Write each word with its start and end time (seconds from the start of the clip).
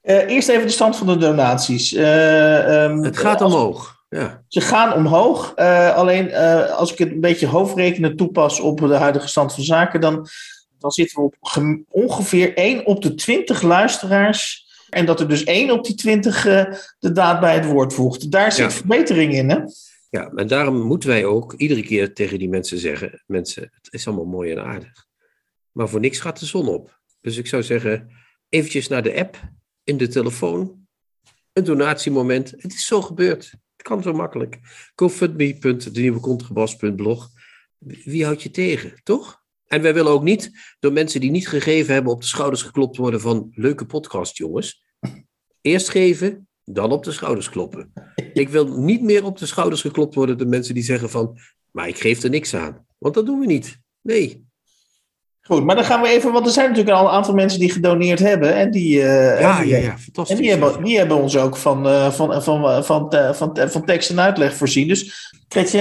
Eh, 0.00 0.28
eerst 0.30 0.48
even 0.48 0.66
de 0.66 0.72
stand 0.72 0.96
van 0.96 1.06
de 1.06 1.16
donaties. 1.16 1.92
Eh, 1.94 2.84
ehm, 2.84 2.98
Het 3.02 3.16
gaat 3.16 3.40
als- 3.40 3.52
omhoog. 3.54 3.94
Ja. 4.08 4.44
Ze 4.48 4.60
gaan 4.60 4.92
omhoog. 4.92 5.52
Eh, 5.54 5.94
alleen 5.96 6.34
als 6.70 6.92
ik 6.92 6.98
het 6.98 7.10
een 7.10 7.20
beetje 7.20 7.46
hoofdrekenen 7.46 8.16
toepas 8.16 8.60
op 8.60 8.78
de 8.80 8.94
huidige 8.94 9.28
stand 9.28 9.54
van 9.54 9.64
zaken, 9.64 10.00
dan, 10.00 10.26
dan 10.78 10.90
zitten 10.90 11.16
we 11.18 11.24
op 11.24 11.84
ongeveer 11.88 12.52
1 12.54 12.86
op 12.86 13.02
de 13.02 13.14
20 13.14 13.62
luisteraars. 13.62 14.64
En 14.90 15.06
dat 15.06 15.20
er 15.20 15.28
dus 15.28 15.44
1 15.44 15.70
op 15.70 15.84
die 15.84 15.94
20 15.94 16.46
eh, 16.46 16.64
de 16.98 17.12
daad 17.12 17.40
bij 17.40 17.54
het 17.54 17.66
woord 17.66 17.94
voegt. 17.94 18.30
Daar 18.30 18.52
zit 18.52 18.64
Ja. 18.64 18.70
verbetering 18.70 19.32
in, 19.34 19.50
hè? 19.50 19.58
ja, 20.10 20.30
en 20.34 20.46
daarom 20.46 20.80
moeten 20.80 21.08
wij 21.08 21.24
ook 21.24 21.52
iedere 21.52 21.82
keer 21.82 22.14
tegen 22.14 22.38
die 22.38 22.48
mensen 22.48 22.78
zeggen: 22.78 23.22
mensen, 23.26 23.62
het 23.62 23.88
is 23.92 24.06
allemaal 24.06 24.24
mooi 24.24 24.52
en 24.52 24.64
aardig. 24.64 25.04
Maar 25.72 25.88
voor 25.88 26.00
niks 26.00 26.18
gaat 26.20 26.40
de 26.40 26.46
zon 26.46 26.68
op. 26.68 26.98
Dus 27.20 27.36
ik 27.36 27.46
zou 27.46 27.62
zeggen: 27.62 28.10
eventjes 28.48 28.88
naar 28.88 29.02
de 29.02 29.18
app, 29.18 29.50
in 29.84 29.96
de 29.96 30.08
telefoon, 30.08 30.86
een 31.52 31.64
donatiemoment. 31.64 32.50
Het 32.50 32.72
is 32.72 32.86
zo 32.86 33.02
gebeurd. 33.02 33.50
Het 33.76 33.86
kan 33.86 34.02
zo 34.02 34.12
makkelijk. 34.12 34.58
GoFundMe.denieuwecontrabas.blog. 34.94 37.28
Wie 37.78 38.24
houdt 38.24 38.42
je 38.42 38.50
tegen, 38.50 39.00
toch? 39.02 39.44
En 39.66 39.82
wij 39.82 39.94
willen 39.94 40.12
ook 40.12 40.22
niet 40.22 40.50
door 40.78 40.92
mensen 40.92 41.20
die 41.20 41.30
niet 41.30 41.48
gegeven 41.48 41.94
hebben 41.94 42.12
op 42.12 42.20
de 42.20 42.26
schouders 42.26 42.62
geklopt 42.62 42.96
worden 42.96 43.20
van 43.20 43.52
leuke 43.54 43.86
podcast, 43.86 44.36
jongens. 44.36 44.84
Eerst 45.60 45.88
geven, 45.88 46.48
dan 46.64 46.92
op 46.92 47.04
de 47.04 47.12
schouders 47.12 47.50
kloppen. 47.50 47.92
Ik 48.32 48.48
wil 48.48 48.78
niet 48.78 49.02
meer 49.02 49.24
op 49.24 49.38
de 49.38 49.46
schouders 49.46 49.80
geklopt 49.80 50.14
worden 50.14 50.38
door 50.38 50.48
mensen 50.48 50.74
die 50.74 50.82
zeggen 50.82 51.10
van, 51.10 51.38
maar 51.70 51.88
ik 51.88 51.98
geef 51.98 52.22
er 52.22 52.30
niks 52.30 52.54
aan. 52.54 52.86
Want 52.98 53.14
dat 53.14 53.26
doen 53.26 53.38
we 53.38 53.46
niet. 53.46 53.78
Nee. 54.00 54.45
Goed, 55.46 55.64
maar 55.64 55.74
dan 55.76 55.84
gaan 55.84 56.02
we 56.02 56.08
even, 56.08 56.32
want 56.32 56.46
er 56.46 56.52
zijn 56.52 56.68
natuurlijk 56.68 56.96
al 56.96 57.04
een 57.04 57.12
aantal 57.12 57.34
mensen 57.34 57.60
die 57.60 57.70
gedoneerd 57.70 58.18
hebben. 58.18 58.54
En 58.54 58.70
die, 58.70 59.02
eh, 59.02 59.40
Ja, 59.40 59.56
en 59.58 59.62
die, 59.64 59.72
ja, 59.72 59.78
ja, 59.78 59.98
fantastisch. 59.98 60.36
En 60.36 60.42
die 60.42 60.50
hebben, 60.50 60.84
die 60.84 60.98
hebben 60.98 61.16
ons 61.16 61.36
ook 61.36 61.56
van, 61.56 61.86
eh, 61.88 62.10
van, 62.10 62.42
van, 62.42 62.84
van, 62.84 62.84
van, 62.84 63.34
van, 63.34 63.68
van 63.70 63.84
tekst 63.84 64.10
en 64.10 64.20
uitleg 64.20 64.54
voorzien. 64.54 64.88
Dus 64.88 65.30
eh, 65.48 65.76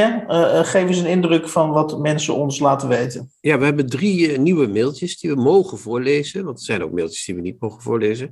eh, 0.59 0.65
geef 0.65 0.87
eens 0.87 0.97
een 0.97 1.05
indruk 1.05 1.49
van 1.49 1.69
wat 1.69 1.99
mensen 1.99 2.35
ons 2.35 2.59
laten 2.59 2.87
weten. 2.87 3.31
Ja, 3.41 3.57
we 3.57 3.65
hebben 3.65 3.89
drie 3.89 4.31
eh, 4.31 4.39
nieuwe 4.39 4.67
mailtjes 4.67 5.19
die 5.19 5.29
we 5.29 5.41
mogen 5.41 5.77
voorlezen. 5.77 6.45
Want 6.45 6.57
er 6.59 6.65
zijn 6.65 6.83
ook 6.83 6.91
mailtjes 6.91 7.25
die 7.25 7.35
we 7.35 7.41
niet 7.41 7.59
mogen 7.61 7.81
voorlezen. 7.81 8.31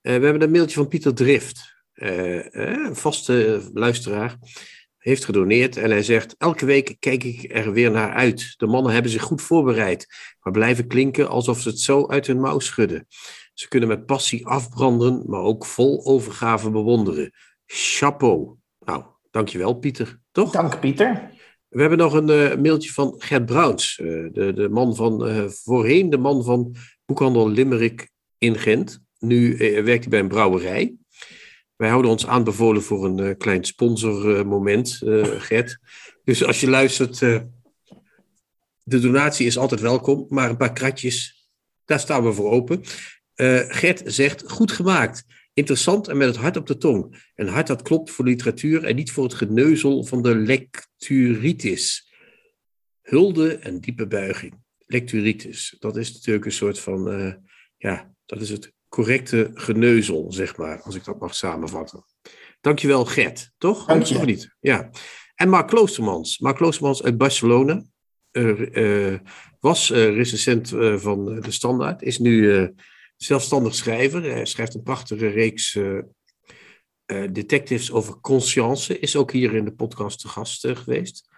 Eh, 0.00 0.16
we 0.16 0.24
hebben 0.24 0.42
een 0.42 0.50
mailtje 0.50 0.76
van 0.76 0.88
Pieter 0.88 1.14
Drift. 1.14 1.72
eh, 1.94 2.38
eh, 2.38 2.86
een 2.86 2.96
vaste 2.96 3.60
luisteraar. 3.74 4.36
Heeft 5.04 5.24
gedoneerd 5.24 5.76
en 5.76 5.90
hij 5.90 6.02
zegt: 6.02 6.34
Elke 6.38 6.66
week 6.66 6.96
kijk 6.98 7.24
ik 7.24 7.52
er 7.52 7.72
weer 7.72 7.90
naar 7.90 8.12
uit. 8.12 8.54
De 8.56 8.66
mannen 8.66 8.92
hebben 8.92 9.10
zich 9.10 9.22
goed 9.22 9.42
voorbereid, 9.42 10.06
maar 10.40 10.52
blijven 10.52 10.86
klinken 10.86 11.28
alsof 11.28 11.60
ze 11.60 11.68
het 11.68 11.80
zo 11.80 12.06
uit 12.06 12.26
hun 12.26 12.40
mouw 12.40 12.58
schudden. 12.58 13.06
Ze 13.54 13.68
kunnen 13.68 13.88
met 13.88 14.06
passie 14.06 14.46
afbranden, 14.46 15.22
maar 15.26 15.40
ook 15.40 15.66
vol 15.66 16.04
overgave 16.04 16.70
bewonderen. 16.70 17.32
Chapeau. 17.66 18.54
Nou, 18.78 19.04
dankjewel, 19.30 19.74
Pieter. 19.74 20.20
Toch? 20.32 20.50
Dank 20.50 20.80
Pieter. 20.80 21.30
We 21.68 21.80
hebben 21.80 21.98
nog 21.98 22.12
een 22.12 22.30
eh, 22.30 22.56
mailtje 22.56 22.92
van 22.92 23.14
Gert 23.18 23.46
Bruins, 23.46 23.98
eh, 23.98 24.06
de, 24.32 24.52
de 24.54 24.68
man 24.68 24.96
van, 24.96 25.26
eh, 25.26 25.44
voorheen 25.48 26.10
de 26.10 26.18
man 26.18 26.44
van 26.44 26.74
boekhandel 27.04 27.48
Limerick 27.48 28.10
in 28.38 28.58
Gent. 28.58 29.02
Nu 29.18 29.56
werkt 29.58 30.00
hij 30.00 30.08
bij 30.08 30.18
een 30.18 30.28
brouwerij. 30.28 30.96
Wij 31.76 31.88
houden 31.88 32.10
ons 32.10 32.26
aanbevolen 32.26 32.82
voor 32.82 33.04
een 33.04 33.18
eh, 33.18 33.36
klein 33.38 33.64
sponsormoment, 33.64 35.00
eh 35.02 35.40
Gert. 35.40 35.78
Dus 36.24 36.44
als 36.44 36.60
je 36.60 36.70
luistert, 36.70 37.22
eh, 37.22 37.40
de 38.82 39.00
donatie 39.00 39.46
is 39.46 39.58
altijd 39.58 39.80
welkom, 39.80 40.26
maar 40.28 40.50
een 40.50 40.56
paar 40.56 40.72
kratjes, 40.72 41.48
daar 41.84 42.00
staan 42.00 42.24
we 42.24 42.32
voor 42.32 42.50
open. 42.50 42.80
Gert 43.68 44.02
zegt, 44.04 44.50
goed 44.50 44.72
gemaakt, 44.72 45.24
interessant 45.52 46.08
en 46.08 46.16
met 46.16 46.26
het 46.26 46.36
hart 46.36 46.56
op 46.56 46.66
de 46.66 46.76
tong. 46.76 47.30
Een 47.34 47.48
hart 47.48 47.66
dat 47.66 47.82
klopt 47.82 48.10
voor 48.10 48.24
literatuur 48.24 48.84
en 48.84 48.96
niet 48.96 49.12
voor 49.12 49.24
het 49.24 49.34
geneuzel 49.34 50.04
van 50.04 50.22
de 50.22 50.36
lecturitis. 50.36 52.12
Hulde 53.02 53.56
en 53.56 53.80
diepe 53.80 54.06
buiging. 54.06 54.54
Lecturitis, 54.86 55.76
dat 55.78 55.96
is 55.96 56.12
natuurlijk 56.12 56.44
een 56.44 56.52
soort 56.52 56.78
van, 56.78 57.36
ja, 57.76 58.14
dat 58.26 58.40
is 58.40 58.50
het 58.50 58.73
correcte 58.94 59.50
geneuzel, 59.54 60.32
zeg 60.32 60.56
maar, 60.56 60.82
als 60.82 60.94
ik 60.94 61.04
dat 61.04 61.20
mag 61.20 61.34
samenvatten. 61.34 62.04
Dankjewel 62.60 63.04
Gert, 63.04 63.52
toch? 63.58 63.86
Dank 63.86 64.02
je. 64.02 64.16
Of 64.16 64.24
niet? 64.24 64.54
Ja. 64.60 64.90
En 65.34 65.48
Mark 65.48 65.68
Kloostermans. 65.68 66.38
Mark 66.38 66.56
Kloostermans 66.56 67.02
uit 67.02 67.18
Barcelona. 67.18 67.84
eh, 68.30 69.12
eh, 69.12 69.20
was 69.60 69.90
eh, 69.90 70.14
recensent 70.14 70.68
van 70.96 71.40
De 71.40 71.50
Standaard. 71.50 72.02
Is 72.02 72.18
nu 72.18 72.70
zelfstandig 73.16 73.74
schrijver. 73.74 74.22
Hij 74.22 74.46
schrijft 74.46 74.74
een 74.74 74.82
prachtige 74.82 75.28
reeks 75.28 75.78
detectives 77.32 77.92
over 77.92 78.20
conscience. 78.20 78.98
Is 78.98 79.16
ook 79.16 79.32
hier 79.32 79.54
in 79.54 79.64
de 79.64 79.74
podcast 79.74 80.20
te 80.20 80.28
gast 80.28 80.66
geweest. 80.68 81.28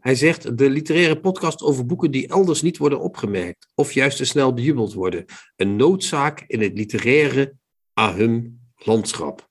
Hij 0.00 0.14
zegt, 0.14 0.58
de 0.58 0.70
literaire 0.70 1.20
podcast 1.20 1.62
over 1.62 1.86
boeken 1.86 2.10
die 2.10 2.28
elders 2.28 2.62
niet 2.62 2.76
worden 2.76 3.00
opgemerkt. 3.00 3.68
Of 3.74 3.92
juist 3.92 4.16
te 4.16 4.24
snel 4.24 4.54
bejubeld 4.54 4.92
worden. 4.92 5.24
Een 5.56 5.76
noodzaak 5.76 6.44
in 6.46 6.60
het 6.60 6.72
literaire 6.78 7.54
ahum 7.92 8.60
landschap. 8.76 9.48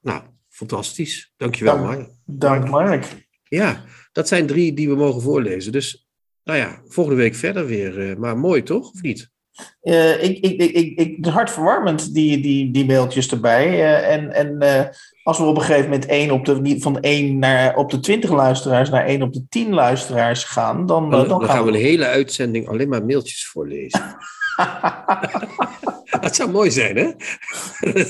Nou, 0.00 0.22
fantastisch. 0.48 1.32
Dankjewel, 1.36 1.76
Dank. 1.76 1.86
Mark. 1.86 2.10
Dank 2.24 2.68
Mark. 2.68 3.28
Ja, 3.42 3.84
dat 4.12 4.28
zijn 4.28 4.46
drie 4.46 4.72
die 4.72 4.88
we 4.88 4.94
mogen 4.94 5.22
voorlezen. 5.22 5.72
Dus, 5.72 6.08
nou 6.44 6.58
ja, 6.58 6.82
volgende 6.86 7.18
week 7.18 7.34
verder 7.34 7.66
weer. 7.66 8.10
eh, 8.10 8.16
maar 8.16 8.38
mooi 8.38 8.62
toch, 8.62 8.92
of 8.92 9.02
niet? 9.02 9.32
Uh, 9.82 10.22
ik, 10.22 10.38
ik, 10.38 10.60
ik, 10.60 10.98
ik, 10.98 11.26
hartverwarmend, 11.26 12.14
die, 12.14 12.40
die, 12.40 12.70
die 12.70 12.86
mailtjes 12.86 13.30
erbij. 13.30 13.68
Uh, 13.70 14.12
en 14.12 14.32
en 14.32 14.58
uh, 14.62 14.84
als 15.22 15.38
we 15.38 15.44
op 15.44 15.56
een 15.56 15.62
gegeven 15.62 15.90
moment 15.90 16.06
één 16.06 16.30
op 16.30 16.44
de, 16.44 16.76
van 16.80 17.00
1 17.00 17.38
naar, 17.38 17.76
op 17.76 17.90
de 17.90 18.00
20 18.00 18.30
luisteraars 18.30 18.90
naar 18.90 19.04
1 19.04 19.22
op 19.22 19.32
de 19.32 19.44
10 19.48 19.72
luisteraars 19.72 20.44
gaan, 20.44 20.86
dan, 20.86 21.10
dan, 21.10 21.28
dan, 21.28 21.38
dan 21.38 21.48
gaan 21.48 21.64
we 21.64 21.70
een 21.70 21.74
hele 21.74 22.06
uitzending 22.06 22.68
alleen 22.68 22.88
maar 22.88 23.04
mailtjes 23.04 23.46
voorlezen. 23.46 24.16
dat 26.20 26.36
zou 26.36 26.50
mooi 26.50 26.70
zijn, 26.70 26.96
hè? 26.96 27.12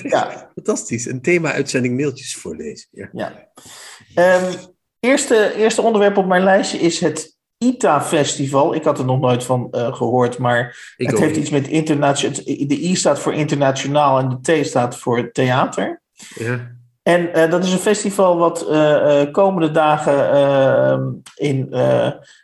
ja. 0.09 0.31
Fantastisch. 0.55 1.07
Een 1.07 1.23
thema-uitzending 1.23 1.97
mailtjes 1.97 2.35
voorlezen. 2.35 2.89
Ja. 2.91 3.11
ja. 3.13 3.49
Um, 4.37 4.55
eerste, 5.01 5.55
eerste 5.57 5.83
onderwerp 5.83 6.17
op 6.17 6.27
mijn 6.27 6.43
lijstje 6.43 6.79
is 6.79 7.01
het 7.01 7.34
ITA-festival. 7.65 8.75
Ik 8.75 8.85
had 8.85 8.99
er 8.99 9.05
nog 9.05 9.21
nooit 9.21 9.45
van 9.45 9.69
uh, 9.71 9.95
gehoord, 9.95 10.39
maar 10.39 10.95
Ik 10.97 11.11
het 11.11 11.19
heeft 11.19 11.37
iets 11.37 11.51
met 11.51 11.69
internationaal. 11.69 12.45
De 12.45 12.81
I 12.83 12.97
staat 12.97 13.19
voor 13.19 13.35
internationaal 13.35 14.19
en 14.19 14.29
de 14.29 14.63
T 14.63 14.67
staat 14.67 14.97
voor 14.97 15.33
theater. 15.33 16.03
Ja. 16.35 16.73
En 17.03 17.31
uh, 17.35 17.51
dat 17.51 17.65
is 17.65 17.73
een 17.73 17.79
festival 17.79 18.39
wat 18.39 18.67
uh, 18.71 19.23
komende 19.33 19.71
dagen 19.71 21.23
in, 21.35 21.75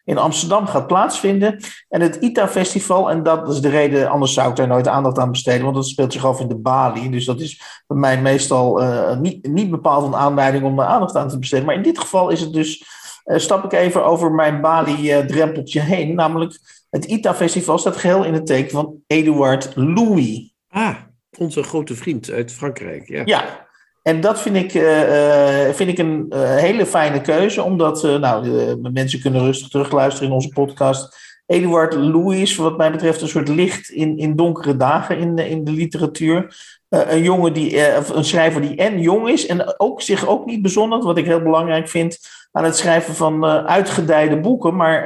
in 0.05 0.19
Amsterdam 0.19 0.67
gaat 0.67 0.87
plaatsvinden. 0.87 1.63
En 1.89 2.01
het 2.01 2.17
ITA-festival, 2.17 3.11
en 3.11 3.23
dat 3.23 3.49
is 3.49 3.61
de 3.61 3.69
reden, 3.69 4.09
anders 4.09 4.35
zou 4.35 4.51
ik 4.51 4.57
daar 4.57 4.67
nooit 4.67 4.89
aandacht 4.89 5.19
aan 5.19 5.31
besteden, 5.31 5.63
want 5.63 5.75
dat 5.75 5.87
speelt 5.87 6.13
zich 6.13 6.25
af 6.25 6.41
in 6.41 6.49
de 6.49 6.59
Bali. 6.59 7.11
Dus 7.11 7.25
dat 7.25 7.41
is 7.41 7.83
bij 7.87 7.97
mij 7.97 8.21
meestal 8.21 8.83
niet, 9.21 9.49
niet 9.49 9.71
bepaald 9.71 10.07
een 10.07 10.21
aanleiding 10.21 10.65
om 10.65 10.79
er 10.79 10.87
aandacht 10.87 11.17
aan 11.17 11.29
te 11.29 11.39
besteden. 11.39 11.67
Maar 11.67 11.75
in 11.75 11.83
dit 11.83 11.99
geval 11.99 12.29
is 12.29 12.41
het 12.41 12.53
dus 12.53 12.99
stap 13.35 13.65
ik 13.65 13.73
even 13.73 14.05
over 14.05 14.33
mijn 14.33 14.61
Bali-drempeltje 14.61 15.81
heen. 15.81 16.15
Namelijk, 16.15 16.59
het 16.91 17.05
ITA-festival 17.05 17.79
staat 17.79 17.97
geheel 17.97 18.25
in 18.25 18.35
het 18.35 18.47
teken 18.47 18.71
van 18.71 18.95
Eduard 19.07 19.73
Louis. 19.75 20.53
Ah, 20.69 20.95
onze 21.39 21.63
grote 21.63 21.95
vriend 21.95 22.31
uit 22.31 22.53
Frankrijk. 22.53 23.09
Ja, 23.09 23.23
ja. 23.25 23.69
En 24.03 24.21
dat 24.21 24.41
vind 24.41 24.57
ik, 24.57 24.75
uh, 24.75 25.69
vind 25.69 25.91
ik 25.91 25.99
een 25.99 26.27
uh, 26.29 26.57
hele 26.57 26.87
fijne 26.87 27.21
keuze, 27.21 27.63
omdat 27.63 28.03
nou, 28.03 28.77
mensen 28.93 29.21
kunnen 29.21 29.43
rustig 29.43 29.69
terugluisteren 29.69 30.29
in 30.29 30.35
onze 30.35 30.49
podcast. 30.49 31.19
Eduard 31.47 31.95
Louis, 31.95 32.57
wat 32.57 32.77
mij 32.77 32.91
betreft, 32.91 33.21
een 33.23 33.29
soort 33.29 33.49
licht 33.49 33.91
in, 33.91 34.19
in 34.19 34.37
donkere 34.37 34.77
dagen 34.77 35.19
in, 35.19 35.39
in 35.39 35.65
de 35.65 35.73
literatuur. 35.73 36.57
Een 36.91 37.23
jongen 37.23 37.53
die, 37.53 37.97
een 38.15 38.25
schrijver 38.25 38.61
die 38.61 38.77
en 38.77 39.01
jong 39.01 39.29
is 39.29 39.47
en 39.47 39.81
ook 39.81 40.03
zich 40.03 40.27
ook 40.27 40.47
niet 40.47 40.63
bezonderd, 40.63 41.05
wat 41.05 41.19
ik 41.19 41.25
heel 41.25 41.43
belangrijk 41.43 41.89
vind 41.89 42.19
aan 42.53 42.65
het 42.65 42.77
schrijven 42.77 43.15
van 43.15 43.45
uh, 43.45 43.65
uitgedijde 43.65 44.41
boeken, 44.41 44.77
maar 44.77 45.05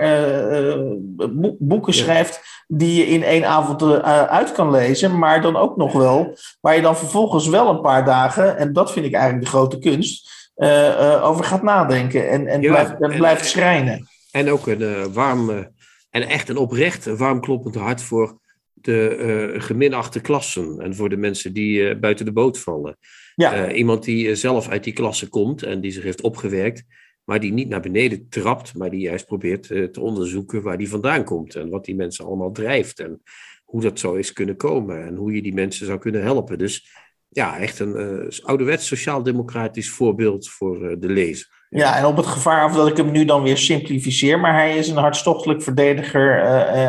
boeken 1.59 1.95
schrijft 1.95 2.41
die 2.69 2.97
je 2.97 3.07
in 3.07 3.23
één 3.23 3.45
avond 3.45 4.03
uit 4.29 4.53
kan 4.53 4.71
lezen, 4.71 5.19
maar 5.19 5.43
dan 5.43 5.57
ook 5.57 5.77
nog 5.77 5.93
wel, 5.93 6.37
waar 6.61 6.77
je 6.77 6.83
dan 6.83 6.97
vervolgens 6.97 7.49
wel 7.49 7.69
een 7.69 7.81
paar 7.81 8.05
dagen, 8.05 8.57
en 8.57 8.73
dat 8.73 8.93
vind 8.93 9.07
ik 9.07 9.15
eigenlijk 9.15 9.45
de 9.45 9.51
grote 9.51 9.79
kunst, 9.79 10.31
over 11.23 11.45
gaat 11.45 11.63
nadenken 11.63 12.31
en, 12.31 12.47
en, 12.47 12.61
blijft, 12.61 13.01
en, 13.01 13.17
blijft 13.17 13.47
schrijnen. 13.47 14.09
En 14.31 14.51
ook 14.51 14.67
een 14.67 15.13
warm, 15.13 15.51
en 16.11 16.29
echt 16.29 16.49
een 16.49 16.57
oprecht 16.57 17.17
warm 17.17 17.41
kloppend 17.41 17.75
hart 17.75 18.03
voor 18.03 18.39
de 18.85 19.55
geminachte 19.59 20.21
klassen 20.21 20.81
en 20.81 20.95
voor 20.95 21.09
de 21.09 21.17
mensen 21.17 21.53
die 21.53 21.99
buiten 21.99 22.25
de 22.25 22.33
boot 22.33 22.59
vallen. 22.59 22.97
Ja. 23.35 23.73
iemand 23.73 24.05
die 24.05 24.35
zelf 24.35 24.69
uit 24.69 24.85
die 24.85 24.93
klasse 24.93 25.29
komt 25.29 25.63
en 25.63 25.81
die 25.81 25.91
zich 25.91 26.03
heeft 26.03 26.21
opgewerkt 26.21 26.85
maar 27.25 27.41
die 27.41 27.53
niet 27.53 27.69
naar 27.69 27.81
beneden 27.81 28.29
trapt, 28.29 28.75
maar 28.75 28.91
die 28.91 29.01
juist 29.01 29.27
probeert 29.27 29.67
te 29.67 30.01
onderzoeken 30.01 30.63
waar 30.63 30.79
die 30.79 30.89
vandaan 30.89 31.25
komt 31.25 31.55
en 31.55 31.69
wat 31.69 31.85
die 31.85 31.95
mensen 31.95 32.25
allemaal 32.25 32.53
drijft 32.53 33.01
en 33.01 33.23
hoe 33.65 33.81
dat 33.81 33.99
zo 33.99 34.15
is 34.15 34.33
kunnen 34.33 34.57
komen 34.57 35.07
en 35.07 35.17
hoe 35.17 35.35
je 35.35 35.43
die 35.43 35.55
mensen 35.55 35.87
zou 35.87 35.99
kunnen 35.99 36.23
helpen. 36.23 36.59
Dus 36.59 36.91
ja, 37.29 37.59
echt 37.59 37.79
een 37.79 38.31
ouderwets 38.43 38.87
sociaal-democratisch 38.87 39.91
voorbeeld 39.91 40.49
voor 40.49 41.01
de 41.01 41.09
lezer. 41.09 41.64
Ja, 41.77 41.97
en 41.97 42.07
op 42.07 42.17
het 42.17 42.27
gevaar 42.27 42.63
af 42.63 42.75
dat 42.75 42.89
ik 42.89 42.97
hem 42.97 43.11
nu 43.11 43.25
dan 43.25 43.43
weer 43.43 43.57
simplificeer, 43.57 44.41
maar 44.41 44.55
hij 44.55 44.77
is 44.77 44.89
een 44.89 44.97
hartstochtelijk 44.97 45.63
verdediger 45.63 46.39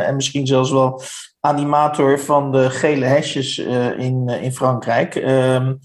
en 0.05 0.15
misschien 0.15 0.47
zelfs 0.47 0.71
wel 0.71 1.01
animator 1.39 2.19
van 2.19 2.51
de 2.51 2.69
gele 2.69 3.05
hesjes 3.05 3.57
in, 3.97 4.29
in 4.41 4.51
Frankrijk. 4.51 5.15
Ehm, 5.15 5.75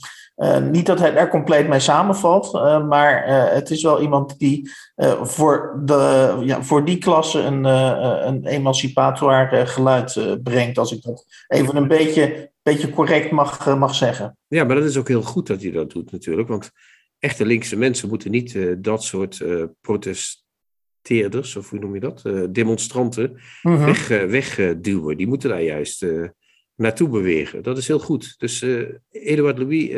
niet 0.70 0.86
dat 0.86 0.98
hij 0.98 1.14
er 1.14 1.28
compleet 1.28 1.68
mee 1.68 1.80
samenvalt, 1.80 2.52
maar 2.88 3.26
het 3.52 3.70
is 3.70 3.82
wel 3.82 4.00
iemand 4.00 4.38
die 4.38 4.70
voor, 5.22 5.80
de, 5.84 6.36
ja, 6.40 6.62
voor 6.62 6.84
die 6.84 6.98
klasse 6.98 7.40
een, 7.40 7.64
een 7.64 8.46
emancipatoire 8.46 9.66
geluid 9.66 10.38
brengt, 10.42 10.78
als 10.78 10.92
ik 10.92 11.02
dat 11.02 11.24
even 11.48 11.76
een 11.76 11.88
beetje, 11.88 12.50
beetje 12.62 12.90
correct 12.90 13.30
mag, 13.30 13.76
mag 13.76 13.94
zeggen. 13.94 14.36
Ja, 14.48 14.64
maar 14.64 14.76
dat 14.76 14.84
is 14.84 14.96
ook 14.96 15.08
heel 15.08 15.22
goed 15.22 15.46
dat 15.46 15.62
hij 15.62 15.70
dat 15.70 15.90
doet 15.90 16.12
natuurlijk, 16.12 16.48
want 16.48 16.70
echte 17.20 17.46
linkse 17.46 17.76
mensen 17.76 18.08
moeten 18.08 18.30
niet 18.30 18.58
dat 18.78 19.04
soort 19.04 19.44
protesteerders, 19.80 21.56
of 21.56 21.70
hoe 21.70 21.78
noem 21.78 21.94
je 21.94 22.00
dat, 22.00 22.22
demonstranten, 22.54 23.40
mm 23.62 23.76
-hmm. 23.76 23.84
weg, 23.84 24.08
wegduwen. 24.08 25.16
Die 25.16 25.26
moeten 25.26 25.48
daar 25.48 25.62
juist 25.62 26.06
naartoe 26.74 27.08
bewegen. 27.08 27.62
Dat 27.62 27.78
is 27.78 27.88
heel 27.88 27.98
goed. 27.98 28.34
Dus 28.38 28.64
Eduard 29.10 29.58
Louis, 29.58 29.90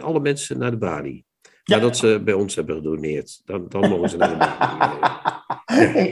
alle 0.00 0.20
mensen 0.20 0.58
naar 0.58 0.70
de 0.70 0.76
Bali. 0.78 1.24
Ja. 1.62 1.76
Nadat 1.76 1.96
ze 1.96 2.20
bij 2.24 2.34
ons 2.34 2.54
hebben 2.54 2.74
gedoneerd. 2.76 3.40
Dan, 3.44 3.66
dan 3.68 3.88
mogen 3.88 4.08
ze 4.08 4.16
naar 4.16 4.28
de 4.28 4.36
Bali. 4.36 4.98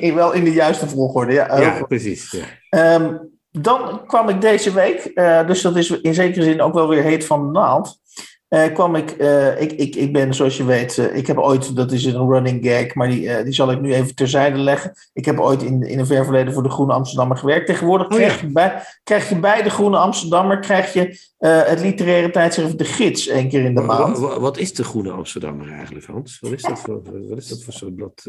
ja. 0.06 0.14
Wel 0.14 0.32
in 0.32 0.44
de 0.44 0.52
juiste 0.52 0.88
volgorde, 0.88 1.32
ja. 1.32 1.60
Ja, 1.60 1.82
precies. 1.82 2.44
Ja. 2.70 2.94
Um, 2.94 3.34
dan 3.50 4.06
kwam 4.06 4.28
ik 4.28 4.40
deze 4.40 4.72
week, 4.72 5.12
dus 5.46 5.62
dat 5.62 5.76
is 5.76 5.90
in 5.90 6.14
zekere 6.14 6.44
zin 6.44 6.60
ook 6.60 6.74
wel 6.74 6.88
weer 6.88 7.02
heet 7.02 7.24
van 7.24 7.46
de 7.46 7.50
naald. 7.58 8.00
Uh, 8.48 8.72
kwam 8.72 8.94
ik, 8.94 9.16
uh, 9.18 9.60
ik, 9.60 9.72
ik, 9.72 9.94
ik 9.94 10.12
ben 10.12 10.34
zoals 10.34 10.56
je 10.56 10.64
weet, 10.64 10.96
uh, 10.96 11.16
ik 11.16 11.26
heb 11.26 11.38
ooit, 11.38 11.76
dat 11.76 11.92
is 11.92 12.04
een 12.04 12.28
running 12.28 12.66
gag, 12.66 12.94
maar 12.94 13.08
die, 13.08 13.42
die 13.42 13.52
zal 13.52 13.70
ik 13.70 13.80
nu 13.80 13.94
even 13.94 14.14
terzijde 14.14 14.58
leggen. 14.58 14.92
Ik 15.12 15.24
heb 15.24 15.40
ooit 15.40 15.62
in, 15.62 15.82
in 15.82 15.98
een 15.98 16.06
ver 16.06 16.24
verleden 16.24 16.52
voor 16.52 16.62
de 16.62 16.70
Groene 16.70 16.92
Amsterdammer 16.92 17.36
gewerkt. 17.36 17.66
Tegenwoordig 17.66 18.06
krijg, 18.06 18.34
oh, 18.34 18.40
ja. 18.40 18.46
je, 18.46 18.52
bij, 18.52 18.82
krijg 19.02 19.28
je 19.28 19.40
bij 19.40 19.62
de 19.62 19.70
Groene 19.70 19.96
Amsterdammer 19.96 20.58
krijg 20.58 20.92
je, 20.92 21.18
het 21.38 21.80
literaire 21.80 22.30
tijdschrift 22.30 22.78
De 22.78 22.84
Gids 22.84 23.26
één 23.26 23.48
keer 23.48 23.64
in 23.64 23.74
de 23.74 23.80
maand. 23.80 24.18
Wat, 24.18 24.38
wat, 24.38 24.58
is 24.58 24.74
de 24.74 24.84
Groene 24.84 25.10
Amsterdammer 25.10 25.72
eigenlijk, 25.72 26.06
Hans? 26.06 26.40
Wat 26.40 26.52
is 26.52 26.62
dat 26.62 26.80
voor, 26.80 27.02
wat 27.28 27.38
is 27.38 27.48
dat 27.48 27.62
voor 27.62 27.72
soort 27.72 27.94
blad? 27.94 28.26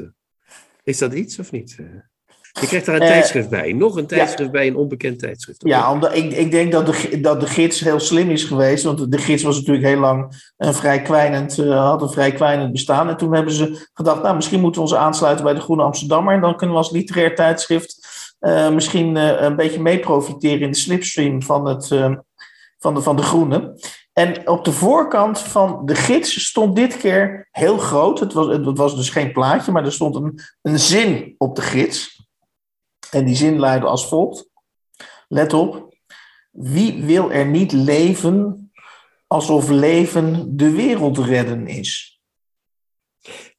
Is 0.83 0.97
dat 0.97 1.13
iets 1.13 1.39
of 1.39 1.51
niet? 1.51 1.77
Je 2.59 2.67
krijgt 2.67 2.85
daar 2.85 2.95
een 2.95 3.01
uh, 3.01 3.07
tijdschrift 3.07 3.49
bij. 3.49 3.73
Nog 3.73 3.95
een 3.95 4.07
tijdschrift 4.07 4.51
ja. 4.51 4.59
bij, 4.59 4.67
een 4.67 4.75
onbekend 4.75 5.19
tijdschrift. 5.19 5.61
Ja, 5.65 5.91
omdat 5.91 6.15
ik, 6.15 6.33
ik 6.33 6.51
denk 6.51 6.71
dat 6.71 6.85
de, 6.85 7.19
dat 7.21 7.39
de 7.39 7.47
gids 7.47 7.79
heel 7.79 7.99
slim 7.99 8.29
is 8.29 8.43
geweest. 8.43 8.83
Want 8.83 9.11
de 9.11 9.17
gids 9.17 9.43
was 9.43 9.57
natuurlijk 9.57 9.85
heel 9.85 9.99
lang 9.99 10.51
een 10.57 10.73
vrij 10.73 11.01
kwijnend, 11.01 11.57
uh, 11.57 11.89
had 11.89 12.01
een 12.01 12.09
vrij 12.09 12.31
kwijnend 12.31 12.71
bestaan. 12.71 13.09
En 13.09 13.17
toen 13.17 13.33
hebben 13.33 13.53
ze 13.53 13.87
gedacht, 13.93 14.21
nou, 14.21 14.35
misschien 14.35 14.61
moeten 14.61 14.81
we 14.81 14.87
ons 14.87 14.97
aansluiten 14.97 15.45
bij 15.45 15.53
de 15.53 15.61
Groene 15.61 15.83
Amsterdammer. 15.83 16.33
En 16.33 16.41
dan 16.41 16.55
kunnen 16.55 16.75
we 16.75 16.81
als 16.81 16.91
literair 16.91 17.35
tijdschrift 17.35 18.07
uh, 18.39 18.69
misschien 18.69 19.15
een 19.15 19.55
beetje 19.55 19.81
mee 19.81 19.99
profiteren 19.99 20.61
in 20.61 20.71
de 20.71 20.77
slipstream 20.77 21.43
van, 21.43 21.67
het, 21.67 21.87
van, 22.79 22.93
de, 22.93 23.01
van 23.01 23.15
de 23.15 23.23
Groene. 23.23 23.75
En 24.13 24.47
op 24.47 24.65
de 24.65 24.71
voorkant 24.71 25.39
van 25.39 25.81
de 25.85 25.95
gids 25.95 26.45
stond 26.45 26.75
dit 26.75 26.97
keer 26.97 27.47
heel 27.51 27.77
groot. 27.77 28.19
Het 28.19 28.33
was, 28.33 28.47
het 28.47 28.77
was 28.77 28.95
dus 28.95 29.09
geen 29.09 29.31
plaatje, 29.31 29.71
maar 29.71 29.85
er 29.85 29.91
stond 29.91 30.15
een, 30.15 30.39
een 30.61 30.79
zin 30.79 31.35
op 31.37 31.55
de 31.55 31.61
gids. 31.61 32.16
En 33.11 33.25
die 33.25 33.35
zin 33.35 33.59
luidde 33.59 33.87
als 33.87 34.07
volgt. 34.07 34.49
Let 35.27 35.53
op. 35.53 35.95
Wie 36.51 37.03
wil 37.03 37.31
er 37.31 37.45
niet 37.45 37.71
leven 37.71 38.71
alsof 39.27 39.69
leven 39.69 40.57
de 40.57 40.71
wereld 40.71 41.17
redden 41.17 41.67
is? 41.67 42.21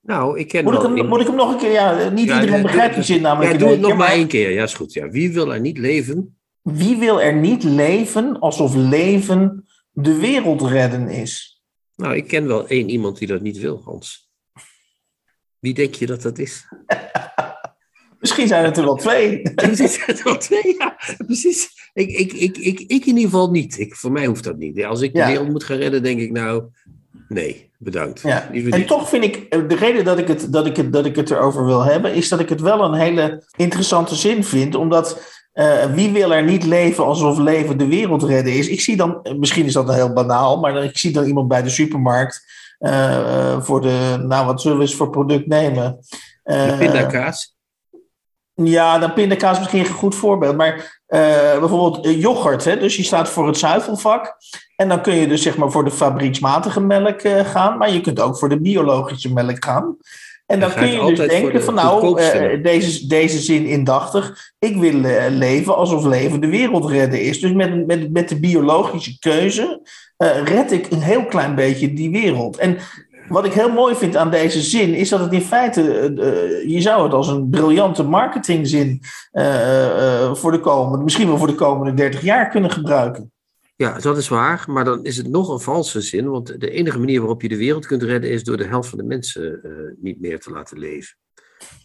Nou, 0.00 0.38
ik 0.38 0.48
ken 0.48 0.64
moet, 0.64 0.74
ik 0.74 0.80
hem, 0.80 1.06
moet 1.06 1.20
ik 1.20 1.26
hem 1.26 1.36
nog 1.36 1.52
een 1.52 1.58
keer? 1.58 1.70
Ja, 1.70 2.08
niet 2.08 2.28
ja, 2.28 2.40
iedereen 2.40 2.62
begrijpt 2.62 2.94
die 2.94 3.04
zin 3.04 3.20
namelijk. 3.20 3.52
Ja, 3.52 3.58
doe 3.58 3.68
het 3.68 3.80
nog 3.80 3.96
maar 3.96 4.10
één 4.10 4.28
keer. 4.28 4.50
Ja, 4.50 4.62
is 4.62 4.74
goed. 4.74 4.92
Ja. 4.92 5.08
Wie 5.08 5.32
wil 5.32 5.52
er 5.52 5.60
niet 5.60 5.78
leven? 5.78 6.38
Wie 6.62 6.96
wil 6.96 7.20
er 7.20 7.34
niet 7.34 7.62
leven 7.62 8.38
alsof 8.38 8.74
leven 8.74 9.68
de 9.90 10.16
wereld 10.16 10.62
redden 10.62 11.08
is? 11.08 11.62
Nou, 11.96 12.16
ik 12.16 12.26
ken 12.26 12.46
wel 12.46 12.66
één 12.66 12.88
iemand 12.88 13.18
die 13.18 13.28
dat 13.28 13.40
niet 13.40 13.58
wil, 13.58 13.82
Hans. 13.84 14.30
Wie 15.58 15.74
denk 15.74 15.94
je 15.94 16.06
dat 16.06 16.22
dat 16.22 16.38
is? 16.38 16.64
Misschien 18.18 18.48
zijn 18.48 18.64
het 18.64 18.76
er 18.76 18.84
wel 18.84 18.96
twee. 18.96 19.42
Misschien 19.54 19.88
zijn 19.88 20.06
het 20.06 20.18
er 20.18 20.25
wel 20.25 20.38
twee, 20.38 20.75
ja. 20.78 20.96
Precies. 21.26 21.68
Ik, 21.94 22.10
ik, 22.10 22.32
ik, 22.32 22.56
ik, 22.58 22.80
ik 22.80 23.06
in 23.06 23.06
ieder 23.06 23.22
geval 23.22 23.50
niet. 23.50 23.78
Ik, 23.78 23.94
voor 23.94 24.12
mij 24.12 24.26
hoeft 24.26 24.44
dat 24.44 24.56
niet. 24.56 24.84
Als 24.84 25.00
ik 25.00 25.14
de 25.14 25.25
wereld 25.25 25.48
moet 25.48 25.64
gaan 25.64 25.76
redden, 25.76 26.02
denk 26.02 26.20
ik 26.20 26.32
nou... 26.32 26.62
Nee, 27.28 27.70
bedankt. 27.78 28.20
Ja. 28.20 28.50
En 28.52 28.87
toch 28.87 29.08
vind 29.08 29.25
ik, 29.25 29.37
eh, 29.37 29.68
de 29.68 29.76
reden 29.76 30.04
dat 30.04 30.18
ik, 30.18 30.28
het, 30.28 30.52
dat, 30.52 30.66
ik 30.66 30.76
het, 30.76 30.92
dat 30.92 31.06
ik 31.06 31.16
het 31.16 31.30
erover 31.30 31.64
wil 31.64 31.82
hebben, 31.84 32.14
is 32.14 32.28
dat 32.28 32.40
ik 32.40 32.48
het 32.48 32.60
wel 32.60 32.84
een 32.84 32.94
hele 32.94 33.44
interessante 33.56 34.14
zin 34.14 34.44
vind. 34.44 34.75
Omdat 34.75 35.22
uh, 35.54 35.84
wie 35.84 36.12
wil 36.12 36.34
er 36.34 36.44
niet 36.44 36.64
leven 36.64 37.04
alsof 37.04 37.38
leven 37.38 37.78
de 37.78 37.87
wereld 37.87 38.22
redden 38.22 38.52
is? 38.52 38.68
Ik 38.68 38.80
zie 38.80 38.96
dan, 38.96 39.26
misschien 39.38 39.66
is 39.66 39.72
dat 39.72 39.94
heel 39.94 40.12
banaal, 40.12 40.60
maar 40.60 40.84
ik 40.84 40.98
zie 40.98 41.12
dan 41.12 41.25
iemand 41.25 41.48
bij 41.48 41.62
de 41.62 41.68
supermarkt 41.68 42.44
uh, 42.80 43.60
voor 43.62 43.80
de, 43.80 44.25
nou 44.26 44.46
wat 44.46 44.60
zullen 44.60 44.76
we 44.76 44.82
eens 44.82 44.94
voor 44.94 45.10
product 45.10 45.46
nemen? 45.46 45.98
Uh, 46.44 46.70
de 46.70 46.76
pindakaas. 46.76 47.56
Ja, 48.64 48.98
dan 48.98 49.12
pindakaas 49.12 49.58
misschien 49.58 49.80
een 49.80 49.86
goed 49.86 50.14
voorbeeld. 50.14 50.56
Maar 50.56 51.00
eh, 51.06 51.58
bijvoorbeeld 51.58 52.04
eh, 52.04 52.20
yoghurt, 52.20 52.64
hè? 52.64 52.78
dus 52.78 52.96
je 52.96 53.02
staat 53.02 53.28
voor 53.28 53.46
het 53.46 53.58
zuivelvak. 53.58 54.36
En 54.76 54.88
dan 54.88 55.02
kun 55.02 55.14
je 55.14 55.28
dus 55.28 55.42
zeg 55.42 55.56
maar 55.56 55.70
voor 55.70 55.84
de 55.84 55.90
fabrieksmatige 55.90 56.80
melk 56.80 57.20
eh, 57.20 57.44
gaan, 57.44 57.78
maar 57.78 57.92
je 57.92 58.00
kunt 58.00 58.20
ook 58.20 58.38
voor 58.38 58.48
de 58.48 58.60
biologische 58.60 59.32
melk 59.32 59.64
gaan. 59.64 59.96
En 60.46 60.60
dan 60.60 60.74
kun 60.74 60.86
je 60.86 61.14
dus 61.14 61.28
denken 61.28 61.52
de 61.52 61.62
van 61.62 61.74
nou, 61.74 62.14
deze, 62.62 63.06
deze 63.06 63.38
zin 63.38 63.66
indachtig, 63.66 64.52
ik 64.58 64.76
wil 64.76 65.00
leven 65.30 65.76
alsof 65.76 66.04
leven 66.04 66.40
de 66.40 66.48
wereld 66.48 66.90
redden 66.90 67.20
is. 67.20 67.40
Dus 67.40 67.52
met, 67.52 67.86
met, 67.86 68.12
met 68.12 68.28
de 68.28 68.40
biologische 68.40 69.18
keuze 69.18 69.80
red 70.44 70.72
ik 70.72 70.90
een 70.90 71.02
heel 71.02 71.24
klein 71.24 71.54
beetje 71.54 71.92
die 71.92 72.10
wereld. 72.10 72.56
En 72.56 72.78
wat 73.28 73.44
ik 73.44 73.52
heel 73.52 73.73
mooi 73.73 73.94
vind 73.94 74.16
aan 74.16 74.30
deze 74.30 74.61
zin 74.61 74.94
is 74.94 75.08
dat 75.08 75.20
het 75.20 75.32
in 75.32 75.40
feite, 75.40 75.92
eh, 75.92 76.06
eh, 76.06 76.68
je 76.68 76.80
zou 76.80 77.02
het 77.02 77.12
als 77.12 77.28
een 77.28 77.49
briljante 77.50 78.02
marketingzin 78.02 79.02
eh, 79.30 80.35
voor 80.35 80.52
de 80.52 80.61
komende, 80.61 81.04
misschien 81.04 81.26
wel 81.26 81.38
voor 81.38 81.47
de 81.47 81.54
komende 81.54 81.94
30 81.94 82.23
jaar 82.23 82.49
kunnen 82.49 82.70
gebruiken. 82.70 83.32
Ja, 83.76 83.99
dat 83.99 84.18
is 84.18 84.28
waar, 84.28 84.64
maar 84.66 84.85
dan 84.85 85.04
is 85.04 85.16
het 85.16 85.28
nog 85.28 85.49
een 85.49 85.61
valse 85.61 86.00
zin, 86.00 86.30
want 86.30 86.61
de 86.61 86.70
enige 86.70 86.99
manier 86.99 87.18
waarop 87.18 87.42
je 87.42 87.49
de 87.49 87.56
wereld 87.56 87.87
kunt 87.87 88.02
redden 88.02 88.30
is 88.30 88.44
door 88.44 88.56
de 88.56 88.66
helft 88.66 88.88
van 88.88 88.99
de 88.99 89.04
mensen 89.04 89.61
niet 90.00 90.20
meer 90.20 90.40
te 90.40 90.50
laten 90.50 90.78
leven. 90.78 91.16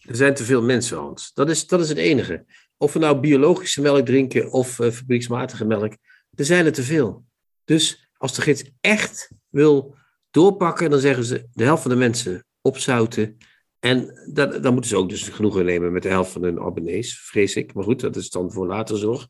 Er 0.02 0.16
zijn 0.16 0.34
te 0.34 0.44
veel 0.44 0.62
mensen, 0.62 0.98
Hans. 0.98 1.32
Dat 1.34 1.50
is, 1.50 1.68
dat 1.68 1.80
is 1.80 1.90
het 1.90 1.98
enige. 1.98 2.46
Of 2.78 2.94
we 2.94 3.00
nou 3.00 3.20
biologische 3.20 3.82
melk 3.82 4.06
drinken 4.06 4.52
of 4.52 4.70
fabrieksmatige 4.70 5.66
melk, 5.66 5.94
er 6.36 6.46
zijn 6.46 6.66
er 6.66 6.74
te 6.74 6.84
veel. 6.84 7.26
Dus 7.66 8.10
als 8.18 8.36
de 8.36 8.42
gids 8.42 8.64
echt 8.82 9.32
wil 9.50 9.96
doorpakken, 10.34 10.90
dan 10.90 11.00
zeggen 11.00 11.24
ze 11.24 11.48
de 11.54 11.64
helft 11.64 11.82
van 11.82 11.92
de 11.92 11.98
mensen 11.98 12.46
opzouten. 12.62 13.38
En 13.80 14.12
dan, 14.34 14.62
dan 14.62 14.72
moeten 14.74 14.90
ze 14.92 14.98
ook 14.98 15.10
dus 15.10 15.30
genoegen 15.30 15.66
nemen 15.66 15.92
met 15.92 16.04
de 16.04 16.10
helft 16.10 16.32
van 16.32 16.44
hun 16.44 16.60
abonnees, 16.60 17.20
vrees 17.20 17.56
ik. 17.56 17.74
Maar 17.74 17.84
goed, 17.84 18.00
dat 18.00 18.16
is 18.16 18.30
dan 18.30 18.52
voor 18.52 18.68
later 18.68 18.98
zorg. 18.98 19.28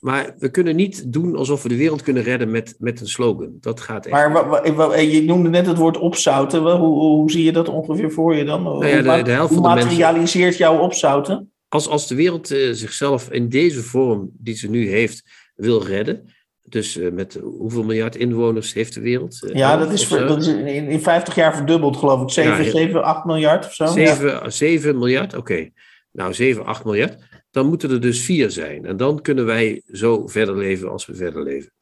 Maar 0.00 0.34
we 0.38 0.50
kunnen 0.50 0.76
niet 0.76 1.12
doen 1.12 1.36
alsof 1.36 1.62
we 1.62 1.68
de 1.68 1.76
wereld 1.76 2.02
kunnen 2.02 2.22
redden 2.22 2.50
met, 2.50 2.74
met 2.78 3.00
een 3.00 3.08
slogan. 3.08 3.56
Dat 3.60 3.80
gaat 3.80 4.06
echt. 4.06 4.14
Maar 4.14 4.74
wa- 4.74 4.96
je 4.96 5.22
noemde 5.22 5.48
net 5.48 5.66
het 5.66 5.76
woord 5.78 5.98
opzouten. 5.98 6.64
Wel, 6.64 6.78
Hoe, 6.78 7.00
hoe 7.00 7.30
zie 7.30 7.44
je 7.44 7.52
dat 7.52 7.68
ongeveer 7.68 8.10
voor 8.12 8.34
je 8.36 8.44
dan? 8.44 8.62
Nou 8.62 8.86
ja, 8.86 8.92
hoe 8.92 9.02
de- 9.02 9.08
ma- 9.08 9.22
de 9.22 9.30
helft 9.30 9.52
hoe 9.54 9.58
van 9.62 9.68
de 9.68 9.74
mensen- 9.74 9.98
materialiseert 9.98 10.56
jouw 10.56 10.78
opzouten? 10.78 11.52
Als, 11.68 11.88
als 11.88 12.06
de 12.06 12.14
wereld 12.14 12.50
eh, 12.50 12.70
zichzelf 12.72 13.30
in 13.30 13.48
deze 13.48 13.82
vorm 13.82 14.30
die 14.38 14.56
ze 14.56 14.70
nu 14.70 14.88
heeft 14.88 15.22
wil 15.54 15.82
redden. 15.84 16.34
Dus 16.72 16.96
eh, 16.96 17.10
met 17.12 17.38
hoeveel 17.42 17.84
miljard 17.84 18.16
inwoners 18.16 18.72
heeft 18.74 18.94
de 18.94 19.00
wereld? 19.00 19.42
Eh, 19.44 19.54
Ja, 19.54 19.76
dat 19.76 19.92
is, 19.92 20.08
dat 20.08 20.38
is 20.40 20.46
in, 20.46 20.66
in 20.66 21.00
50 21.00 21.34
jaar 21.34 21.56
verdubbeld, 21.56 21.96
geloof 21.96 22.22
ik. 22.22 22.30
7, 22.30 22.50
Ja, 22.50 22.56
heel- 22.56 22.70
7 22.70 23.02
8 23.04 23.24
miljard 23.24 23.66
of 23.66 23.74
zo. 23.74 23.84
Ja. 23.84 23.90
7, 23.90 24.52
7 24.52 24.98
miljard, 24.98 25.34
oké. 25.36 25.68
Nou, 26.12 26.34
7, 26.34 26.64
8 26.64 26.84
miljard. 26.84 27.16
Dan 27.50 27.66
moeten 27.66 27.90
er 27.90 28.00
dus 28.00 28.20
vier 28.20 28.50
zijn. 28.50 28.84
En 28.84 28.96
dan 28.96 29.20
kunnen 29.20 29.46
wij 29.46 29.82
zo 29.86 30.26
verder 30.26 30.56
leven 30.56 30.90
als 30.90 31.06
we 31.06 31.14
verder 31.14 31.42
leven. 31.42 31.72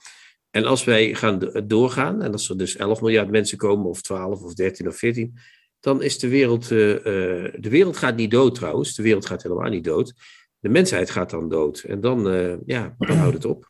En 0.51 0.65
als 0.65 0.85
wij 0.85 1.15
gaan 1.15 1.39
do- 1.39 1.67
doorgaan, 1.67 2.23
en 2.23 2.33
als 2.33 2.49
er 2.49 2.59
dus 2.59 2.77
11 2.77 3.01
miljard 3.01 3.31
mensen 3.31 3.59
komen, 3.59 3.87
of 3.87 4.03
12, 4.03 4.43
of 4.43 4.55
13, 4.55 4.89
of 4.89 4.97
14, 4.97 5.35
dan 5.81 6.03
is 6.03 6.19
de 6.19 6.29
wereld. 6.29 6.71
eh, 6.71 6.91
eh, 6.97 7.53
de 7.59 7.69
wereld 7.69 7.97
gaat 7.97 8.17
niet 8.17 8.31
dood 8.31 8.55
trouwens. 8.55 8.95
De 8.95 9.03
wereld 9.03 9.27
gaat 9.27 9.43
helemaal 9.43 9.71
niet 9.71 9.85
dood. 9.85 10.15
De 10.59 10.69
mensheid 10.69 11.11
gaat 11.11 11.31
dan 11.31 11.49
dood. 11.49 11.79
En 11.87 12.01
dan, 12.01 12.31
eh, 12.31 12.53
ja, 12.67 12.95
dan 12.99 13.17
houdt 13.17 13.35
het 13.35 13.45
op. 13.45 13.70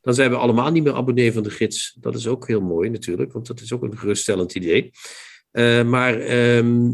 Dan 0.00 0.14
zijn 0.14 0.30
we 0.30 0.36
allemaal 0.36 0.70
niet 0.70 0.82
meer 0.84 0.94
abonnee 0.94 1.32
van 1.32 1.42
de 1.42 1.50
gids. 1.50 1.96
Dat 2.00 2.14
is 2.14 2.26
ook 2.26 2.46
heel 2.48 2.60
mooi 2.60 2.88
natuurlijk, 2.90 3.32
want 3.32 3.46
dat 3.46 3.60
is 3.60 3.72
ook 3.72 3.82
een 3.82 3.98
geruststellend 3.98 4.54
idee. 4.54 4.90
Eh, 5.50 5.82
maar 5.84 6.20
ehm, 6.20 6.90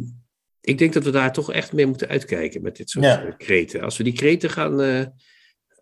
ik 0.60 0.78
denk 0.78 0.92
dat 0.92 1.04
we 1.04 1.10
daar 1.10 1.32
toch 1.32 1.52
echt 1.52 1.72
mee 1.72 1.86
moeten 1.86 2.08
uitkijken 2.08 2.62
met 2.62 2.76
dit 2.76 2.90
soort 2.90 3.04
Ja. 3.04 3.24
eh, 3.24 3.32
kreten. 3.36 3.80
Als 3.82 3.96
we 3.96 4.04
die 4.04 4.12
kreten 4.12 4.50
gaan 4.50 4.80
eh, 4.80 5.04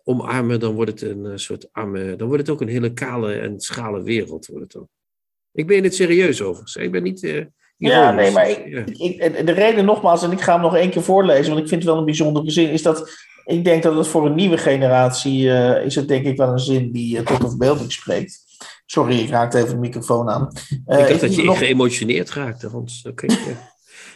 omarmen, 0.03 0.59
dan 0.59 0.73
wordt 0.73 0.91
het 0.91 1.01
een 1.01 1.39
soort 1.39 1.67
arme, 1.71 2.15
dan 2.15 2.27
wordt 2.27 2.41
het 2.41 2.51
ook 2.51 2.61
een 2.61 2.67
hele 2.67 2.93
kale 2.93 3.33
en 3.33 3.59
schrale 3.59 4.03
wereld. 4.03 4.45
Wordt 4.45 4.63
het 4.63 4.71
dan. 4.71 4.87
Ik 5.51 5.67
ben 5.67 5.83
het 5.83 5.95
serieus 5.95 6.41
over. 6.41 6.81
Ik 6.81 6.91
ben 6.91 7.03
niet. 7.03 7.23
eh, 7.23 7.45
Ja, 7.77 8.11
nee, 8.11 8.31
maar 8.31 8.49
ik, 8.49 9.45
de 9.45 9.51
reden 9.51 9.85
nogmaals, 9.85 10.23
en 10.23 10.31
ik 10.31 10.41
ga 10.41 10.53
hem 10.53 10.61
nog 10.61 10.75
één 10.75 10.89
keer 10.89 11.03
voorlezen, 11.03 11.47
want 11.51 11.59
ik 11.63 11.67
vind 11.67 11.81
het 11.81 11.89
wel 11.91 11.99
een 11.99 12.05
bijzondere 12.05 12.51
zin, 12.51 12.69
is 12.69 12.81
dat 12.81 13.09
ik 13.45 13.63
denk 13.63 13.83
dat 13.83 13.95
het 13.95 14.07
voor 14.07 14.25
een 14.25 14.35
nieuwe 14.35 14.57
generatie 14.57 15.43
uh, 15.43 15.85
is 15.85 15.95
het 15.95 16.07
denk 16.07 16.25
ik 16.25 16.37
wel 16.37 16.51
een 16.51 16.59
zin 16.59 16.91
die 16.91 17.17
uh, 17.17 17.25
tot 17.25 17.41
de 17.41 17.49
verbeelding 17.49 17.91
spreekt. 17.91 18.43
Sorry, 18.85 19.19
ik 19.19 19.29
raakte 19.29 19.57
even 19.57 19.69
de 19.69 19.77
microfoon 19.77 20.29
aan. 20.29 20.51
Uh, 20.87 20.99
ik 20.99 21.07
dacht 21.07 21.21
dat 21.21 21.35
je 21.35 21.43
nog... 21.43 21.57
geëmotioneerd 21.57 22.31
raakte, 22.31 22.67
Hans. 22.67 23.05
Oké. 23.07 23.25
Okay, 23.25 23.37
ja. 23.45 23.73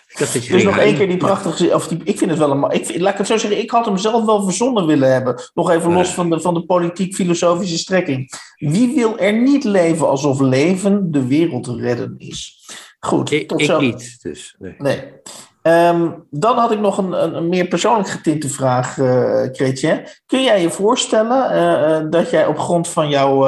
Ik 0.10 0.18
dacht 0.18 0.34
dat 0.34 0.46
je 0.46 0.52
dus 0.52 0.64
nog 0.64 0.78
één 0.78 0.96
keer 0.96 1.08
die 1.08 1.18
prachtige 1.18 1.74
of 1.74 1.88
die, 1.88 2.02
ik 2.04 2.18
vind 2.18 2.30
het 2.30 2.40
wel 2.40 2.52
een. 2.52 2.72
Ik, 2.72 3.00
laat 3.00 3.12
ik 3.12 3.18
het 3.18 3.28
zo 3.28 3.38
zeggen, 3.38 3.60
ik 3.60 3.72
had 3.72 3.86
hem 3.86 3.98
zelf 3.98 4.26
wel 4.26 4.44
verzonnen 4.44 4.86
willen 4.86 5.12
hebben. 5.12 5.42
Nog 5.54 5.70
even 5.70 5.94
los 5.94 6.14
van 6.14 6.30
de, 6.30 6.40
van 6.40 6.54
de 6.54 6.66
politiek-filosofische 6.66 7.78
strekking. 7.78 8.32
Wie 8.56 8.96
wil 8.96 9.20
er 9.20 9.34
niet 9.34 9.64
leven 9.64 10.10
alsof 10.10 10.40
leven 10.40 11.12
de 11.12 11.28
wereld 11.28 11.68
redden 11.68 12.16
is? 12.18 12.66
Goed, 13.00 13.32
ik, 13.32 13.48
tot 13.48 13.62
ik 13.62 13.80
niet, 13.80 14.18
dus. 14.22 14.56
Nee. 14.60 14.76
nee. 14.78 15.04
Um, 15.70 16.28
dan 16.30 16.58
had 16.58 16.72
ik 16.72 16.80
nog 16.80 16.98
een, 16.98 17.36
een, 17.36 17.50
meer 17.50 17.68
persoonlijk 17.68 18.10
getinte 18.10 18.50
vraag, 18.50 18.98
uh. 18.98 19.48
Kun 20.26 20.44
jij 20.44 20.62
je 20.62 20.70
voorstellen 20.70 21.52
uh, 21.52 22.00
uh, 22.02 22.10
dat 22.10 22.30
jij 22.30 22.46
op 22.46 22.60
grond 22.60 22.88
van 22.88 23.10
jouw 23.10 23.40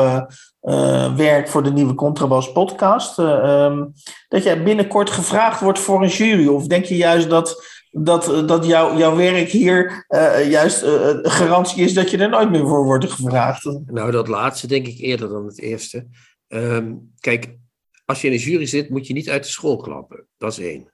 werk 1.16 1.48
voor 1.48 1.64
de 1.64 1.72
nieuwe 1.72 1.94
Contrabas 1.94 2.52
podcast, 2.52 3.18
um, 3.18 3.94
dat 4.28 4.44
jij 4.44 4.64
binnenkort 4.64 5.10
gevraagd 5.10 5.62
wordt 5.62 5.80
voor 5.80 6.04
een 6.04 6.10
jury? 6.10 6.48
Of 6.48 6.68
denk 6.68 6.86
je 6.86 6.96
juist 6.96 7.30
dat, 7.30 7.64
dat, 7.92 8.48
dat 8.48 8.66
jouw, 8.66 9.16
werk 9.16 9.50
hier 9.50 10.06
juist 10.50 10.86
garantie 11.22 11.84
is 11.84 11.94
dat 11.94 12.12
je 12.12 12.18
er 12.18 12.30
nooit 12.30 12.52
meer 12.52 12.68
voor 12.68 12.86
wordt 12.86 13.12
gevraagd? 13.12 13.80
Nou, 13.86 14.12
dat 14.12 14.28
laatste 14.28 14.68
denk 14.68 14.88
ik 14.88 15.00
eerder 15.00 15.30
dan 15.30 15.46
het 15.46 15.60
eerste. 15.60 16.08
Um, 16.48 17.14
kijk, 17.20 17.58
als 18.06 18.22
je 18.22 18.28
in 18.28 18.34
een 18.34 18.40
jury 18.40 18.66
zit, 18.66 18.90
moet 18.90 19.08
je 19.08 19.14
niet 19.14 19.30
uit 19.30 19.44
de 19.44 19.50
school 19.50 19.78
klappen. 19.78 20.28
Dat 20.38 20.52
is 20.52 20.60
één. 20.60 20.92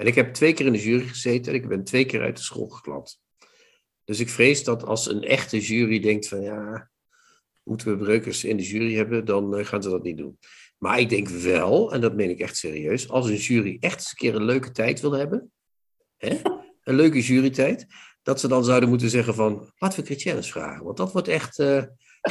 En 0.00 0.06
ik 0.06 0.14
heb 0.14 0.34
twee 0.34 0.52
keer 0.52 0.66
in 0.66 0.72
de 0.72 0.82
jury 0.82 1.06
gezeten 1.06 1.52
en 1.52 1.58
ik 1.58 1.68
ben 1.68 1.84
twee 1.84 2.04
keer 2.04 2.22
uit 2.22 2.36
de 2.36 2.42
school 2.42 2.68
geklapt. 2.68 3.20
Dus 4.04 4.20
ik 4.20 4.28
vrees 4.28 4.64
dat 4.64 4.84
als 4.84 5.08
een 5.08 5.22
echte 5.22 5.60
jury 5.60 6.00
denkt 6.00 6.28
van 6.28 6.40
ja, 6.40 6.90
moeten 7.62 7.88
we 7.90 8.04
breukers 8.04 8.44
in 8.44 8.56
de 8.56 8.62
jury 8.62 8.94
hebben, 8.94 9.24
dan 9.24 9.58
uh, 9.58 9.64
gaan 9.64 9.82
ze 9.82 9.88
dat 9.88 10.02
niet 10.02 10.16
doen. 10.16 10.38
Maar 10.78 11.00
ik 11.00 11.08
denk 11.08 11.28
wel, 11.28 11.92
en 11.92 12.00
dat 12.00 12.14
meen 12.14 12.30
ik 12.30 12.40
echt 12.40 12.56
serieus, 12.56 13.08
als 13.08 13.28
een 13.28 13.36
jury 13.36 13.76
echt 13.80 13.94
eens 13.94 14.10
een 14.10 14.16
keer 14.16 14.34
een 14.34 14.44
leuke 14.44 14.70
tijd 14.70 15.00
wil 15.00 15.12
hebben, 15.12 15.52
hè, 16.16 16.40
een 16.84 16.94
leuke 16.94 17.20
jurytijd, 17.20 17.86
dat 18.22 18.40
ze 18.40 18.48
dan 18.48 18.64
zouden 18.64 18.88
moeten 18.88 19.10
zeggen 19.10 19.34
van, 19.34 19.72
laten 19.78 20.00
we 20.00 20.06
Chrétiennes 20.06 20.50
vragen. 20.50 20.84
Want 20.84 20.96
dat 20.96 21.12
wordt 21.12 21.28
echt, 21.28 21.58
uh, 21.58 21.82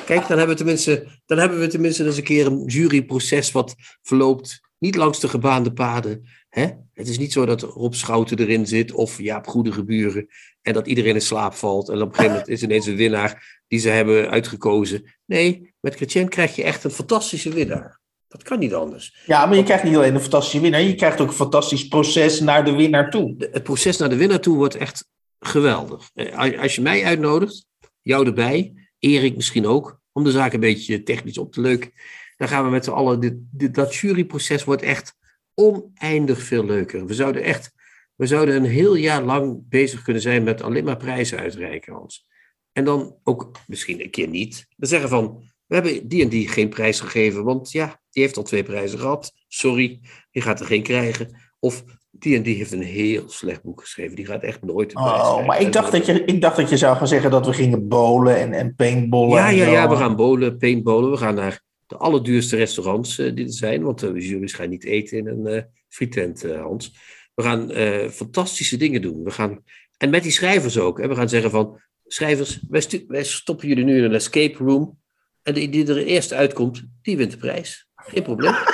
kijk, 0.05 0.27
dan 0.27 0.38
hebben, 0.38 0.47
we 0.47 0.55
tenminste, 0.55 1.07
dan 1.25 1.38
hebben 1.38 1.59
we 1.59 1.67
tenminste 1.67 2.05
eens 2.05 2.17
een 2.17 2.23
keer 2.23 2.45
een 2.45 2.65
juryproces 2.65 3.51
wat 3.51 3.75
verloopt, 4.01 4.59
niet 4.77 4.95
langs 4.95 5.19
de 5.19 5.27
gebaande 5.27 5.73
paden, 5.73 6.27
Hè? 6.49 6.67
Het 6.93 7.07
is 7.07 7.17
niet 7.17 7.31
zo 7.31 7.45
dat 7.45 7.61
Rob 7.61 7.93
Schouten 7.93 8.39
erin 8.39 8.67
zit 8.67 8.91
of 8.91 9.21
Jaap 9.21 9.47
Goedegeburen 9.47 10.27
en 10.61 10.73
dat 10.73 10.87
iedereen 10.87 11.13
in 11.13 11.21
slaap 11.21 11.53
valt 11.53 11.89
en 11.89 12.01
op 12.01 12.07
een 12.07 12.15
gegeven 12.15 12.31
moment 12.31 12.47
is 12.49 12.63
ineens 12.63 12.85
een 12.85 12.95
winnaar 12.95 13.61
die 13.67 13.79
ze 13.79 13.89
hebben 13.89 14.29
uitgekozen. 14.29 15.15
Nee, 15.25 15.73
met 15.79 15.95
Chrétien 15.95 16.29
krijg 16.29 16.55
je 16.55 16.63
echt 16.63 16.83
een 16.83 16.91
fantastische 16.91 17.53
winnaar. 17.53 17.99
Dat 18.27 18.43
kan 18.43 18.59
niet 18.59 18.73
anders. 18.73 19.23
Ja, 19.25 19.45
maar 19.45 19.57
je 19.57 19.63
krijgt 19.63 19.83
niet 19.83 19.95
alleen 19.95 20.13
een 20.15 20.21
fantastische 20.21 20.59
winnaar, 20.59 20.81
je 20.81 20.95
krijgt 20.95 21.21
ook 21.21 21.27
een 21.27 21.33
fantastisch 21.33 21.87
proces 21.87 22.39
naar 22.39 22.65
de 22.65 22.71
winnaar 22.75 23.09
toe. 23.09 23.35
Het 23.51 23.63
proces 23.63 23.97
naar 23.97 24.09
de 24.09 24.15
winnaar 24.15 24.39
toe 24.39 24.55
wordt 24.55 24.75
echt 24.75 25.05
geweldig. 25.39 26.09
Eh, 26.13 26.61
Als 26.61 26.75
je 26.75 26.81
mij 26.81 27.03
uitnodigt, 27.03 27.65
jou 28.01 28.25
erbij, 28.25 28.73
Erik 28.99 29.35
misschien 29.35 29.65
ook, 29.67 29.99
om 30.11 30.23
de 30.23 30.31
zaak 30.31 30.53
een 30.53 30.59
beetje 30.59 31.03
technisch 31.03 31.37
op 31.37 31.53
te 31.53 31.61
leuken, 31.61 31.91
dan 32.37 32.47
gaan 32.47 32.63
we 32.63 32.69
met 32.69 32.83
z'n 32.83 32.91
allen, 32.91 33.19
dit, 33.19 33.33
dit, 33.51 33.75
dat 33.75 33.95
juryproces 33.95 34.63
wordt 34.63 34.81
echt 34.81 35.15
oneindig 35.59 36.41
veel 36.41 36.65
leuker. 36.65 37.05
We 37.05 37.13
zouden 37.13 37.43
echt, 37.43 37.73
we 38.15 38.27
zouden 38.27 38.55
een 38.55 38.65
heel 38.65 38.95
jaar 38.95 39.23
lang 39.23 39.69
bezig 39.69 40.01
kunnen 40.01 40.21
zijn 40.21 40.43
met 40.43 40.61
alleen 40.61 40.83
maar 40.83 40.97
prijzen 40.97 41.39
uitreiken, 41.39 41.93
Hans. 41.93 42.27
En 42.71 42.83
dan 42.83 43.15
ook 43.23 43.51
misschien 43.67 44.01
een 44.01 44.09
keer 44.09 44.27
niet. 44.27 44.67
We 44.77 44.85
zeggen 44.85 45.09
van, 45.09 45.43
we 45.65 45.75
hebben 45.75 46.07
die 46.07 46.23
en 46.23 46.29
die 46.29 46.47
geen 46.47 46.69
prijs 46.69 46.99
gegeven, 46.99 47.43
want 47.43 47.71
ja, 47.71 47.99
die 48.09 48.23
heeft 48.23 48.37
al 48.37 48.43
twee 48.43 48.63
prijzen 48.63 48.99
gehad. 48.99 49.31
Sorry, 49.47 49.99
die 50.31 50.41
gaat 50.41 50.59
er 50.59 50.65
geen 50.65 50.83
krijgen. 50.83 51.39
Of 51.59 51.83
die 52.11 52.35
en 52.35 52.43
die 52.43 52.55
heeft 52.55 52.71
een 52.71 52.81
heel 52.81 53.29
slecht 53.29 53.63
boek 53.63 53.81
geschreven. 53.81 54.15
Die 54.15 54.25
gaat 54.25 54.43
echt 54.43 54.61
nooit 54.61 54.95
een 54.95 55.03
prijs 55.03 55.21
Oh, 55.21 55.45
maar 55.45 55.61
ik 55.61 55.73
dacht, 55.73 55.91
dat 55.91 56.05
je, 56.05 56.25
ik 56.25 56.41
dacht 56.41 56.55
dat 56.55 56.69
je 56.69 56.77
zou 56.77 56.97
gaan 56.97 57.07
zeggen 57.07 57.31
dat 57.31 57.45
we 57.45 57.53
gingen 57.53 57.87
bowlen 57.87 58.37
en, 58.37 58.53
en 58.53 58.75
paintballen. 58.75 59.37
Ja, 59.37 59.49
en 59.49 59.55
ja, 59.55 59.67
ja, 59.67 59.89
we 59.89 59.95
gaan 59.95 60.15
bowlen, 60.15 60.57
paintballen. 60.57 61.11
We 61.11 61.17
gaan 61.17 61.35
naar 61.35 61.61
de 61.89 61.98
allerduurste 61.98 62.55
restaurants 62.55 63.19
uh, 63.19 63.36
die 63.36 63.46
er 63.46 63.53
zijn. 63.53 63.84
Want 63.84 64.03
uh, 64.03 64.13
de 64.13 64.27
jury's 64.27 64.53
gaan 64.53 64.69
niet 64.69 64.84
eten 64.84 65.17
in 65.17 65.27
een 65.27 65.55
uh, 65.55 65.62
frietent, 65.88 66.43
Hans. 66.43 66.96
We 67.36 67.43
gaan 67.43 67.72
fantastische 68.12 68.77
dingen 68.77 69.01
doen. 69.01 69.24
We 69.24 69.31
gaan, 69.31 69.63
en 69.98 70.10
met 70.10 70.24
die 70.24 70.31
schrijvers 70.31 70.77
ook. 70.77 70.98
Hè. 70.98 71.08
We 71.08 71.15
gaan 71.15 71.29
zeggen 71.29 71.51
van, 71.51 71.81
schrijvers, 72.05 72.60
wij, 72.69 73.05
wij, 73.08 73.24
stoppen 73.24 73.67
jullie 73.67 73.84
nu 73.84 73.98
in 73.98 74.03
een 74.03 74.13
escape 74.13 74.63
room. 74.63 75.00
En 75.43 75.53
die, 75.53 75.69
die 75.69 75.88
er 75.88 76.05
eerst 76.05 76.34
uitkomt, 76.34 76.84
die 77.01 77.17
wint 77.17 77.31
de 77.31 77.38
prijs. 77.38 77.88
Geen 77.96 78.24
probleem. 78.24 78.53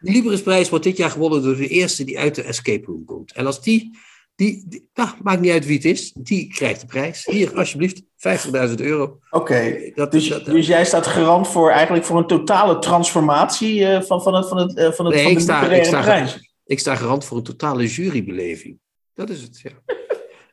De 0.00 0.10
Librisprijs 0.10 0.68
wordt 0.68 0.84
dit 0.84 0.96
jaar 0.96 1.10
gewonnen 1.10 1.42
door 1.42 1.56
de 1.56 1.68
eerste 1.68 2.04
die 2.04 2.18
uit 2.18 2.34
de 2.34 2.42
escape 2.42 2.86
room 2.86 3.04
komt. 3.04 3.32
En 3.32 3.46
als 3.46 3.62
die 3.62 3.98
die, 4.38 4.64
die 4.66 4.88
nou, 4.94 5.08
maakt 5.22 5.40
niet 5.40 5.50
uit 5.52 5.66
wie 5.66 5.76
het 5.76 5.84
is, 5.84 6.12
die 6.12 6.48
krijgt 6.48 6.80
de 6.80 6.86
prijs. 6.86 7.24
Hier, 7.24 7.56
alsjeblieft, 7.56 8.02
50.000 8.16 8.74
euro. 8.76 9.18
Oké, 9.30 9.90
dus, 10.10 10.28
dat- 10.28 10.44
dus 10.44 10.66
jij 10.66 10.84
staat 10.84 11.06
garant 11.06 11.48
voor 11.48 11.70
eigenlijk 11.70 12.04
voor 12.04 12.18
een 12.18 12.26
totale 12.26 12.78
transformatie 12.78 13.84
eh, 13.86 14.02
van, 14.02 14.22
van 14.22 14.34
het, 14.34 14.48
van 14.48 14.58
het, 14.58 14.76
eh, 14.76 14.92
van 14.92 15.04
het 15.04 15.14
Nee, 15.14 15.22
van 15.22 15.32
ik 15.32 15.36
de 15.38 15.42
sta- 15.42 15.70
ik 15.70 15.84
sta- 15.84 16.02
prijs. 16.02 16.52
Ik 16.64 16.78
sta 16.78 16.94
garant 16.94 17.24
voor 17.24 17.36
een 17.36 17.42
totale 17.42 17.86
jurybeleving. 17.86 18.78
Dat 19.14 19.30
is 19.30 19.42
het, 19.42 19.60
ja. 19.60 19.70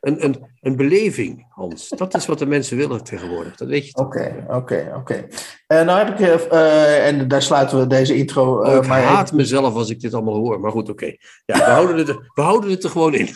Een, 0.00 0.24
een, 0.24 0.46
een 0.60 0.76
beleving, 0.76 1.46
Hans. 1.50 1.88
Dat 1.88 2.14
is 2.14 2.26
wat 2.26 2.38
de 2.38 2.46
mensen 2.46 2.76
willen 2.76 3.04
tegenwoordig. 3.04 3.56
Dat 3.56 3.68
weet 3.68 3.86
je 3.86 3.92
toch? 3.92 4.06
Oké, 4.06 4.44
oké, 4.48 4.92
oké. 4.96 5.26
Eh, 5.66 5.82
nou 5.84 5.98
heb 5.98 6.08
ik, 6.08 6.20
eh, 6.26 6.34
eh, 6.52 7.06
en 7.06 7.28
daar 7.28 7.42
sluiten 7.42 7.78
we 7.78 7.86
deze 7.86 8.16
intro 8.16 8.58
Oh, 8.60 8.68
eh, 8.70 8.76
ik 8.76 8.86
maar 8.86 9.00
even- 9.00 9.12
haat 9.12 9.32
mezelf 9.32 9.74
als 9.74 9.90
ik 9.90 10.00
dit 10.00 10.14
allemaal 10.14 10.34
hoor. 10.36 10.60
Maar 10.60 10.70
goed, 10.70 10.88
oké. 10.88 11.06
Ja, 11.46 11.56
we, 11.58 11.62
houden 11.62 11.96
het, 11.96 12.08
er- 12.08 12.30
we 12.34 12.42
houden 12.42 12.70
het 12.70 12.84
er 12.84 12.90
gewoon 12.90 13.14
in. 13.14 13.28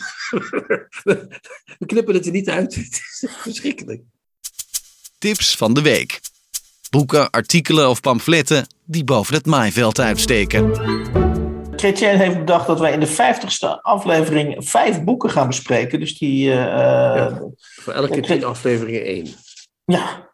We 1.79 1.85
knippen 1.85 2.13
het 2.13 2.25
er 2.25 2.31
niet 2.31 2.49
uit. 2.49 2.75
Het 2.75 2.93
is 3.21 3.25
verschrikkelijk. 3.37 4.01
Tips 5.17 5.55
van 5.57 5.73
de 5.73 5.81
week. 5.81 6.19
Boeken, 6.89 7.29
artikelen 7.29 7.89
of 7.89 7.99
pamfletten 8.01 8.67
die 8.85 9.03
boven 9.03 9.33
het 9.35 9.45
maaiveld 9.45 9.99
uitsteken. 9.99 10.71
Chrétien 11.81 12.17
heeft 12.17 12.37
bedacht 12.37 12.67
dat 12.67 12.79
wij 12.79 12.91
in 12.91 12.99
de 12.99 13.07
vijftigste 13.07 13.81
aflevering 13.81 14.69
vijf 14.69 15.03
boeken 15.03 15.29
gaan 15.29 15.47
bespreken. 15.47 15.99
Dus 15.99 16.17
die. 16.17 16.51
eh, 16.51 17.25
eh, 17.25 17.35
Voor 17.81 17.93
elke 17.93 18.19
tien 18.19 18.43
afleveringen 18.43 19.03
één. 19.03 19.27
Ja. 19.85 20.29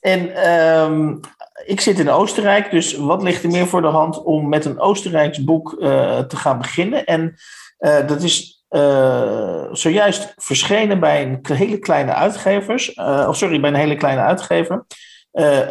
En 0.00 0.34
ehm, 0.34 1.16
ik 1.64 1.80
zit 1.80 1.98
in 1.98 2.10
Oostenrijk, 2.10 2.70
dus 2.70 2.96
wat 2.96 3.22
ligt 3.22 3.42
er 3.42 3.50
meer 3.50 3.66
voor 3.66 3.82
de 3.82 3.88
hand 3.88 4.22
om 4.22 4.48
met 4.48 4.64
een 4.64 4.80
Oostenrijks 4.80 5.44
boek 5.44 5.76
eh, 5.80 6.18
te 6.18 6.36
gaan 6.36 6.58
beginnen? 6.58 7.04
En 7.04 7.34
dat 8.06 8.22
is 8.22 8.64
zojuist 9.72 10.34
verschenen 10.36 11.00
bij 11.00 11.22
een 11.22 11.56
hele 11.56 11.78
kleine 11.78 12.14
uitgevers, 12.14 12.94
of 13.28 13.36
sorry, 13.36 13.60
bij 13.60 13.70
een 13.70 13.76
hele 13.76 13.96
kleine 13.96 14.20
uitgever, 14.20 14.84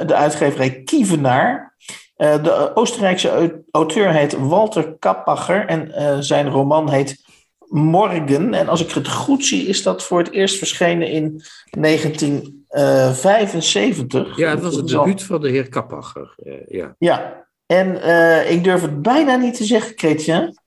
de 0.06 0.14
uitgeverij 0.16 0.82
Kievenaar. 0.84 1.76
Eh, 2.22 2.44
de 2.44 2.72
Oostenrijkse 2.76 3.30
au- 3.30 3.64
auteur 3.72 4.12
heet 4.12 4.38
Walter 4.38 4.96
Kappacher 5.00 5.66
en 5.66 5.92
eh, 5.92 6.18
zijn 6.20 6.50
roman 6.50 6.90
heet 6.90 7.24
Morgen. 7.68 8.54
En 8.54 8.68
als 8.68 8.84
ik 8.84 8.92
het 8.92 9.08
goed 9.10 9.46
zie, 9.46 9.68
is 9.68 9.84
dat 9.84 10.04
voor 10.04 10.18
het 10.20 10.32
eerst 10.32 10.58
verschenen 10.58 11.08
in 11.08 11.42
1975. 11.70 14.38
Ja, 14.38 14.50
het 14.50 14.62
was 14.62 14.76
het 14.76 14.88
debuut 14.88 15.24
van 15.24 15.42
de 15.42 15.50
heer 15.50 15.70
Kappacher. 15.70 16.34
Eh, 16.38 16.54
ja. 16.68 16.96
Ja, 16.98 17.48
en 17.66 18.02
eh, 18.02 18.52
ik 18.52 18.64
durf 18.64 18.82
het 18.82 19.02
bijna 19.02 19.36
niet 19.36 19.56
te 19.56 19.64
zeggen, 19.64 19.94
Chrétien. 19.98 20.58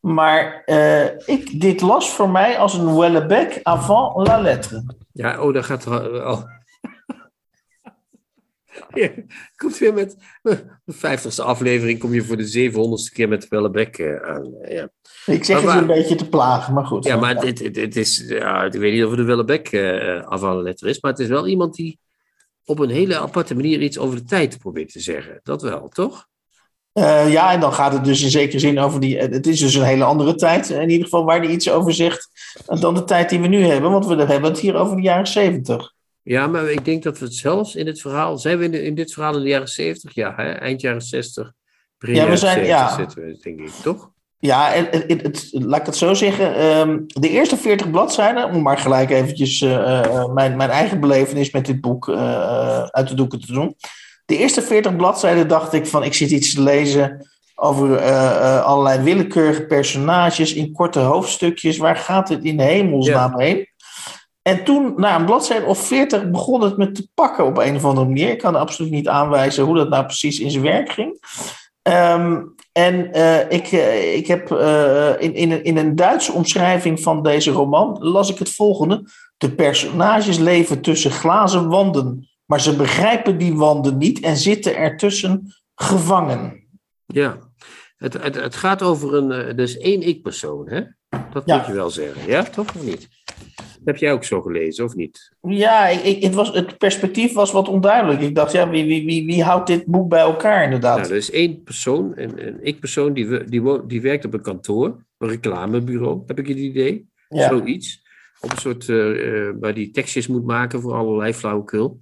Maar 0.00 0.62
eh, 0.64 1.04
ik, 1.04 1.60
dit 1.60 1.80
las 1.80 2.10
voor 2.10 2.30
mij 2.30 2.58
als 2.58 2.74
een 2.74 2.96
Wellebec 2.96 3.60
avant 3.62 4.26
la 4.28 4.40
lettre. 4.40 4.84
ja, 5.12 5.40
oh, 5.42 5.54
daar 5.54 5.64
gaat 5.64 5.86
al. 5.86 6.48
Ja, 8.94 9.08
komt 9.56 9.78
weer 9.78 9.94
met 9.94 10.16
de 10.42 10.62
vijftigste 10.86 11.42
aflevering. 11.42 11.98
Kom 11.98 12.14
je 12.14 12.24
voor 12.24 12.36
de 12.36 12.46
zevenhonderdste 12.46 13.12
keer 13.12 13.28
met 13.28 13.48
Wellebek 13.48 13.98
eh, 13.98 14.16
aan. 14.16 14.54
eh, 14.62 14.76
Ja, 14.76 14.88
Ik 15.26 15.44
zeg 15.44 15.62
Maar 15.64 15.72
het 15.72 15.80
een 15.80 15.86
beetje 15.86 16.14
te 16.14 16.28
plagen, 16.28 16.74
maar 16.74 16.86
goed. 16.86 17.04
ja 17.04 17.16
maar 17.16 17.36
het, 17.36 17.58
het, 17.58 17.76
het 17.76 17.96
is. 17.96 18.24
Ja, 18.28 18.64
ik 18.64 18.72
weet 18.72 18.92
niet 18.92 19.04
of 19.04 19.10
het 19.16 19.74
avant 20.24 20.56
la 20.56 20.62
lettre 20.62 20.88
is. 20.88 21.00
Maar 21.00 21.10
het 21.10 21.20
is 21.20 21.28
wel 21.28 21.46
iemand 21.48 21.74
die 21.74 21.98
op 22.64 22.78
een 22.78 22.90
hele 22.90 23.18
aparte 23.18 23.54
manier 23.54 23.80
iets 23.80 23.98
over 23.98 24.16
de 24.16 24.24
tijd 24.24 24.58
probeert 24.58 24.92
te 24.92 25.00
zeggen. 25.00 25.40
Dat 25.42 25.62
wel, 25.62 25.88
toch? 25.88 26.26
Eh, 26.92 27.32
ja, 27.32 27.52
en 27.52 27.60
dan 27.60 27.72
gaat 27.72 27.92
het 27.92 28.04
dus 28.04 28.22
in 28.22 28.30
zekere 28.30 28.58
zin 28.58 28.78
over 28.78 29.00
die. 29.00 29.18
Het 29.18 29.46
is 29.46 29.60
dus 29.60 29.74
een 29.74 29.82
hele 29.82 30.04
andere 30.04 30.34
tijd, 30.34 30.70
in 30.70 30.90
ieder 30.90 31.04
geval 31.04 31.24
waar 31.24 31.38
hij 31.40 31.50
iets 31.50 31.70
over 31.70 31.94
zegt. 31.94 32.28
dan 32.80 32.94
de 32.94 33.04
tijd 33.04 33.28
die 33.28 33.40
we 33.40 33.46
nu 33.46 33.60
hebben. 33.64 33.90
Want 33.90 34.06
we 34.06 34.14
hebben 34.14 34.50
het 34.50 34.58
hier 34.60 34.74
over 34.74 34.96
de 34.96 35.02
jaren 35.02 35.26
zeventig. 35.26 35.93
Ja, 36.24 36.46
maar 36.46 36.70
ik 36.70 36.84
denk 36.84 37.02
dat 37.02 37.18
we 37.18 37.24
het 37.24 37.34
zelfs 37.34 37.74
in 37.74 37.84
dit 37.84 38.00
verhaal. 38.00 38.38
Zijn 38.38 38.58
we 38.58 38.64
in, 38.64 38.74
in 38.84 38.94
dit 38.94 39.12
verhaal 39.12 39.36
in 39.36 39.42
de 39.42 39.48
jaren 39.48 39.68
70? 39.68 40.14
Ja, 40.14 40.32
hè? 40.36 40.50
eind 40.52 40.80
jaren 40.80 41.02
60. 41.02 41.52
Begin 41.98 42.14
Ja, 42.16 42.28
we 42.28 42.36
zijn- 42.36 42.52
70 42.66 42.76
ja. 42.76 42.94
zitten 42.94 43.22
we, 43.24 43.38
denk 43.42 43.60
ik, 43.60 43.70
toch? 43.82 44.10
Ja, 44.38 44.74
en 44.74 44.86
het, 44.90 45.04
het, 45.08 45.22
het- 45.22 45.48
laat 45.52 45.80
ik 45.80 45.86
het 45.86 45.96
zo 45.96 46.14
zeggen. 46.14 46.54
ehm, 46.54 46.98
de 47.06 47.28
eerste 47.28 47.56
40 47.56 47.90
bladzijden, 47.90 48.44
om 48.50 48.62
maar 48.62 48.78
gelijk 48.78 49.10
eventjes 49.10 49.60
eh, 49.60 50.04
eh, 50.04 50.32
mijn, 50.32 50.56
mijn 50.56 50.70
eigen 50.70 51.00
belevenis 51.00 51.50
met 51.50 51.66
dit 51.66 51.80
boek 51.80 52.08
eh, 52.08 52.14
eh, 52.14 52.82
uit 52.84 53.08
de 53.08 53.14
doeken 53.14 53.40
te 53.40 53.52
doen. 53.52 53.74
De 54.26 54.36
eerste 54.36 54.62
40 54.62 54.96
bladzijden 54.96 55.48
dacht 55.48 55.72
ik 55.72 55.86
van, 55.86 56.04
ik 56.04 56.14
zit 56.14 56.30
iets 56.30 56.54
te 56.54 56.62
lezen 56.62 57.28
over 57.54 57.96
eh, 57.96 58.08
eh, 58.30 58.64
allerlei 58.64 59.02
willekeurige 59.02 59.64
personages 59.66 60.54
in 60.54 60.72
korte 60.72 60.98
hoofdstukjes. 61.00 61.76
Waar 61.76 61.96
gaat 61.96 62.28
het 62.28 62.44
in 62.44 62.60
hemelsnaam 62.60 63.40
heen? 63.40 63.66
En 64.48 64.64
toen, 64.64 64.94
na 64.96 65.18
een 65.18 65.24
bladzijde 65.24 65.66
of 65.66 65.86
40, 65.86 66.30
begon 66.30 66.62
het 66.62 66.76
me 66.76 66.92
te 66.92 67.08
pakken 67.14 67.44
op 67.44 67.58
een 67.58 67.76
of 67.76 67.84
andere 67.84 68.06
manier. 68.06 68.30
Ik 68.30 68.38
kan 68.38 68.54
absoluut 68.54 68.90
niet 68.90 69.08
aanwijzen 69.08 69.64
hoe 69.64 69.76
dat 69.76 69.88
nou 69.88 70.04
precies 70.04 70.40
in 70.40 70.50
zijn 70.50 70.62
werk 70.64 70.90
ging. 70.90 71.18
Ehm, 71.82 72.42
en 72.72 73.12
eh, 73.12 73.50
ik, 73.50 73.66
eh, 73.66 74.16
ik 74.16 74.26
heb 74.26 74.50
eh, 74.50 75.10
in, 75.18 75.34
in, 75.34 75.50
een, 75.50 75.64
in 75.64 75.76
een 75.76 75.96
Duitse 75.96 76.32
omschrijving 76.32 77.00
van 77.00 77.22
deze 77.22 77.50
roman 77.50 77.96
las 78.00 78.30
ik 78.30 78.38
het 78.38 78.50
volgende. 78.50 79.04
De 79.36 79.54
personages 79.54 80.38
leven 80.38 80.80
tussen 80.80 81.10
glazen 81.10 81.68
wanden, 81.68 82.28
maar 82.44 82.60
ze 82.60 82.76
begrijpen 82.76 83.38
die 83.38 83.54
wanden 83.54 83.98
niet 83.98 84.20
en 84.20 84.36
zitten 84.36 84.76
ertussen 84.76 85.54
gevangen. 85.74 86.66
Ja. 87.06 87.38
Het, 87.96 88.12
het, 88.22 88.34
het 88.34 88.54
gaat 88.56 88.82
over 88.82 89.14
een. 89.14 89.56
dus 89.56 89.78
één 89.78 90.02
ik-persoon, 90.02 90.68
hè? 90.68 90.80
Dat 91.32 91.42
Ja. 91.46 91.56
moet 91.56 91.66
je 91.66 91.72
wel 91.72 91.90
zeggen. 91.90 92.26
Ja, 92.26 92.42
toch 92.42 92.74
of 92.74 92.82
niet? 92.82 93.08
Heb 93.84 93.96
jij 93.96 94.12
ook 94.12 94.24
zo 94.24 94.42
gelezen, 94.42 94.84
of 94.84 94.94
niet? 94.94 95.32
Ja, 95.40 95.86
ik, 95.88 96.02
ik, 96.02 96.22
het, 96.22 96.34
was, 96.34 96.52
het 96.52 96.78
perspectief 96.78 97.32
was 97.32 97.52
wat 97.52 97.68
onduidelijk. 97.68 98.20
Ik 98.20 98.34
dacht, 98.34 98.52
ja, 98.52 98.70
wie, 98.70 98.84
wie, 98.84 99.04
wie, 99.04 99.26
wie 99.26 99.42
houdt 99.42 99.66
dit 99.66 99.86
boek 99.86 100.08
bij 100.08 100.20
elkaar 100.20 100.64
inderdaad? 100.64 100.98
Nou, 100.98 101.10
er 101.10 101.16
is 101.16 101.30
één 101.30 101.62
persoon, 101.62 102.12
een, 102.14 102.46
een 102.46 102.58
ik-persoon, 102.62 103.12
die, 103.12 103.44
die, 103.44 103.86
die 103.86 104.00
werkt 104.00 104.24
op 104.24 104.34
een 104.34 104.42
kantoor, 104.42 105.04
een 105.18 105.28
reclamebureau, 105.28 106.22
heb 106.26 106.38
ik 106.38 106.46
het 106.46 106.58
idee? 106.58 107.12
ja. 107.28 107.48
Zoiets. 107.48 108.02
Op 108.40 108.50
een 108.50 108.58
soort, 108.58 108.88
eh, 108.88 109.48
eh, 109.48 109.54
waar 109.60 109.74
die 109.74 109.90
tekstjes 109.90 110.26
moet 110.26 110.44
maken 110.44 110.80
voor 110.80 110.92
allerlei 110.92 111.34
flauwekul. 111.34 112.00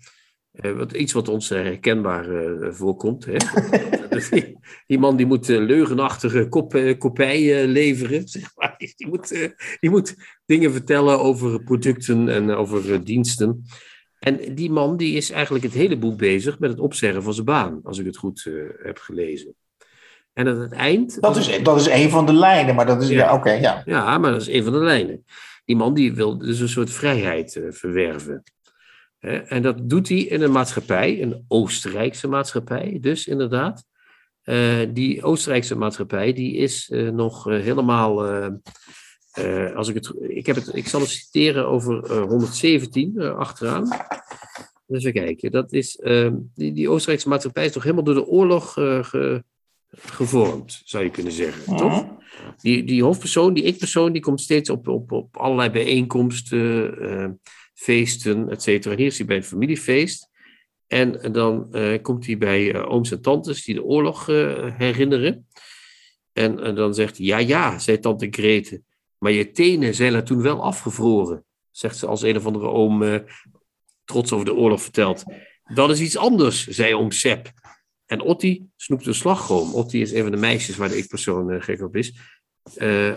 Eh, 0.52 0.72
wat, 0.72 0.92
iets 0.92 1.12
wat 1.12 1.28
ons 1.28 1.50
eh, 1.50 1.62
herkenbaar 1.62 2.30
eh, 2.30 2.72
voorkomt. 2.72 3.24
Hè? 3.24 3.36
die, 4.30 4.58
die 4.86 4.98
man 4.98 5.16
die 5.16 5.26
moet 5.26 5.48
leugenachtige 5.48 6.48
kop, 6.48 6.94
kopij 6.98 7.66
leveren. 7.66 8.28
Zeg 8.28 8.50
maar. 8.56 8.74
die, 8.96 9.08
moet, 9.08 9.28
die 9.80 9.90
moet 9.90 10.16
dingen 10.46 10.72
vertellen 10.72 11.20
over 11.20 11.62
producten 11.62 12.28
en 12.28 12.50
over 12.50 13.04
diensten. 13.04 13.64
En 14.18 14.54
die 14.54 14.70
man 14.70 14.96
die 14.96 15.16
is 15.16 15.30
eigenlijk 15.30 15.64
het 15.64 15.72
hele 15.72 15.98
boek 15.98 16.16
bezig 16.16 16.58
met 16.58 16.70
het 16.70 16.80
opzeggen 16.80 17.22
van 17.22 17.34
zijn 17.34 17.46
baan. 17.46 17.80
Als 17.82 17.98
ik 17.98 18.06
het 18.06 18.16
goed 18.16 18.50
heb 18.82 18.98
gelezen. 18.98 19.54
En 20.32 20.48
aan 20.48 20.60
het 20.60 20.72
eind... 20.72 21.20
Dat, 21.20 21.36
is, 21.36 21.62
dat 21.62 21.80
is 21.80 21.88
een 21.88 22.10
van 22.10 22.26
de 22.26 22.32
lijnen, 22.32 22.74
maar 22.74 22.86
dat 22.86 23.02
is, 23.02 23.08
ja, 23.08 23.14
Ja. 23.16 23.34
oké, 23.34 23.52
ja. 23.52 23.82
Ja, 23.84 24.18
maar 24.18 24.30
dat 24.30 24.40
is 24.40 24.48
een 24.48 24.64
van 24.64 24.72
de 24.72 24.78
lijnen. 24.78 25.24
Die 25.64 25.76
man 25.76 25.94
die 25.94 26.14
wil 26.14 26.38
dus 26.38 26.60
een 26.60 26.68
soort 26.68 26.90
vrijheid 26.90 27.60
verwerven. 27.70 28.42
En 29.22 29.62
dat 29.62 29.88
doet 29.90 30.08
hij 30.08 30.18
in 30.18 30.42
een 30.42 30.52
maatschappij, 30.52 31.22
een 31.22 31.44
Oostenrijkse 31.48 32.28
maatschappij, 32.28 32.98
dus 33.00 33.26
inderdaad. 33.26 33.84
Eh, 34.42 34.78
die 34.92 35.22
Oostenrijkse 35.22 35.76
maatschappij 35.76 36.32
die 36.32 36.56
is 36.56 36.90
eh, 36.90 37.08
nog 37.08 37.48
eh, 37.50 37.60
helemaal. 37.60 38.22
als 39.74 39.88
ik, 39.88 39.94
het, 39.94 40.12
ik, 40.20 40.46
heb 40.46 40.56
het, 40.56 40.74
ik 40.76 40.88
zal 40.88 41.00
het 41.00 41.08
citeren 41.08 41.66
over 41.68 42.04
eh, 42.10 42.22
117 42.22 43.14
eh, 43.18 43.34
achteraan. 43.36 43.88
Even 44.88 45.12
kijken. 45.12 45.50
Dat 45.50 45.72
is, 45.72 46.00
die, 46.54 46.72
die 46.72 46.88
Oostenrijkse 46.88 47.28
maatschappij 47.28 47.64
is 47.64 47.72
toch 47.72 47.82
helemaal 47.82 48.04
door 48.04 48.14
de 48.14 48.26
oorlog 48.26 48.72
ge- 48.72 49.44
gevormd, 49.96 50.80
zou 50.84 51.04
je 51.04 51.10
kunnen 51.10 51.32
zeggen. 51.32 51.76
Toch? 51.76 52.04
Mhm. 52.04 52.12
Die, 52.60 52.84
die 52.84 53.02
hoofdpersoon, 53.02 53.54
die 53.54 53.64
ik-persoon, 53.64 54.12
die 54.12 54.22
komt 54.22 54.40
steeds 54.40 54.70
op, 54.70 54.88
op, 54.88 55.12
op 55.12 55.36
allerlei 55.36 55.70
bijeenkomsten, 55.70 57.40
feesten, 57.82 58.50
et 58.50 58.62
cetera. 58.62 58.96
Hier 58.96 59.06
is 59.06 59.18
hij 59.18 59.26
bij 59.26 59.36
een 59.36 59.44
familiefeest. 59.44 60.30
En 60.86 61.32
dan 61.32 61.72
eh, 61.72 62.02
komt 62.02 62.26
hij 62.26 62.38
bij 62.38 62.74
eh, 62.74 62.90
ooms 62.90 63.10
en 63.10 63.20
tantes 63.20 63.64
die 63.64 63.74
de 63.74 63.82
oorlog 63.82 64.28
eh, 64.28 64.76
herinneren. 64.78 65.46
En, 66.32 66.74
dan 66.74 66.94
zegt 66.94 67.16
hij, 67.16 67.26
ja, 67.26 67.38
ja, 67.38 67.78
zei 67.78 67.98
tante 67.98 68.26
Grete, 68.30 68.82
maar 69.18 69.32
je 69.32 69.50
tenen 69.50 69.94
zijn 69.94 70.14
er 70.14 70.24
toen 70.24 70.42
wel 70.42 70.62
afgevroren. 70.62 71.44
Zegt 71.70 71.96
ze 71.96 72.06
als 72.06 72.22
een 72.22 72.36
of 72.36 72.46
andere 72.46 72.66
oom 72.66 73.24
trots 74.04 74.32
over 74.32 74.44
de 74.44 74.54
oorlog 74.54 74.82
vertelt. 74.82 75.24
Dat 75.74 75.90
is 75.90 76.00
iets 76.00 76.16
anders, 76.16 76.66
zei 76.66 76.94
oom 76.94 77.10
Sepp. 77.10 77.52
En 78.06 78.20
Otti 78.20 78.66
snoept 78.76 79.06
een 79.06 79.14
slagroom. 79.14 79.74
Otti 79.74 80.00
is 80.00 80.12
een 80.12 80.22
van 80.22 80.30
de 80.30 80.36
meisjes 80.36 80.76
waar 80.76 80.88
de 80.88 80.96
ik-persoon 80.98 81.62
gek 81.62 81.82
op 81.82 81.96
is. 81.96 82.14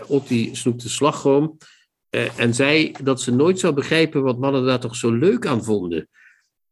Otti 0.06 0.54
snoept 0.54 0.84
een 0.84 0.90
slagroom. 0.90 1.56
Eh, 2.10 2.38
en 2.38 2.54
zei 2.54 2.92
dat 3.02 3.20
ze 3.20 3.32
nooit 3.32 3.58
zou 3.58 3.74
begrijpen 3.74 4.22
wat 4.22 4.38
mannen 4.38 4.64
daar 4.64 4.80
toch 4.80 4.96
zo 4.96 5.12
leuk 5.12 5.46
aan 5.46 5.64
vonden. 5.64 6.08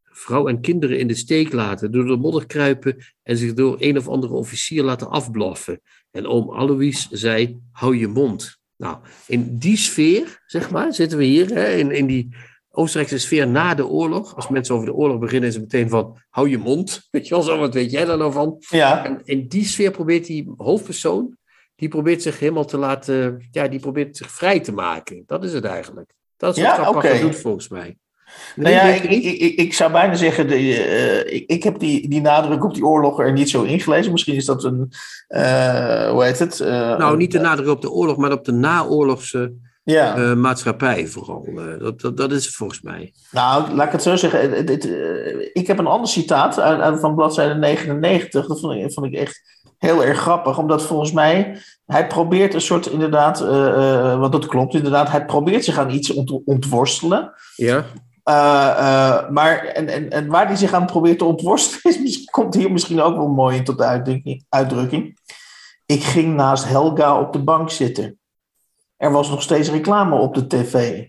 Vrouw 0.02 0.48
en 0.48 0.60
kinderen 0.60 0.98
in 0.98 1.08
de 1.08 1.14
steek 1.14 1.52
laten, 1.52 1.92
door 1.92 2.06
de 2.06 2.16
modder 2.16 2.46
kruipen 2.46 2.96
en 3.22 3.36
zich 3.36 3.54
door 3.54 3.76
een 3.78 3.98
of 3.98 4.08
andere 4.08 4.32
officier 4.32 4.82
laten 4.82 5.10
afblaffen. 5.10 5.80
En 6.10 6.26
oom 6.26 6.50
Alois 6.50 7.08
zei: 7.10 7.58
hou 7.72 7.96
je 7.96 8.08
mond. 8.08 8.58
Nou, 8.76 8.98
in 9.26 9.58
die 9.58 9.76
sfeer, 9.76 10.42
zeg 10.46 10.70
maar, 10.70 10.94
zitten 10.94 11.18
we 11.18 11.24
hier, 11.24 11.48
hè, 11.48 11.74
in, 11.74 11.90
in 11.90 12.06
die 12.06 12.36
Oostenrijkse 12.70 13.18
sfeer 13.18 13.48
na 13.48 13.74
de 13.74 13.86
oorlog. 13.86 14.36
Als 14.36 14.48
mensen 14.48 14.74
over 14.74 14.86
de 14.86 14.94
oorlog 14.94 15.18
beginnen, 15.18 15.48
is 15.48 15.54
het 15.54 15.62
meteen 15.62 15.88
van, 15.88 16.18
hou 16.30 16.48
je 16.48 16.58
mond. 16.58 17.02
Weet 17.10 17.28
je 17.28 17.34
wel 17.34 17.42
zo, 17.42 17.58
wat 17.58 17.74
weet 17.74 17.90
jij 17.90 18.04
daar 18.04 18.18
nou 18.18 18.32
van? 18.32 18.56
Ja, 18.58 19.04
En 19.04 19.20
in 19.24 19.48
die 19.48 19.64
sfeer 19.64 19.90
probeert 19.90 20.26
die 20.26 20.52
hoofdpersoon, 20.56 21.36
die 21.76 21.88
probeert 21.88 22.22
zich 22.22 22.38
helemaal 22.38 22.64
te 22.64 22.76
laten, 22.78 23.48
ja, 23.50 23.68
die 23.68 23.80
probeert 23.80 24.16
zich 24.16 24.30
vrij 24.30 24.60
te 24.60 24.72
maken. 24.72 25.22
Dat 25.26 25.44
is 25.44 25.52
het 25.52 25.64
eigenlijk. 25.64 26.12
Dat 26.36 26.56
is 26.56 26.62
wat 26.62 27.02
Ja, 27.02 27.18
doet 27.20 27.36
volgens 27.36 27.68
mij. 27.68 27.96
nou 28.56 28.70
ja, 28.74 28.82
ik, 28.82 29.02
ik, 29.04 29.56
ik, 29.58 29.74
zou 29.74 29.92
bijna 29.92 30.14
zeggen, 30.14 30.48
de, 30.48 30.54
eh, 30.54 31.34
ik, 31.34 31.44
ik 31.50 31.62
heb 31.62 31.78
die, 31.78 32.08
die 32.08 32.20
nadruk 32.20 32.64
op 32.64 32.74
die 32.74 32.84
oorlog 32.86 33.20
er 33.20 33.32
niet 33.32 33.50
zo 33.50 33.62
ingelezen. 33.62 34.12
Misschien 34.12 34.34
is 34.34 34.44
dat 34.44 34.64
een, 34.64 34.92
eh, 35.28 36.10
hoe 36.10 36.24
heet 36.24 36.38
het? 36.38 36.60
Eh, 36.60 36.98
nou, 36.98 37.16
niet 37.16 37.32
de 37.32 37.38
nadruk 37.38 37.68
op 37.68 37.82
de 37.82 37.90
oorlog, 37.90 38.16
maar 38.16 38.32
op 38.32 38.44
de 38.44 38.52
naoorlogse 38.52 39.52
Ja. 39.84 40.34
maatschappij 40.34 41.06
vooral. 41.06 41.48
Dat, 41.78 42.00
dat, 42.00 42.16
dat 42.16 42.32
is 42.32 42.44
het 42.44 42.54
volgens 42.54 42.80
mij. 42.80 43.12
Nou, 43.30 43.74
laat 43.74 43.86
ik 43.86 43.92
het 43.92 44.02
zo 44.02 44.16
zeggen. 44.16 44.66
Ik 45.52 45.66
heb 45.66 45.78
een 45.78 45.86
ander 45.86 46.08
citaat 46.08 46.60
uit, 46.60 46.80
uit- 46.80 47.00
van 47.00 47.14
bladzijde 47.14 47.54
99. 47.54 48.46
Dat 48.46 48.60
vond 48.60 48.74
ik, 48.74 48.92
vond 48.92 49.06
ik 49.06 49.14
echt 49.14 49.62
heel 49.78 50.04
erg 50.04 50.18
grappig. 50.18 50.58
Omdat 50.58 50.82
volgens 50.82 51.12
mij, 51.12 51.58
hij 51.86 52.06
probeert 52.06 52.54
een 52.54 52.60
soort 52.60 52.86
inderdaad, 52.86 53.40
eh, 53.40 54.18
want 54.18 54.32
dat 54.32 54.46
klopt 54.46 54.74
inderdaad, 54.74 55.10
hij 55.10 55.24
probeert 55.24 55.64
zich 55.64 55.78
aan 55.78 55.90
iets 55.90 56.12
ont, 56.12 56.40
ontworstelen. 56.44 57.32
Ja, 57.56 57.84
Eh, 58.24 59.28
maar 59.30 59.64
en, 59.64 59.88
en, 59.88 60.10
en 60.10 60.26
waar 60.26 60.46
hij 60.46 60.56
zich 60.56 60.72
aan 60.72 60.86
probeert 60.86 61.18
te 61.18 61.24
ontworstelen, 61.24 62.04
is, 62.04 62.24
komt 62.30 62.54
hier 62.54 62.72
misschien 62.72 63.00
ook 63.00 63.16
wel 63.16 63.28
mooi 63.28 63.56
in 63.56 63.64
tot 63.64 63.78
de 63.78 63.84
uitdrukking. 63.84 64.44
uitdrukking. 64.48 65.18
Ik 65.86 66.02
ging 66.02 66.34
naast 66.34 66.68
Helga 66.68 67.20
op 67.20 67.32
de 67.32 67.42
bank 67.42 67.70
zitten. 67.70 68.18
Er 68.96 69.10
was 69.10 69.30
nog 69.30 69.42
steeds 69.42 69.70
reclame 69.70 70.16
op 70.16 70.34
de 70.34 70.46
tv. 70.46 71.04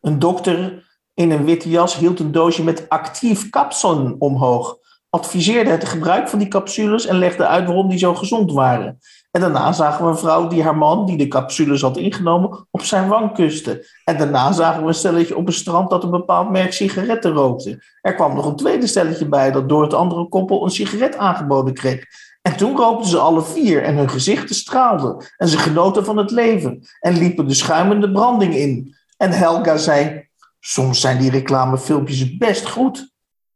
Een 0.00 0.18
dokter 0.18 0.86
in 1.14 1.30
een 1.30 1.44
witte 1.44 1.70
jas 1.70 1.96
hield 1.96 2.20
een 2.20 2.32
doosje 2.32 2.64
met 2.64 2.88
actief 2.88 3.50
kapsel 3.50 4.16
omhoog. 4.18 4.76
Adviseerde 5.10 5.70
het 5.70 5.84
gebruik 5.84 6.28
van 6.28 6.38
die 6.38 6.48
capsules 6.48 7.06
en 7.06 7.18
legde 7.18 7.46
uit 7.46 7.66
waarom 7.66 7.88
die 7.88 7.98
zo 7.98 8.14
gezond 8.14 8.52
waren. 8.52 8.98
En 9.30 9.40
daarna 9.40 9.72
zagen 9.72 10.04
we 10.04 10.10
een 10.10 10.18
vrouw 10.18 10.48
die 10.48 10.62
haar 10.62 10.76
man, 10.76 11.06
die 11.06 11.16
de 11.16 11.28
capsules 11.28 11.82
had 11.82 11.96
ingenomen, 11.96 12.66
op 12.70 12.82
zijn 12.82 13.08
wang 13.08 13.32
kuste. 13.32 13.86
En 14.04 14.18
daarna 14.18 14.52
zagen 14.52 14.82
we 14.82 14.88
een 14.88 14.94
stelletje 14.94 15.36
op 15.36 15.46
een 15.46 15.52
strand 15.52 15.90
dat 15.90 16.02
een 16.02 16.10
bepaald 16.10 16.50
merk 16.50 16.72
sigaretten 16.72 17.32
rookte. 17.32 17.82
Er 18.00 18.14
kwam 18.14 18.34
nog 18.34 18.46
een 18.46 18.56
tweede 18.56 18.86
stelletje 18.86 19.28
bij 19.28 19.50
dat 19.50 19.68
door 19.68 19.82
het 19.82 19.94
andere 19.94 20.28
koppel 20.28 20.64
een 20.64 20.70
sigaret 20.70 21.16
aangeboden 21.16 21.74
kreeg. 21.74 22.04
En 22.42 22.56
toen 22.56 22.76
rookten 22.76 23.08
ze 23.08 23.18
alle 23.18 23.42
vier 23.42 23.82
en 23.82 23.96
hun 23.96 24.10
gezichten 24.10 24.54
straalden. 24.54 25.26
En 25.36 25.48
ze 25.48 25.58
genoten 25.58 26.04
van 26.04 26.16
het 26.16 26.30
leven 26.30 26.86
en 27.00 27.18
liepen 27.18 27.46
de 27.46 27.54
schuimende 27.54 28.12
branding 28.12 28.54
in. 28.54 28.96
En 29.16 29.30
Helga 29.30 29.76
zei, 29.76 30.28
soms 30.60 31.00
zijn 31.00 31.18
die 31.18 31.30
reclamefilmpjes 31.30 32.36
best 32.36 32.68
goed. 32.68 33.12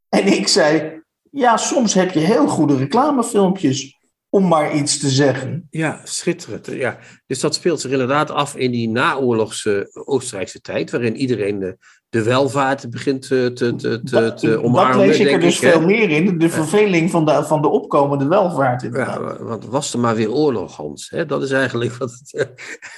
En 0.09 0.27
ik 0.27 0.49
zei, 0.49 1.02
ja, 1.33 1.57
soms 1.57 1.95
heb 1.95 2.11
je 2.11 2.21
heel 2.21 2.47
goede 2.47 2.77
reclamefilmpjes, 2.77 3.99
om 4.35 4.49
maar 4.49 4.75
iets 4.75 4.99
te 4.99 5.09
zeggen. 5.09 5.67
ja 5.71 6.01
schitterend. 6.05 6.67
Ja. 6.67 6.99
Dus 7.27 7.41
dat 7.41 7.55
speelt 7.55 7.81
zich 7.81 7.91
inderdaad 7.91 8.31
af 8.31 8.57
in 8.57 8.71
die 8.71 8.89
naoorlogse 8.89 9.91
Oostenrijkse 10.05 10.61
tijd, 10.61 10.91
waarin 10.91 11.17
iedereen 11.17 11.59
de, 11.59 11.77
de 12.09 12.23
welvaart 12.23 12.91
begint 12.91 13.27
te, 13.29 13.51
te, 13.55 13.75
te, 13.75 14.01
te, 14.03 14.11
Dat, 14.21 14.39
te 14.39 14.47
dat 14.47 14.63
omarmen. 14.63 15.07
lees 15.07 15.19
ik 15.19 15.31
er 15.31 15.41
dus 15.41 15.59
veel 15.59 15.81
meer 15.81 16.11
in, 16.11 16.39
de 16.39 16.51
verveling 16.51 17.11
van 17.11 17.25
de, 17.25 17.45
van 17.45 17.63
de 17.63 17.69
opkomende 17.69 18.27
welvaart 18.27 18.83
inderdaad. 18.83 19.39
Ja, 19.39 19.45
want 19.45 19.65
was 19.67 19.93
er 19.93 19.99
maar 19.99 20.17
weer 20.17 20.31
oorlog, 20.33 20.77
Hans. 20.77 21.11
Hè? 21.11 21.27
Dat 21.27 21.43
is 21.43 21.51
eigenlijk 21.51 21.93
wat 21.93 22.21
het. 22.23 22.49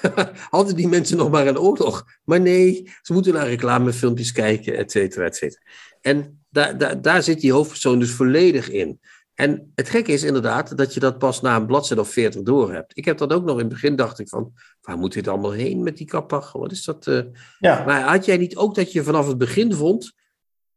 Hadden 0.51 0.77
die 0.77 0.89
mensen 0.89 1.17
nog 1.17 1.31
maar 1.31 1.47
een 1.47 1.59
oorlog? 1.59 2.05
Maar 2.25 2.41
nee, 2.41 2.91
ze 3.03 3.13
moeten 3.13 3.33
naar 3.33 3.47
reclamefilmpjes 3.49 4.33
kijken, 4.33 4.77
et 4.77 4.91
cetera, 4.91 5.25
et 5.25 5.37
cetera. 5.37 5.63
En 6.01 6.45
daar, 6.51 6.79
daar, 6.79 7.03
daar 7.03 7.23
zit 7.23 7.41
die 7.41 7.53
hoofdpersoon 7.53 7.99
dus 7.99 8.11
volledig 8.11 8.71
in. 8.71 9.01
En 9.35 9.73
het 9.75 9.89
gekke 9.89 10.13
is 10.13 10.23
inderdaad 10.23 10.77
dat 10.77 10.95
je 10.95 11.01
dat 11.01 11.19
pas 11.19 11.41
na 11.41 11.57
een 11.57 11.67
bladzijde 11.67 12.03
of 12.03 12.09
veertig 12.09 12.43
door 12.43 12.73
hebt. 12.73 12.97
Ik 12.97 13.05
heb 13.05 13.19
dat 13.19 13.33
ook 13.33 13.45
nog 13.45 13.55
in 13.55 13.65
het 13.65 13.69
begin, 13.73 13.97
dacht 13.97 14.19
ik 14.19 14.29
van, 14.29 14.53
waar 14.81 14.97
moet 14.99 15.13
dit 15.13 15.29
allemaal 15.29 15.51
heen 15.53 15.83
met 15.83 15.97
die 15.97 16.07
kappach? 16.07 16.53
Wat 16.53 16.73
is 16.73 16.85
dat? 16.85 17.07
eh? 17.07 17.21
Ja. 17.59 17.85
Maar 17.85 18.03
had 18.03 18.25
jij 18.25 18.37
niet 18.37 18.57
ook 18.57 18.75
dat 18.75 18.93
je 18.93 19.03
vanaf 19.03 19.27
het 19.27 19.39
begin 19.39 19.73
vond, 19.75 20.13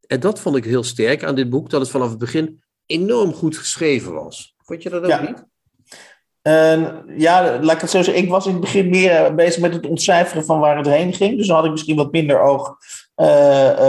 en 0.06 0.20
dat 0.20 0.40
vond 0.40 0.56
ik 0.56 0.64
heel 0.64 0.82
sterk 0.84 1.24
aan 1.24 1.34
dit 1.34 1.50
boek, 1.50 1.70
dat 1.70 1.80
het 1.80 1.90
vanaf 1.90 2.08
het 2.10 2.18
begin 2.18 2.62
enorm 2.86 3.32
goed 3.32 3.56
geschreven 3.56 4.12
was. 4.12 4.54
Vond 4.58 4.82
je 4.82 4.90
dat 4.90 5.02
ook 5.02 5.08
Ja. 5.08 5.20
niet? 5.20 5.44
Ja, 7.16 7.58
laat 7.62 7.74
ik 7.74 7.80
het 7.80 7.90
zo 7.90 8.02
zeggen. 8.02 8.22
Ik 8.22 8.28
was 8.30 8.46
in 8.46 8.52
het 8.52 8.60
begin 8.60 8.88
meer 8.88 9.10
eh, 9.10 9.34
bezig 9.34 9.60
met 9.62 9.74
het 9.74 9.86
ontcijferen 9.86 10.44
van 10.44 10.60
waar 10.60 10.76
het 10.76 10.86
heen 10.86 11.12
ging. 11.14 11.36
Dus 11.36 11.46
dan 11.46 11.56
had 11.56 11.64
ik 11.64 11.70
misschien 11.70 11.96
wat 11.96 12.12
minder 12.12 12.40
oog 12.40 12.76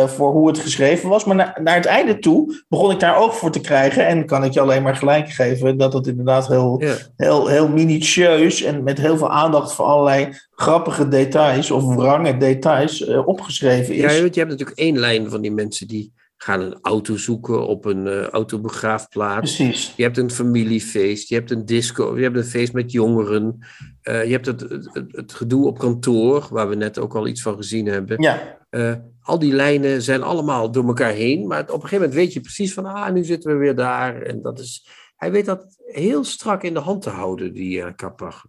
voor 0.07 0.31
hoe 0.31 0.47
het 0.47 0.59
geschreven 0.59 1.09
was. 1.09 1.25
Maar 1.25 1.35
na- 1.35 1.55
naar 1.61 1.75
het 1.75 1.85
einde 1.85 2.19
toe 2.19 2.63
begon 2.69 2.91
ik 2.91 2.99
daar 2.99 3.17
oog 3.17 3.35
voor 3.37 3.51
te 3.51 3.61
krijgen. 3.61 4.07
En 4.07 4.25
kan 4.25 4.43
ik 4.43 4.51
je 4.53 4.59
alleen 4.59 4.83
maar 4.83 4.95
gelijk 4.95 5.29
geven 5.29 5.77
dat 5.77 5.93
het 5.93 6.07
inderdaad 6.07 6.47
heel, 6.47 6.81
Ja. 6.83 6.93
heel, 7.15 7.47
heel 7.47 7.67
minutieus 7.69 8.61
en 8.63 8.83
met 8.83 8.97
heel 8.97 9.17
veel 9.17 9.31
aandacht 9.31 9.73
voor 9.73 9.85
allerlei 9.85 10.27
grappige 10.51 11.07
details 11.07 11.71
of 11.71 11.95
wrange 11.95 12.37
details 12.37 13.05
eh, 13.05 13.27
opgeschreven 13.27 13.93
is. 13.95 14.01
Ja, 14.01 14.11
je 14.11 14.21
hebt 14.39 14.49
natuurlijk 14.49 14.77
één 14.77 14.97
lijn 14.99 15.29
van 15.29 15.41
die 15.41 15.51
mensen 15.51 15.87
die 15.87 16.13
gaan 16.41 16.61
een 16.61 16.77
auto 16.81 17.17
zoeken 17.17 17.67
op 17.67 17.85
een 17.85 18.07
eh, 18.07 18.21
autobegraafplaats. 18.27 19.55
Precies. 19.55 19.93
Je 19.95 20.03
hebt 20.03 20.17
een 20.17 20.31
familiefeest, 20.31 21.29
je 21.29 21.35
hebt 21.35 21.51
een 21.51 21.65
disco, 21.65 22.17
je 22.17 22.23
hebt 22.23 22.35
een 22.37 22.43
feest 22.43 22.73
met 22.73 22.91
jongeren. 22.91 23.59
Eh, 24.01 24.25
je 24.25 24.31
hebt 24.31 24.45
het, 24.45 24.59
het, 24.61 24.89
het, 25.07 25.33
gedoe 25.33 25.67
op 25.67 25.79
kantoor, 25.79 26.47
waar 26.51 26.69
we 26.69 26.75
net 26.75 26.99
ook 26.99 27.15
al 27.15 27.27
iets 27.27 27.41
van 27.41 27.55
gezien 27.55 27.85
hebben. 27.85 28.21
Ja, 28.21 28.57
Eh, 28.69 28.93
al 29.29 29.39
die 29.39 29.53
lijnen 29.53 30.01
zijn 30.01 30.23
allemaal 30.23 30.71
door 30.71 30.87
elkaar 30.87 31.11
heen, 31.11 31.47
maar 31.47 31.61
op 31.61 31.67
een 31.67 31.73
gegeven 31.73 31.97
moment 31.97 32.13
weet 32.13 32.33
je 32.33 32.41
precies 32.41 32.73
van, 32.73 32.85
ah, 32.85 33.13
nu 33.13 33.23
zitten 33.23 33.51
we 33.51 33.57
weer 33.57 33.75
daar. 33.75 34.21
En 34.21 34.41
dat 34.41 34.59
is, 34.59 34.87
hij 35.15 35.31
weet 35.31 35.45
dat 35.45 35.78
heel 35.91 36.23
strak 36.23 36.63
in 36.63 36.73
de 36.73 36.79
hand 36.79 37.01
te 37.01 37.09
houden, 37.09 37.53
die 37.53 37.77
uh, 37.77 37.85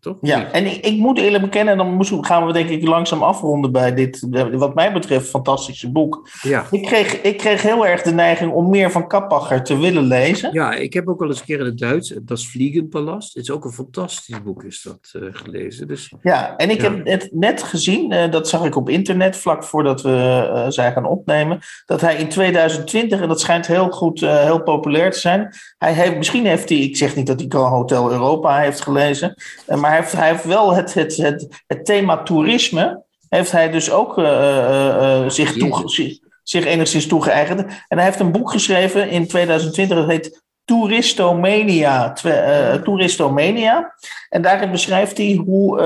toch? 0.00 0.16
Ja, 0.20 0.53
en 0.53 0.66
ik, 0.66 0.87
ik 0.87 0.98
moet 0.98 1.18
eerlijk 1.18 1.42
bekennen, 1.42 1.72
en 1.72 1.79
dan 1.79 1.94
moesten- 1.94 2.24
gaan 2.24 2.46
we 2.46 2.53
denk 2.53 2.68
ik 2.68 2.87
langzaam 2.88 3.22
afronden 3.22 3.72
bij 3.72 3.94
dit, 3.94 4.26
wat 4.53 4.74
mij 4.74 4.92
betreft, 4.92 5.29
fantastische 5.29 5.90
boek. 5.92 6.29
Ja. 6.42 6.64
Ik 6.70 6.83
kreeg, 6.83 7.20
ik 7.20 7.37
kreeg 7.38 7.62
heel 7.62 7.87
erg 7.87 8.03
de 8.03 8.12
neiging 8.12 8.53
om 8.53 8.70
meer 8.70 8.90
van 8.90 9.09
Kappacher 9.09 9.62
te 9.64 9.79
willen 9.79 10.05
lezen. 10.05 10.53
Ja, 10.53 10.74
ik 10.74 10.92
heb 10.92 11.09
ook 11.09 11.18
wel 11.20 11.29
eens 11.29 11.38
een 11.38 11.44
keer 11.44 11.59
in 11.59 11.64
het 11.64 11.79
Duits, 11.79 12.09
Dat 12.22 12.38
is 12.38 12.48
Vliegenpalast. 12.48 13.35
Het 13.35 13.42
is 13.42 13.50
ook 13.50 13.64
een 13.64 13.72
fantastisch 13.72 14.42
boek, 14.42 14.62
is 14.64 14.83
dat 14.83 15.22
eh, 15.22 15.29
gelezen. 15.33 15.88
Dus 15.88 16.14
Ja, 16.22 16.57
en 16.57 16.70
ik 16.70 16.81
Ja. 16.83 16.90
heb 16.92 17.07
het 17.07 17.29
net 17.33 17.62
gezien, 17.62 18.12
eh, 18.12 18.31
dat 18.31 18.48
zag 18.48 18.64
ik 18.64 18.76
op 18.76 18.88
internet 18.88 19.37
vlak 19.37 19.64
voordat 19.64 20.03
we 20.03 20.64
zijn 20.68 20.92
gaan 20.92 21.07
opnemen, 21.07 21.59
dat 21.87 22.00
hij 22.00 22.16
in 22.16 22.29
2020, 22.29 23.20
en 23.20 23.29
dat 23.29 23.40
schijnt 23.40 23.66
heel 23.66 23.88
goed, 23.90 24.20
heel 24.20 24.62
populair 24.62 25.11
te 25.11 25.18
zijn, 25.18 25.55
hij 25.79 25.92
heeft, 25.92 26.16
misschien 26.16 26.46
heeft 26.46 26.68
hij, 26.68 26.79
ik 26.79 26.96
zeg 26.96 27.16
niet 27.16 27.29
dat 27.37 27.40
hij 27.40 27.61
Hotel 27.61 28.11
Europa 28.11 28.59
heeft 28.59 28.81
gelezen, 28.81 29.35
eh, 29.66 29.77
maar 29.77 29.90
hij 29.90 30.01
heeft, 30.01 30.12
hij 30.12 30.29
heeft 30.29 30.45
wel 30.45 30.75
het, 30.75 30.95
het, 30.95 31.16
het, 31.16 31.62
het 31.66 31.85
thema 31.85 32.23
toerisme, 32.23 33.03
heeft 33.31 33.53
hij 33.53 33.71
dus 33.71 33.90
ook 33.90 34.19
eh, 34.19 35.23
eh, 35.23 35.29
zich, 35.29 35.53
zich, 35.85 36.19
zich 36.43 36.64
enigszins 36.64 37.07
toegeëigend. 37.07 37.61
En 37.88 37.97
hij 37.97 38.05
heeft 38.05 38.21
een 38.21 38.33
boek 38.33 38.51
geschreven 38.51 39.11
in 39.11 39.29
2020, 39.29 39.97
dat 39.97 40.09
heet 40.09 40.43
Touristomania. 40.64 42.14
Eh, 42.23 42.75
Touristomania. 42.75 43.95
En 44.29 44.43
daarin 44.43 44.71
beschrijft 44.71 45.16
hij 45.16 45.43
hoe 45.47 45.81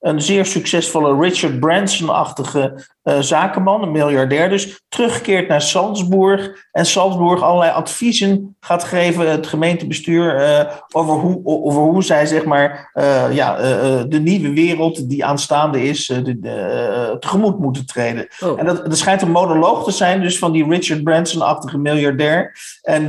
een 0.00 0.22
zeer 0.22 0.46
succesvolle 0.46 1.20
Richard 1.20 1.60
Branson-achtige 1.60 2.86
eh, 3.08 3.20
zakenman, 3.20 3.82
een 3.82 3.90
miljardair 3.90 4.48
dus, 4.48 4.80
terugkeert 4.88 5.48
naar 5.48 5.62
Salzburg. 5.62 6.66
En 6.72 6.86
Salzburg 6.86 7.42
allerlei 7.42 7.72
adviezen 7.72 8.56
gaat 8.60 8.84
geven, 8.84 9.30
het 9.30 9.46
gemeentebestuur, 9.46 10.36
eh, 10.36 10.72
over, 10.92 11.14
hoe, 11.14 11.40
over 11.44 11.82
hoe 11.82 12.02
zij 12.02 12.26
zeg 12.26 12.44
maar, 12.44 12.90
eh, 12.92 13.34
ja, 13.34 13.56
de 14.02 14.20
nieuwe 14.20 14.52
wereld 14.52 15.08
die 15.08 15.24
aanstaande 15.24 15.82
is, 15.82 16.06
de, 16.06 17.16
tegemoet 17.20 17.58
moeten 17.58 17.86
treden. 17.86 18.28
oh, 18.40 18.58
En 18.58 18.66
dat, 18.66 18.76
dat 18.84 18.98
schijnt 18.98 19.22
een 19.22 19.30
monoloog 19.30 19.84
te 19.84 19.90
zijn, 19.90 20.20
dus 20.20 20.38
van 20.38 20.52
die 20.52 20.68
Richard 20.68 21.04
Branson-achtige 21.04 21.78
miljardair. 21.78 22.56
En 22.82 23.06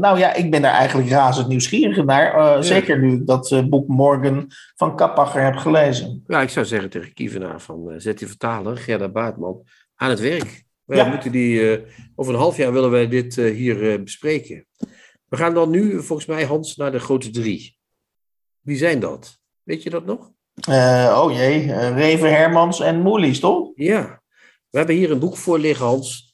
nou 0.00 0.18
ja, 0.18 0.34
ik 0.34 0.50
ben 0.50 0.62
daar 0.62 0.74
eigenlijk 0.74 1.10
razend 1.10 1.48
nieuwsgierig 1.48 2.04
naar. 2.04 2.64
Zeker 2.64 2.98
nu 2.98 3.12
ik 3.12 3.26
dat 3.26 3.62
boek 3.68 3.88
Morgan 3.88 4.50
van 4.76 4.96
Kappacher 4.96 5.42
heb 5.42 5.56
gelezen. 5.56 6.24
ja, 6.26 6.40
ik 6.40 6.50
zou 6.50 6.66
zeggen 6.66 6.90
tegen 6.90 7.14
Kievenaar 7.14 7.60
van 7.60 7.92
zet 7.96 8.18
die 8.18 8.28
vertaler, 8.28 8.76
Gerda 8.76 9.08
Aan 9.94 10.10
het 10.10 10.20
werk. 10.20 10.64
Wij 10.84 10.96
Ja. 10.98 11.08
moeten 11.08 11.32
die, 11.32 11.76
eh, 11.76 11.88
over 12.14 12.32
een 12.32 12.38
half 12.40 12.56
jaar 12.56 12.72
willen 12.72 12.90
wij 12.90 13.08
dit 13.08 13.38
eh, 13.38 13.54
hier 13.54 13.92
eh, 13.92 14.02
bespreken. 14.02 14.66
We 15.28 15.36
gaan 15.36 15.54
dan 15.54 15.70
nu, 15.70 16.02
volgens 16.02 16.28
mij, 16.28 16.44
Hans, 16.44 16.76
naar 16.76 16.92
de 16.92 16.98
grote 17.00 17.30
drie. 17.30 17.76
Wie 18.60 18.76
zijn 18.76 19.00
dat? 19.00 19.38
Weet 19.62 19.82
je 19.82 19.90
dat 19.90 20.04
nog? 20.04 20.30
Oh 21.14 21.32
jee, 21.32 21.72
Reven 21.92 22.30
Hermans 22.34 22.80
en 22.80 23.00
Moelies, 23.00 23.40
toch? 23.40 23.70
Ja, 23.74 24.22
we 24.70 24.78
hebben 24.78 24.96
hier 24.96 25.10
een 25.10 25.18
boek 25.18 25.36
voor 25.36 25.58
liggen, 25.58 25.86
Hans, 25.86 26.32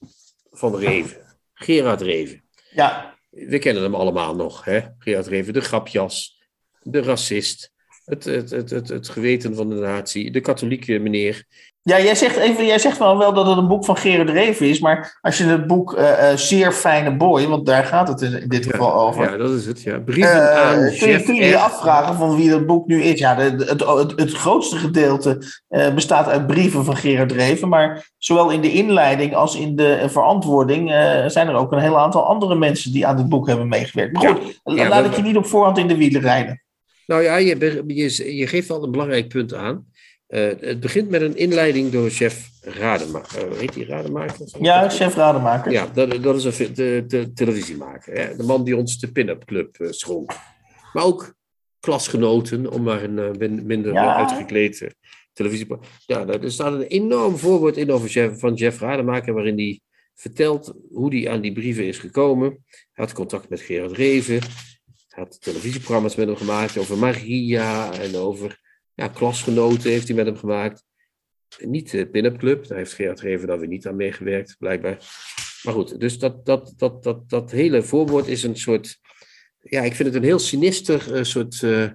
van 0.51 0.77
Reven. 0.77 1.39
Gerard 1.55 2.01
Reven. 2.01 2.45
Ja, 2.71 3.17
We 3.31 3.59
kennen 3.59 3.83
hem 3.83 3.95
allemaal 3.95 4.35
nog, 4.37 4.65
hè? 4.65 4.81
Gerard 4.99 5.27
Reven, 5.27 5.53
de 5.53 5.61
grapjas, 5.61 6.43
de 6.83 7.03
racist, 7.03 7.73
Het, 8.05 8.25
het, 8.25 8.51
het, 8.51 8.71
het, 8.71 8.89
het 8.89 9.09
geweten 9.09 9.55
van 9.55 9.69
de 9.69 9.75
natie, 9.75 10.31
de 10.31 10.41
katholieke 10.41 10.99
meneer. 10.99 11.47
Ja, 11.89 12.01
jij 12.01 12.15
zegt, 12.15 12.37
even, 12.37 12.67
jij 12.67 12.79
zegt 12.79 12.99
wel, 12.99 13.19
wel 13.19 13.33
dat 13.33 13.47
het 13.47 13.57
een 13.57 13.69
boek 13.69 13.85
van 13.85 13.97
Gerard 13.97 14.31
Reven 14.31 14.69
is, 14.69 14.81
maar 14.81 15.19
als 15.21 15.39
je 15.39 15.45
het 15.45 15.67
boek 15.67 15.99
uh, 15.99 16.33
Zeer 16.35 16.73
Fijne 16.73 17.17
Boy, 17.17 17.47
want 17.47 17.67
daar 17.67 17.85
gaat 17.85 18.09
het 18.09 18.21
in 18.21 18.49
dit 18.49 18.67
geval 18.67 18.95
over. 18.95 19.31
Ja, 19.31 19.37
dat 19.37 19.51
is 19.51 19.67
het, 19.67 19.83
ja. 19.83 19.99
Brieven 19.99 20.37
uh, 20.37 20.61
aan 20.61 20.93
kun, 20.99 21.09
je, 21.09 21.23
kun 21.23 21.35
je 21.35 21.45
je 21.45 21.59
afvragen 21.59 22.15
van 22.15 22.37
wie 22.37 22.51
dat 22.51 22.67
boek 22.67 22.87
nu 22.87 23.03
is? 23.03 23.19
Ja, 23.19 23.35
de, 23.35 23.43
het, 23.43 23.81
het, 23.81 24.13
het, 24.17 24.33
grootste 24.33 24.77
gedeelte 24.77 25.43
uh, 25.69 25.95
bestaat 25.95 26.29
uit 26.29 26.47
brieven 26.47 26.85
van 26.85 26.97
Gerard 26.97 27.33
Reven, 27.33 27.69
maar 27.69 28.11
zowel 28.19 28.51
in 28.51 28.61
de 28.61 28.73
inleiding 28.73 29.35
als 29.35 29.57
in 29.57 29.77
de 29.77 30.05
verantwoording 30.07 30.91
zijn 31.27 31.49
er 31.49 31.55
ook 31.55 31.73
een 31.73 31.79
heel 31.79 31.99
aantal 31.99 32.27
andere 32.27 32.55
mensen 32.55 32.93
die 32.93 33.07
aan 33.07 33.17
dit 33.17 33.29
boek 33.29 33.47
hebben 33.47 33.69
meegewerkt. 33.69 34.13
Maar 34.13 34.29
goed, 34.29 34.61
ja, 34.77 34.89
laat 34.89 35.05
ik 35.05 35.15
je 35.15 35.23
niet 35.23 35.37
op 35.37 35.47
voorhand 35.47 35.79
in 35.79 35.89
de 35.89 35.97
wielen 35.97 36.21
rijden. 36.21 36.63
Nou 37.07 37.23
ja, 37.23 37.37
je, 37.37 37.83
je, 37.87 38.37
je 38.37 38.47
geeft 38.47 38.69
wel 38.69 38.85
een 38.85 38.91
belangrijk 38.91 39.29
punt 39.29 39.55
aan. 39.55 39.87
Uh, 40.29 40.51
het 40.61 40.81
begint 40.81 41.09
met 41.09 41.21
een 41.21 41.37
inleiding 41.37 41.91
door 41.91 42.11
chef 42.11 42.51
Rademaker. 42.61 43.53
Uh, 43.53 43.59
heet 43.59 43.75
hij 43.75 43.85
Rademaker? 43.85 44.47
Ja, 44.61 44.89
chef 44.89 45.15
Rademaker. 45.15 45.73
Ja, 45.73 45.87
dat, 45.87 46.23
dat 46.23 46.37
is 46.37 46.59
een 46.59 46.75
de, 46.75 47.05
de 47.07 47.33
televisiemaker. 47.33 48.15
Hè? 48.15 48.37
De 48.37 48.43
man 48.43 48.65
die 48.65 48.77
ons 48.77 48.99
de 48.99 49.13
pin-up 49.13 49.45
club 49.45 49.79
uh, 49.79 49.91
schonk. 49.91 50.33
Maar 50.93 51.05
ook 51.05 51.35
klasgenoten, 51.81 52.73
om 52.73 52.83
maar 52.83 53.03
een 53.03 53.67
minder 53.67 53.93
ja. 53.93 54.17
uitgekleed 54.17 54.95
televisie... 55.33 55.67
Ja, 56.07 56.27
er 56.27 56.53
staat 56.53 56.73
een 56.73 56.83
enorm 56.83 57.37
voorwoord 57.37 57.77
in 57.77 57.91
over 57.91 58.09
chef, 58.09 58.39
van 58.39 58.55
Jeff 58.55 58.81
Rademaker, 58.81 59.35
waarin 59.35 59.57
hij 59.57 59.81
vertelt 60.15 60.75
hoe 60.93 61.15
hij 61.15 61.31
aan 61.31 61.41
die 61.41 61.53
brieven 61.53 61.87
is 61.87 61.99
gekomen. 61.99 62.65
Hij 62.69 63.05
had 63.05 63.13
contact 63.13 63.49
met 63.49 63.61
Gerard 63.61 63.93
Reven. 63.93 64.41
Hij 65.09 65.25
had 65.25 65.43
televisieprogramma's 65.43 66.15
met 66.15 66.27
hem 66.27 66.37
gemaakt 66.37 66.79
over 66.79 66.99
Maria 66.99 67.93
en 67.93 68.17
over 68.17 68.67
ja, 68.99 69.09
klasgenoten 69.09 69.91
heeft 69.91 70.07
hij 70.07 70.17
met 70.17 70.27
hem 70.27 70.37
gemaakt. 70.37 70.85
Niet 71.59 71.91
de 71.91 72.09
pin-up 72.09 72.39
club, 72.39 72.67
daar 72.67 72.79
heeft 72.79 72.93
Gerard 72.93 73.21
Reven 73.21 73.47
dan 73.49 73.59
weer 73.59 73.69
niet 73.69 73.87
aan 73.87 73.97
meegewerkt, 73.97 74.57
blijkbaar. 74.59 74.97
Maar 75.63 75.75
goed, 75.75 76.01
dus 76.01 76.19
dat, 76.19 76.47
dat, 76.47 76.73
dat, 76.77 77.03
dat, 77.03 77.29
dat 77.31 77.51
hele 77.51 77.83
voorwoord 77.83 78.27
is 78.27 78.43
een 78.43 78.57
soort. 78.57 79.01
Ja, 79.59 79.83
ik 79.83 79.95
vind 79.95 80.09
het 80.09 80.17
een 80.17 80.29
heel 80.29 80.39
sinister 80.39 81.17
uh, 81.17 81.23
soort. 81.23 81.63
Uh, 81.63 81.91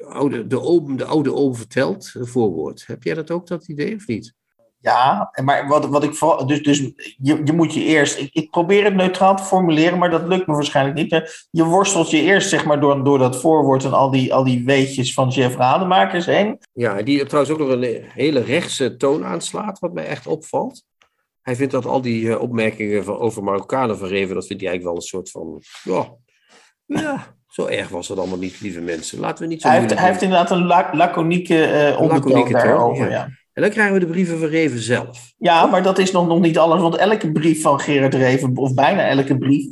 oude, 0.00 0.46
de, 0.46 0.60
oom, 0.60 0.96
de 0.96 1.04
oude 1.04 1.34
oom 1.34 1.54
vertelt 1.54 2.12
voorwoord. 2.18 2.86
Heb 2.86 3.02
jij 3.02 3.14
dat 3.14 3.30
ook, 3.30 3.46
dat 3.46 3.68
idee, 3.68 3.94
of 3.94 4.06
niet? 4.06 4.34
Ja, 4.86 5.30
maar 5.44 5.68
wat, 5.68 5.86
wat 5.86 6.04
ik 6.04 6.14
vooral. 6.14 6.46
Dus, 6.46 6.62
dus 6.62 6.78
je, 7.18 7.40
je 7.44 7.52
moet 7.52 7.74
je 7.74 7.84
eerst. 7.84 8.18
Ik, 8.18 8.30
ik 8.32 8.50
probeer 8.50 8.84
het 8.84 8.94
neutraal 8.94 9.36
te 9.36 9.42
formuleren, 9.42 9.98
maar 9.98 10.10
dat 10.10 10.26
lukt 10.26 10.46
me 10.46 10.54
waarschijnlijk 10.54 10.96
niet. 10.96 11.46
Je 11.50 11.64
worstelt 11.64 12.10
je 12.10 12.20
eerst, 12.20 12.48
zeg 12.48 12.64
maar, 12.64 12.80
door, 12.80 13.04
door 13.04 13.18
dat 13.18 13.40
voorwoord 13.40 13.84
en 13.84 13.92
al 13.92 14.10
die, 14.10 14.34
al 14.34 14.44
die 14.44 14.64
weetjes 14.64 15.14
van 15.14 15.28
Jeff 15.28 15.56
Rademakers 15.56 16.26
heen. 16.26 16.58
Ja, 16.72 17.02
die 17.02 17.26
trouwens 17.26 17.54
ook 17.54 17.58
nog 17.58 17.68
een 17.68 18.04
hele 18.08 18.40
rechtse 18.40 18.96
toon 18.96 19.24
aanslaat, 19.24 19.78
wat 19.78 19.92
mij 19.92 20.06
echt 20.06 20.26
opvalt. 20.26 20.82
Hij 21.42 21.56
vindt 21.56 21.72
dat 21.72 21.86
al 21.86 22.00
die 22.00 22.22
uh, 22.22 22.40
opmerkingen 22.40 23.04
van, 23.04 23.18
over 23.18 23.42
Marokkanen 23.42 23.98
vergeven, 23.98 24.34
dat 24.34 24.46
vindt 24.46 24.62
hij 24.62 24.70
eigenlijk 24.70 24.84
wel 24.84 24.94
een 24.94 25.00
soort 25.00 25.30
van. 25.30 25.62
Ja, 25.82 26.14
ja, 27.00 27.36
zo 27.48 27.66
erg 27.66 27.88
was 27.88 28.08
het 28.08 28.18
allemaal 28.18 28.38
niet, 28.38 28.60
lieve 28.60 28.80
mensen. 28.80 29.20
Laten 29.20 29.44
we 29.44 29.50
niet 29.50 29.62
zo. 29.62 29.68
Hij 29.68 29.78
heeft, 29.78 29.94
hij 29.94 30.08
heeft 30.08 30.22
inderdaad 30.22 30.50
een 30.50 30.66
laconieke 30.96 31.90
uh, 31.90 32.00
ondertoon 32.00 32.52
daarover, 32.52 33.10
ja. 33.10 33.28
En 33.56 33.62
dan 33.62 33.70
krijgen 33.70 33.94
we 33.94 34.00
de 34.00 34.06
brieven 34.06 34.38
van 34.38 34.48
Reven 34.48 34.78
zelf. 34.78 35.34
Ja, 35.38 35.66
maar 35.66 35.82
dat 35.82 35.98
is 35.98 36.10
nog, 36.10 36.26
nog 36.26 36.40
niet 36.40 36.58
alles, 36.58 36.80
want 36.80 36.96
elke 36.96 37.32
brief 37.32 37.62
van 37.62 37.80
Gerard 37.80 38.14
Reven, 38.14 38.56
of 38.56 38.74
bijna 38.74 39.08
elke 39.08 39.38
brief, 39.38 39.66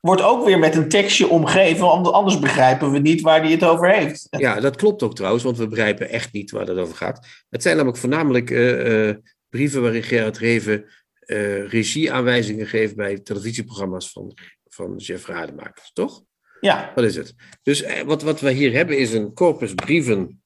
wordt 0.00 0.22
ook 0.22 0.44
weer 0.44 0.58
met 0.58 0.76
een 0.76 0.88
tekstje 0.88 1.28
omgeven, 1.28 1.84
want 1.86 2.12
anders 2.12 2.38
begrijpen 2.38 2.90
we 2.90 2.98
niet 2.98 3.20
waar 3.20 3.42
hij 3.42 3.50
het 3.50 3.64
over 3.64 3.94
heeft. 3.94 4.26
Ja, 4.30 4.60
dat 4.60 4.76
klopt 4.76 5.02
ook 5.02 5.14
trouwens, 5.14 5.44
want 5.44 5.58
we 5.58 5.66
begrijpen 5.66 6.08
echt 6.08 6.32
niet 6.32 6.50
waar 6.50 6.66
het 6.66 6.78
over 6.78 6.94
gaat. 6.94 7.26
Het 7.50 7.62
zijn 7.62 7.76
namelijk 7.76 8.00
voornamelijk 8.00 8.50
uh, 8.50 9.08
uh, 9.08 9.14
brieven 9.48 9.82
waarin 9.82 10.02
Gerard 10.02 10.38
Reven 10.38 10.84
uh, 11.26 11.68
regieaanwijzingen 11.68 12.66
geeft 12.66 12.96
bij 12.96 13.18
televisieprogramma's 13.18 14.12
van, 14.12 14.36
van 14.68 14.96
Jeff 14.96 15.26
Rademakers, 15.26 15.90
toch? 15.92 16.22
Ja. 16.60 16.92
Dat 16.94 17.04
is 17.04 17.16
het. 17.16 17.34
Dus 17.62 17.84
wat, 18.04 18.22
wat 18.22 18.40
we 18.40 18.50
hier 18.50 18.72
hebben 18.72 18.98
is 18.98 19.12
een 19.12 19.32
corpus 19.32 19.74
brieven 19.74 20.42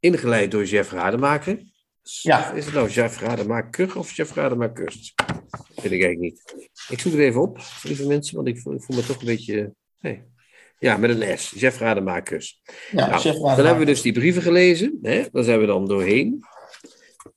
ingeleid 0.00 0.50
door 0.50 0.64
Jeff 0.64 0.92
Rademaker. 0.92 1.58
Ja. 2.22 2.52
Is 2.52 2.64
het 2.64 2.74
nou 2.74 2.88
Jeff 2.88 3.20
Rademaker 3.20 3.98
of 3.98 4.12
Jeff 4.12 4.34
Rademaker? 4.34 4.94
Dat 5.16 5.60
weet 5.74 5.92
ik 5.92 6.02
eigenlijk 6.02 6.20
niet. 6.20 6.54
Ik 6.88 7.00
zoek 7.00 7.12
het 7.12 7.20
even 7.20 7.40
op, 7.40 7.58
lieve 7.82 8.06
mensen, 8.06 8.36
want 8.36 8.48
ik 8.48 8.58
voel, 8.60 8.74
ik 8.74 8.82
voel 8.82 8.96
me 8.96 9.06
toch 9.06 9.20
een 9.20 9.26
beetje... 9.26 9.72
Hey. 9.98 10.26
Ja, 10.78 10.96
met 10.96 11.10
een 11.10 11.38
S. 11.38 11.52
Jeff 11.56 11.78
Rademakers. 11.78 12.60
Ja, 12.90 13.08
nou, 13.08 13.22
Dan 13.22 13.54
hebben 13.56 13.78
we 13.78 13.84
dus 13.84 14.02
die 14.02 14.12
brieven 14.12 14.42
gelezen. 14.42 14.98
Hè? 15.02 15.24
Daar 15.32 15.44
zijn 15.44 15.60
we 15.60 15.66
dan 15.66 15.86
doorheen. 15.86 16.42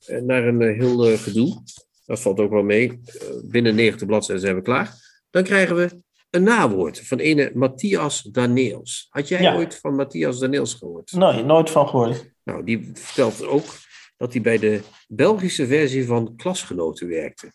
Eh, 0.06 0.22
naar 0.22 0.48
een 0.48 0.62
uh, 0.62 0.78
heel 0.80 1.12
uh, 1.12 1.18
gedoe. 1.18 1.64
Dat 2.06 2.22
valt 2.22 2.40
ook 2.40 2.52
wel 2.52 2.64
mee. 2.64 3.00
binnen 3.44 3.76
90 3.76 4.08
bladzijden 4.08 4.44
zijn 4.44 4.56
we 4.56 4.62
klaar. 4.62 4.94
Dan 5.30 5.44
krijgen 5.44 5.76
we 5.76 6.02
een 6.30 6.44
nawoord 6.44 7.08
van 7.08 7.18
ene 7.20 7.52
Matthias 7.54 8.22
Daneels. 8.22 9.08
Had 9.10 9.28
jij 9.28 9.42
Ja. 9.42 9.56
ooit 9.56 9.76
van 9.80 9.96
Matthias 9.96 10.40
Daneels 10.40 10.74
gehoord? 10.74 11.12
Nee, 11.12 11.44
nooit 11.44 11.70
van 11.70 11.88
gehoord. 11.88 12.32
Nou, 12.44 12.64
die 12.64 12.92
vertelt 12.94 13.46
ook 13.46 13.66
dat 14.22 14.34
hij 14.34 14.42
bij 14.42 14.58
de 14.58 14.82
Belgische 15.08 15.68
versie 15.68 16.06
van 16.06 16.36
Klasgenoten 16.36 17.08
werkte. 17.08 17.52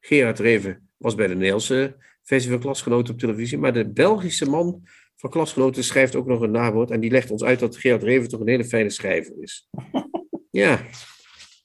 Gerard 0.00 0.38
Reven 0.38 0.88
was 0.96 1.14
bij 1.14 1.26
de 1.26 1.34
Nederlandse 1.34 1.96
versie 2.22 2.50
van 2.50 2.60
Klasgenoten 2.60 3.14
op 3.14 3.20
televisie, 3.20 3.58
maar 3.58 3.72
de 3.72 3.88
Belgische 3.88 4.50
man 4.50 4.82
van 5.16 5.30
Klasgenoten 5.30 5.84
schrijft 5.84 6.16
ook 6.16 6.26
nog 6.26 6.40
een 6.40 6.50
nawoord 6.50 6.90
en 6.90 7.00
die 7.00 7.10
legt 7.10 7.30
ons 7.30 7.44
uit 7.44 7.58
dat 7.58 7.76
Gerard 7.76 8.02
Reven 8.02 8.28
toch 8.28 8.40
een 8.40 8.48
hele 8.48 8.64
fijne 8.64 8.90
schrijver 8.90 9.34
is. 9.40 9.66
Ja, 10.50 10.86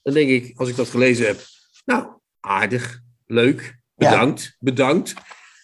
dan 0.02 0.14
denk 0.14 0.30
ik, 0.30 0.58
als 0.58 0.70
ik 0.70 0.76
dat 0.76 0.90
gelezen 0.90 1.26
heb, 1.26 1.40
nou, 1.86 2.08
aardig, 2.40 3.02
leuk, 3.26 3.80
bedankt, 3.96 4.56
bedankt. 4.60 5.14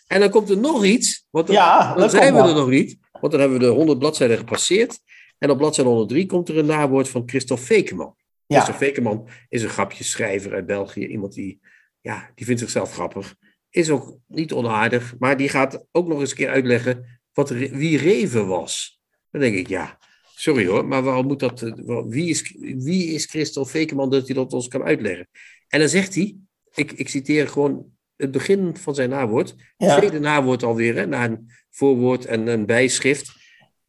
En 0.08 0.20
dan 0.20 0.30
komt 0.30 0.50
er 0.50 0.58
nog 0.58 0.86
iets, 0.86 1.26
want 1.30 1.48
dan, 1.48 1.56
Ja, 1.56 1.96
dan 1.96 2.10
zijn 2.10 2.34
we 2.34 2.40
er 2.40 2.54
nog 2.54 2.70
niet, 2.70 2.98
want 3.12 3.32
dan 3.32 3.42
hebben 3.42 3.60
we 3.60 3.66
de 3.66 3.72
100 3.72 4.00
bladzijden 4.00 4.38
gepasseerd. 4.38 5.00
En 5.38 5.50
op 5.50 5.58
bladzijde 5.58 5.90
103 5.90 6.26
komt 6.26 6.50
er 6.50 6.58
een 6.58 6.66
nawoord 6.66 7.10
van 7.10 7.24
Christophe 7.26 7.64
Fekeman. 7.64 8.16
Ja. 8.50 8.56
Christophe 8.62 8.86
Fekeman 8.86 9.28
is 9.50 9.64
een 9.64 9.70
grapjeschrijver 9.70 10.54
uit 10.54 10.66
België. 10.66 11.08
Iemand 11.08 11.34
die, 11.34 11.60
ja, 12.02 12.32
die 12.36 12.46
vindt 12.46 12.62
zichzelf 12.62 12.94
grappig. 12.94 13.36
Is 13.70 13.90
ook 13.90 14.18
niet 14.28 14.52
onaardig, 14.54 15.16
maar 15.20 15.38
die 15.38 15.50
gaat 15.50 15.86
ook 15.92 16.08
nog 16.08 16.20
eens 16.20 16.30
een 16.30 16.36
keer 16.36 16.50
uitleggen 16.50 17.22
wat, 17.34 17.50
wie 17.50 17.98
Reven 17.98 18.48
was. 18.48 19.00
Dan 19.32 19.42
denk 19.42 19.56
ik, 19.56 19.68
ja, 19.68 19.98
sorry 20.36 20.68
hoor, 20.68 20.86
maar 20.86 21.04
waarom 21.04 21.28
moet 21.28 21.40
dat, 21.40 21.62
eh, 21.62 22.02
wie, 22.08 22.30
is, 22.30 22.56
wie 22.60 23.14
is 23.14 23.26
Christophe 23.26 23.70
Fekeman 23.70 24.10
dat 24.10 24.26
hij 24.26 24.36
dat 24.36 24.54
ons 24.54 24.68
kan 24.68 24.84
uitleggen? 24.84 25.28
En 25.68 25.80
dan 25.80 25.90
zegt 25.90 26.16
hij, 26.16 26.36
ik, 26.74 26.92
ik 26.92 27.10
citeer 27.10 27.48
gewoon 27.48 27.86
het 28.16 28.32
begin 28.32 28.78
van 28.78 28.96
zijn 28.96 29.10
nawoord, 29.10 29.56
Ja. 29.78 29.88
het 29.88 29.98
tweede 29.98 30.20
nawoord 30.20 30.64
alweer, 30.64 30.96
hè, 30.96 31.06
na 31.06 31.26
een 31.26 31.52
voorwoord 31.70 32.26
en 32.26 32.48
een 32.48 32.66
bijschrift. 32.66 33.32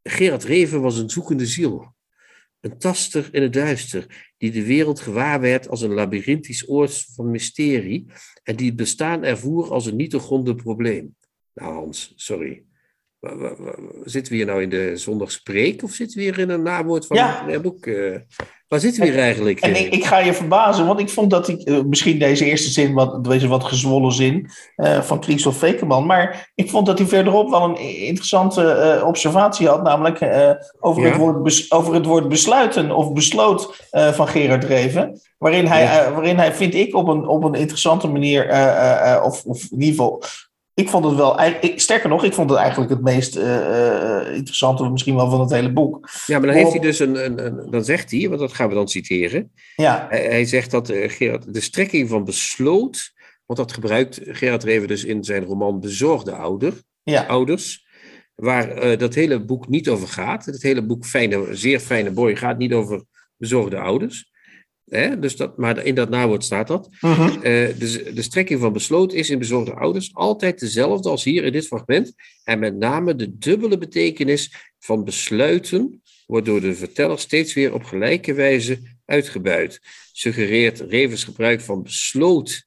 Gerard 0.03 0.45
Reven 0.45 0.81
was 0.81 0.99
een 0.99 1.11
zoekende 1.11 1.47
ziel. 1.47 1.95
Een 2.61 2.79
taster 2.79 3.29
in 3.33 3.43
het 3.43 3.53
duister, 3.53 4.33
die 4.39 4.51
de 4.51 4.65
wereld 4.65 5.01
gewaar 5.01 5.41
werd 5.41 5.69
als 5.69 5.83
een 5.83 5.93
labyrinthisch 5.93 6.69
oord 6.69 7.07
van 7.15 7.31
mysterie 7.31 8.07
en 8.43 8.57
die 8.57 8.67
het 8.67 8.77
bestaan 8.77 9.25
ervoer 9.25 9.71
als 9.71 9.87
een 9.87 9.97
niet 9.97 10.11
doorgronden 10.11 10.57
probleem. 10.57 11.17
Nou 11.55 11.75
Hans, 11.75 12.13
sorry. 12.17 12.65
Zitten 14.05 14.33
we 14.33 14.39
hier 14.39 14.47
nou 14.47 14.63
in 14.63 14.71
de 14.71 14.97
zondagspreek 14.97 15.83
of 15.83 15.93
zitten 15.93 16.19
we 16.19 16.23
hier 16.25 16.39
in 16.39 16.49
een 16.51 16.63
nawoord 16.63 17.07
van 17.07 17.17
Ja. 17.17 17.49
een 17.49 17.63
boek? 17.63 17.87
Waar 18.71 18.81
zitten 18.81 19.03
we 19.03 19.09
hier 19.09 19.19
eigenlijk? 19.19 19.61
En 19.61 19.77
ik, 19.77 19.93
ik 19.93 20.05
ga 20.05 20.19
je 20.19 20.35
verbazen, 20.35 20.87
want 20.87 21.01
ik 21.01 21.09
vond 21.09 21.31
dat 21.31 21.49
ik, 21.49 21.61
eh, 21.61 21.83
misschien 21.83 22.19
deze 22.19 22.45
eerste 22.45 22.71
zin, 22.71 22.95
wat, 22.95 23.25
deze 23.25 23.49
wat 23.49 23.65
gezwollen 23.65 24.13
zin 24.13 24.51
eh, 24.77 25.01
van 25.01 25.23
Christophe 25.23 25.59
Fekeman, 25.59 26.07
maar 26.07 26.51
ik 26.55 26.71
vond 26.71 26.87
dat 26.87 26.99
hij 26.99 27.07
verderop 27.07 27.51
wel 27.51 27.63
een 27.65 27.79
interessante 28.07 28.71
eh, 28.73 29.07
observatie 29.07 29.69
had, 29.69 29.83
namelijk 29.83 30.19
over, 30.81 31.03
Ja. 31.03 31.09
het 31.09 31.17
woord 31.17 31.43
bes- 31.43 31.73
over 31.73 31.95
het 31.95 32.07
woord 32.07 32.29
besluiten 32.29 32.91
of 32.97 33.13
besloot 33.13 33.89
van 33.91 34.29
Gerard 34.29 34.65
Reven, 34.65 35.21
waarin 35.39 35.67
hij, 35.67 35.83
Ja. 35.83 36.13
waarin 36.13 36.39
hij 36.39 36.53
vind 36.55 36.75
ik, 36.75 36.95
op 36.95 37.09
een, 37.09 37.27
op 37.29 37.45
een 37.45 37.55
interessante 37.55 38.09
manier, 38.09 38.43
of, 39.25 39.45
of 39.45 39.63
in 39.71 39.81
ieder 39.81 39.89
geval, 39.89 40.23
ik 40.81 40.89
vond 40.89 41.05
het 41.05 41.15
wel, 41.15 41.41
ik, 41.43 41.81
sterker 41.81 42.09
nog, 42.09 42.25
ik 42.25 42.33
vond 42.35 42.51
het 42.51 42.59
eigenlijk 42.59 42.91
het 42.91 43.01
meest 43.03 43.37
eh, 43.37 44.21
eh, 44.27 44.35
interessante 44.37 44.89
misschien 44.89 45.15
wel 45.15 45.31
van 45.31 45.41
het 45.41 45.51
hele 45.51 45.73
boek. 45.73 46.09
Ja, 46.27 46.39
maar 46.39 46.47
dan 46.47 46.57
heeft 46.57 46.71
hij 46.73 46.81
dus 46.81 46.99
een, 46.99 47.25
een, 47.25 47.47
een- 47.47 47.71
dan 47.71 47.85
zegt 47.85 48.11
hij, 48.11 48.29
want 48.29 48.41
dat 48.41 48.53
gaan 48.53 48.69
we 48.69 48.75
dan 48.75 48.89
citeren. 48.89 49.53
Ja, 49.77 50.07
Hij, 50.11 50.25
hij 50.25 50.45
zegt 50.45 50.71
dat 50.71 50.89
eh, 50.89 51.11
Gerard, 51.11 51.55
de 51.55 51.61
strekking 51.61 52.09
van 52.09 52.25
besloot, 52.25 53.13
want 53.47 53.59
dat 53.59 53.73
gebruikt 53.73 54.21
Gerard 54.25 54.65
Reven 54.65 54.89
dus 54.89 55.05
in 55.05 55.25
zijn 55.25 55.45
roman 55.45 55.81
Bezorgde 55.81 56.33
ouder, 56.33 56.73
ja, 57.03 57.23
Ouders, 57.27 57.87
waar 58.35 58.99
dat 58.99 59.15
hele 59.15 59.45
boek 59.45 59.69
niet 59.69 59.89
over 59.89 60.09
gaat. 60.09 60.45
Het 60.45 60.63
hele 60.63 60.87
boek 60.87 61.05
Fijne, 61.07 61.47
Zeer 61.51 61.81
Fijne 61.81 62.11
Boy 62.11 62.37
gaat 62.37 62.59
niet 62.59 62.73
over 62.73 63.05
bezorgde 63.37 63.79
ouders. 63.79 64.30
Hè? 64.91 65.19
Dus 65.19 65.37
dat, 65.37 65.57
maar 65.57 65.85
in 65.85 65.95
dat 65.95 66.11
nawoord 66.11 66.45
staat 66.45 66.67
dat. 66.67 66.89
Dus 67.79 68.05
de 68.05 68.23
strekking 68.23 68.61
van 68.61 68.73
besloot 68.73 69.13
is 69.13 69.31
in 69.31 69.39
bezorgde 69.39 69.75
ouders 69.75 70.15
altijd 70.15 70.61
dezelfde 70.61 71.09
als 71.09 71.25
hier 71.25 71.45
in 71.45 71.53
dit 71.53 71.67
fragment. 71.67 72.13
En 72.45 72.59
met 72.59 72.77
name 72.77 73.15
de 73.17 73.39
dubbele 73.39 73.79
betekenis 73.79 74.55
van 74.79 75.05
besluiten 75.05 76.03
wordt 76.27 76.47
door 76.47 76.61
de 76.61 76.75
verteller 76.75 77.19
steeds 77.19 77.55
weer 77.55 77.75
op 77.75 77.85
gelijke 77.85 78.35
wijze 78.35 78.79
uitgebuit. 79.05 79.81
Suggereert 80.13 80.81
Revens 80.81 81.25
gebruik 81.25 81.61
van 81.61 81.83
besloot 81.83 82.65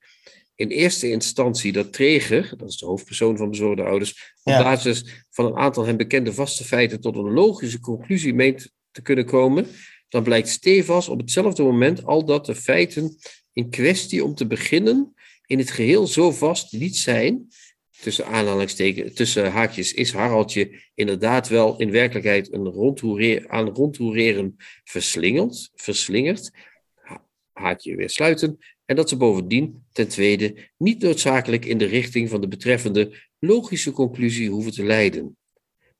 in 0.56 0.70
eerste 0.70 1.10
instantie 1.10 1.72
dat 1.72 1.94
Treger, 1.94 2.54
dat 2.58 2.70
is 2.70 2.78
de 2.78 2.86
hoofdpersoon 2.86 3.38
van 3.38 3.50
bezorgde 3.50 3.84
ouders, 3.84 4.36
op 4.44 4.54
Ja. 4.54 4.64
basis 4.64 5.26
van 5.30 5.46
een 5.46 5.58
aantal 5.58 5.86
hem 5.86 5.98
bekende 5.98 6.34
vaste 6.34 6.64
feiten 6.64 7.02
tot 7.02 7.16
een 7.16 7.32
logische 7.32 7.80
conclusie 7.80 8.34
meent 8.34 8.72
te 8.92 9.02
kunnen 9.02 9.26
komen, 9.26 9.68
dan 10.14 10.24
blijkt 10.24 10.50
stevast 10.50 11.10
op 11.10 11.20
hetzelfde 11.20 11.64
moment 11.64 12.06
al 12.06 12.26
dat 12.26 12.46
de 12.46 12.56
feiten 12.56 13.18
in 13.54 13.70
kwestie 13.70 14.24
om 14.24 14.36
te 14.36 14.48
beginnen 14.48 15.14
in 15.46 15.58
het 15.58 15.72
geheel 15.72 16.08
zo 16.08 16.32
vast 16.32 16.72
niet 16.72 16.96
zijn, 16.96 17.48
tussen 18.02 18.26
aanhalingstekens, 18.26 19.14
tussen 19.14 19.52
haakjes, 19.52 19.94
is 19.94 20.12
Haraldje 20.12 20.82
inderdaad 20.94 21.48
wel 21.48 21.80
in 21.80 21.92
werkelijkheid 21.92 22.54
een 22.54 22.66
rondhoereer, 22.66 23.50
aan 23.50 23.70
rondhoereren 23.70 24.56
verslingerd, 24.84 25.70
verslingerd, 25.76 26.52
ha- 26.94 27.26
haakje 27.52 27.96
weer 27.96 28.10
sluiten, 28.10 28.58
en 28.86 28.96
dat 28.96 29.10
ze 29.10 29.18
bovendien 29.18 29.86
ten 29.92 30.08
tweede 30.08 30.70
niet 30.78 31.02
noodzakelijk 31.02 31.66
in 31.66 31.78
de 31.78 31.86
richting 31.86 32.30
van 32.30 32.42
de 32.42 32.48
betreffende 32.48 33.22
logische 33.40 33.92
conclusie 33.92 34.50
hoeven 34.50 34.72
te 34.72 34.84
leiden. 34.84 35.38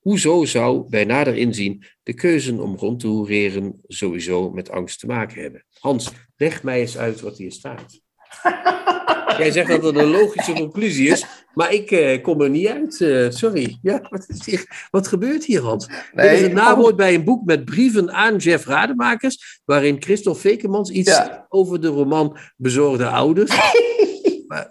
Hoezo 0.04 0.44
zou 0.44 0.88
bij 0.88 1.04
nader 1.04 1.36
inzien 1.36 1.84
de 2.02 2.14
keuze 2.14 2.60
om 2.62 2.76
rond 2.76 3.00
te 3.00 3.06
hoereren 3.06 3.80
sowieso 3.86 4.50
met 4.50 4.70
angst 4.70 5.00
te 5.00 5.06
maken 5.06 5.42
hebben? 5.42 5.64
Hans, 5.78 6.10
leg 6.36 6.62
mij 6.62 6.80
eens 6.80 6.98
uit 6.98 7.20
wat 7.20 7.36
hier 7.38 7.52
staat. 7.52 8.00
Jij 9.38 9.50
zegt 9.50 9.68
dat 9.68 9.82
het 9.82 9.96
een 9.96 10.10
logische 10.10 10.52
conclusie 10.52 11.08
is, 11.08 11.24
maar 11.54 11.72
ik 11.72 11.90
eh, 11.90 12.22
kom 12.22 12.40
er 12.40 12.50
niet 12.50 12.66
uit. 12.66 13.00
eh, 13.00 13.26
sorry. 13.30 13.78
Ja, 13.82 14.06
wat, 14.10 14.24
is 14.28 14.46
hier, 14.46 14.88
wat 14.90 15.08
gebeurt 15.08 15.44
hier, 15.44 15.60
Hans? 15.60 15.86
Dit 15.86 15.96
is 16.14 16.14
Nee, 16.40 16.44
een 16.44 16.54
nawoord 16.54 16.96
bij 16.96 17.14
een 17.14 17.24
boek 17.24 17.44
met 17.44 17.64
brieven 17.64 18.12
aan 18.12 18.36
Jeff 18.36 18.66
Rademakers, 18.66 19.60
waarin 19.64 20.02
Christophe 20.02 20.40
Vekemans 20.40 20.90
iets 20.90 21.10
Ja. 21.10 21.46
over 21.48 21.80
de 21.80 21.88
roman 21.88 22.38
Bezorgde 22.56 23.06
Ouders. 23.08 23.50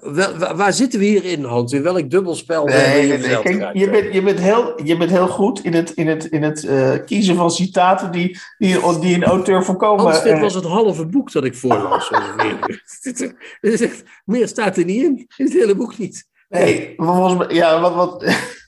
Waar, 0.01 0.55
waar 0.55 0.73
zitten 0.73 0.99
we 0.99 1.05
hier 1.05 1.25
in, 1.25 1.43
Hans? 1.43 1.73
In 1.73 1.83
welk 1.83 2.09
dubbelspel 2.09 2.65
Nee, 2.65 3.07
nee, 3.07 3.17
nee. 3.17 3.41
Kijk, 3.41 3.73
je, 3.73 3.89
bent, 3.89 4.13
je, 4.13 4.21
bent 4.21 4.39
heel, 4.39 4.83
je 4.83 4.97
bent 4.97 5.09
heel 5.09 5.27
goed 5.27 5.63
in 5.63 5.73
het, 5.73 5.91
in 5.91 6.07
het, 6.07 6.25
in 6.25 6.43
het 6.43 6.65
eh, 6.65 6.93
kiezen 7.05 7.35
van 7.35 7.51
citaten 7.51 8.11
die, 8.11 8.39
die, 8.57 8.99
die 8.99 9.15
een 9.15 9.23
auteur 9.23 9.63
voorkomen. 9.63 10.03
Hans, 10.03 10.23
dit 10.23 10.33
eh, 10.33 10.41
was 10.41 10.53
het 10.53 10.63
halve 10.63 11.05
boek 11.05 11.31
dat 11.31 11.43
ik 11.43 11.55
voorlas. 11.55 12.11
meer 14.25 14.47
staat 14.47 14.77
er 14.77 14.85
niet 14.85 15.03
in. 15.03 15.27
In 15.37 15.45
het 15.45 15.53
hele 15.53 15.75
boek 15.75 15.97
niet. 15.97 16.27
nee, 16.49 16.93
volgens 16.97 17.37
mij, 17.37 17.55
ja, 17.55 17.79
wat, 17.79 17.93
wat, 17.93 18.25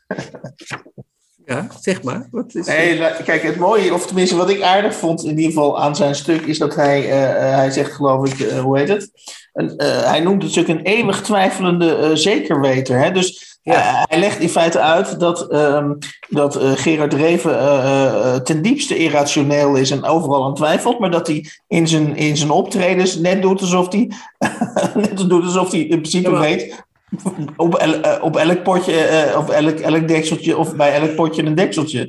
Ja, 1.45 1.67
zeg 1.81 2.03
maar. 2.03 2.27
Wat 2.31 2.55
is, 2.55 2.67
Nee, 2.67 2.99
nou, 2.99 3.23
kijk, 3.23 3.43
het 3.43 3.55
mooie, 3.55 3.93
of 3.93 4.05
tenminste 4.05 4.36
wat 4.36 4.49
ik 4.49 4.62
aardig 4.62 4.95
vond 4.95 5.23
in 5.23 5.29
ieder 5.29 5.45
geval 5.45 5.81
aan 5.81 5.95
zijn 5.95 6.15
stuk, 6.15 6.41
is 6.45 6.58
dat 6.58 6.75
hij, 6.75 7.10
eh, 7.12 7.49
eh, 7.49 7.55
hij 7.58 7.71
zegt 7.71 7.91
geloof 7.91 8.27
ik, 8.34 8.39
eh, 8.39 8.60
hoe 8.60 8.77
heet 8.77 8.88
het? 8.89 9.12
Een, 9.53 9.77
eh, 9.77 10.03
hij 10.10 10.19
noemt 10.19 10.41
het 10.41 10.51
stuk 10.51 10.67
een 10.67 10.81
eeuwig 10.81 11.21
twijfelende 11.21 11.95
eh, 11.95 12.10
zekerweter. 12.13 12.97
Hè? 12.99 13.12
Dus 13.12 13.60
Ja. 13.62 13.73
eh, 13.73 14.03
hij 14.10 14.19
legt 14.19 14.39
in 14.39 14.49
feite 14.49 14.79
uit 14.79 15.19
dat, 15.19 15.47
ehm, 15.51 15.91
dat 16.29 16.55
eh, 16.55 16.71
Gerard 16.71 17.13
Reven 17.13 17.60
eh, 17.60 18.05
eh, 18.05 18.36
ten 18.41 18.62
diepste 18.62 18.97
irrationeel 18.97 19.75
is 19.75 19.91
en 19.91 20.03
overal 20.03 20.45
aan 20.45 20.55
twijfelt, 20.55 20.99
maar 20.99 21.12
dat 21.12 21.27
hij 21.27 21.45
in 21.67 21.88
zijn, 21.88 22.15
in 22.15 22.38
zijn 22.38 22.49
optredens 22.51 23.15
net 23.15 23.41
doet 23.41 23.62
alsof 23.62 23.91
hij, 23.91 24.12
net 24.95 25.17
doet 25.29 25.43
alsof 25.43 25.71
hij 25.71 25.79
in 25.79 25.88
principe 25.88 26.29
Ja, 26.29 26.36
maar- 26.36 26.41
weet 26.41 26.84
op, 27.58 27.76
el- 27.76 28.02
eh, 28.02 28.24
op 28.24 28.36
elk 28.36 28.63
potje, 28.63 28.94
eh, 28.94 29.38
of 29.38 29.50
elk, 29.50 29.80
elk 29.80 30.08
dekseltje, 30.08 30.58
of 30.58 30.76
bij 30.76 30.94
elk 30.94 31.15
potje 31.15 31.44
een 31.44 31.56
dekseltje. 31.56 32.00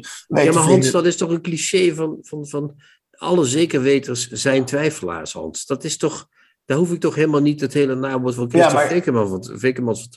ja, 0.45 0.53
maar 0.53 0.63
Hans, 0.63 0.91
dat 0.91 1.07
is 1.07 1.17
toch 1.17 1.31
een 1.31 1.43
cliché 1.43 1.95
van, 1.95 2.19
van, 2.21 2.47
van 2.47 2.75
alle 3.11 3.45
zekerweters 3.45 4.29
zijn 4.29 4.65
twijfelaars, 4.65 5.33
Hans. 5.33 5.67
Dat 5.67 5.85
is 5.85 5.97
toch, 5.97 6.29
daar 6.65 6.79
hoef 6.79 6.93
ik 6.93 7.01
toch 7.01 7.15
helemaal 7.15 7.41
niet 7.41 7.61
het 7.61 7.73
hele 7.73 7.95
naamwoord 7.95 8.35
van 8.35 8.51
Christophe 8.51 8.77
maar- 8.77 8.89
Vekeman 9.59 9.99
van, 9.99 10.11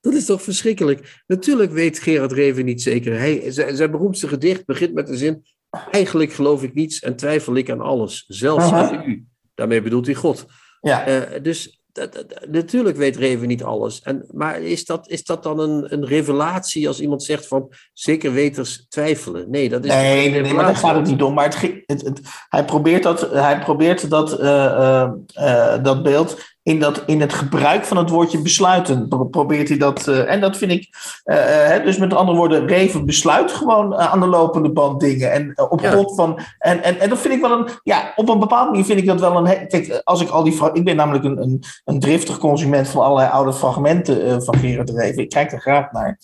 Dat 0.00 0.14
is 0.14 0.24
toch 0.24 0.42
verschrikkelijk. 0.42 1.22
Natuurlijk 1.26 1.72
weet 1.72 1.98
Gerard 1.98 2.32
Reven 2.32 2.64
niet 2.64 2.82
zeker. 2.82 3.18
Hij, 3.18 3.50
zijn, 3.50 3.76
zijn 3.76 3.90
beroemdste 3.90 4.28
gedicht 4.28 4.64
begint 4.66 4.94
met 4.94 5.06
de 5.06 5.16
zin... 5.16 5.44
Eigenlijk 5.90 6.32
geloof 6.32 6.62
ik 6.62 6.74
niets 6.74 7.00
en 7.00 7.16
twijfel 7.16 7.54
ik 7.54 7.70
aan 7.70 7.80
alles, 7.80 8.24
zelfs 8.28 8.72
aan 8.72 9.08
u. 9.08 9.24
Daarmee 9.54 9.82
bedoelt 9.82 10.06
hij 10.06 10.14
God. 10.14 10.46
Ja. 10.80 11.06
Eh, 11.06 11.42
dus 11.42 11.79
dat- 11.92 12.12
dat- 12.12 12.46
natuurlijk 12.50 12.96
weet 12.96 13.16
Reven 13.16 13.48
niet 13.48 13.62
alles. 13.62 14.02
En, 14.02 14.24
maar 14.32 14.60
is 14.60 14.84
dat, 14.84 15.08
is 15.08 15.24
dat 15.24 15.42
dan 15.42 15.58
een, 15.58 15.92
een 15.92 16.06
revelatie 16.06 16.88
als 16.88 17.00
iemand 17.00 17.22
zegt 17.22 17.46
van 17.46 17.72
zeker 17.92 18.32
weters 18.32 18.86
twijfelen? 18.88 19.50
Nee, 19.50 19.68
dat 19.68 19.84
is 19.84 19.90
Nee, 19.92 20.30
nee, 20.30 20.40
nee, 20.40 20.52
maar 20.54 20.64
daar 20.64 20.76
gaat 20.76 20.96
het 20.96 21.06
niet 21.06 21.22
om. 21.22 21.34
Maar 21.34 21.44
het, 21.44 21.54
ging- 21.54 21.82
het, 21.86 22.02
het, 22.02 22.20
hij 22.48 22.64
probeert 22.64 23.02
dat, 23.02 23.30
hij 23.32 23.58
probeert 23.58 24.10
dat, 24.10 24.38
eh, 24.38 24.64
eh, 24.64 25.10
eh, 25.34 25.82
dat 25.82 26.02
beeld 26.02 26.36
in, 26.70 26.78
dat, 26.80 27.02
in 27.06 27.20
het 27.20 27.32
gebruik 27.32 27.84
van 27.84 27.96
het 27.96 28.10
woordje 28.10 28.42
besluiten. 28.42 29.08
pro- 29.08 29.24
Probeert 29.24 29.68
hij 29.68 29.78
dat. 29.78 30.08
eh, 30.08 30.32
en 30.32 30.40
dat 30.40 30.56
vind 30.56 30.72
ik. 30.72 30.88
eh, 31.24 31.74
eh, 31.76 31.84
dus 31.84 31.96
met 31.98 32.14
andere 32.14 32.38
woorden, 32.38 32.66
Reven 32.66 33.06
besluit 33.06 33.50
gewoon 33.52 33.96
aan 33.96 34.20
de 34.20 34.26
lopende 34.26 34.70
band 34.72 35.00
dingen. 35.00 35.32
En 35.32 35.52
op 35.70 35.80
Ja. 35.80 35.90
grond 35.90 36.14
van. 36.14 36.38
En, 36.58 36.82
en, 36.82 37.00
en 37.00 37.08
dat 37.08 37.18
vind 37.18 37.34
ik 37.34 37.40
wel 37.40 37.50
een. 37.58 37.68
Ja, 37.82 38.12
op 38.16 38.28
een 38.28 38.38
bepaalde 38.38 38.70
manier 38.70 38.84
vind 38.84 38.98
ik 38.98 39.06
dat 39.06 39.20
wel 39.20 39.36
een. 39.36 39.68
Kijk, 39.68 40.00
als 40.04 40.20
ik 40.20 40.28
al 40.28 40.42
die. 40.42 40.58
Ik 40.72 40.84
ben 40.84 40.96
namelijk 40.96 41.24
een, 41.24 41.42
een, 41.42 41.62
een 41.84 42.00
driftig 42.00 42.38
consument 42.38 42.88
van 42.88 43.02
allerlei 43.04 43.30
oude 43.30 43.52
fragmenten 43.52 44.42
van 44.42 44.56
Gerard 44.58 44.90
Reven. 44.90 45.22
Ik 45.22 45.28
kijk 45.28 45.52
er 45.52 45.60
graag 45.60 45.92
naar. 45.92 46.18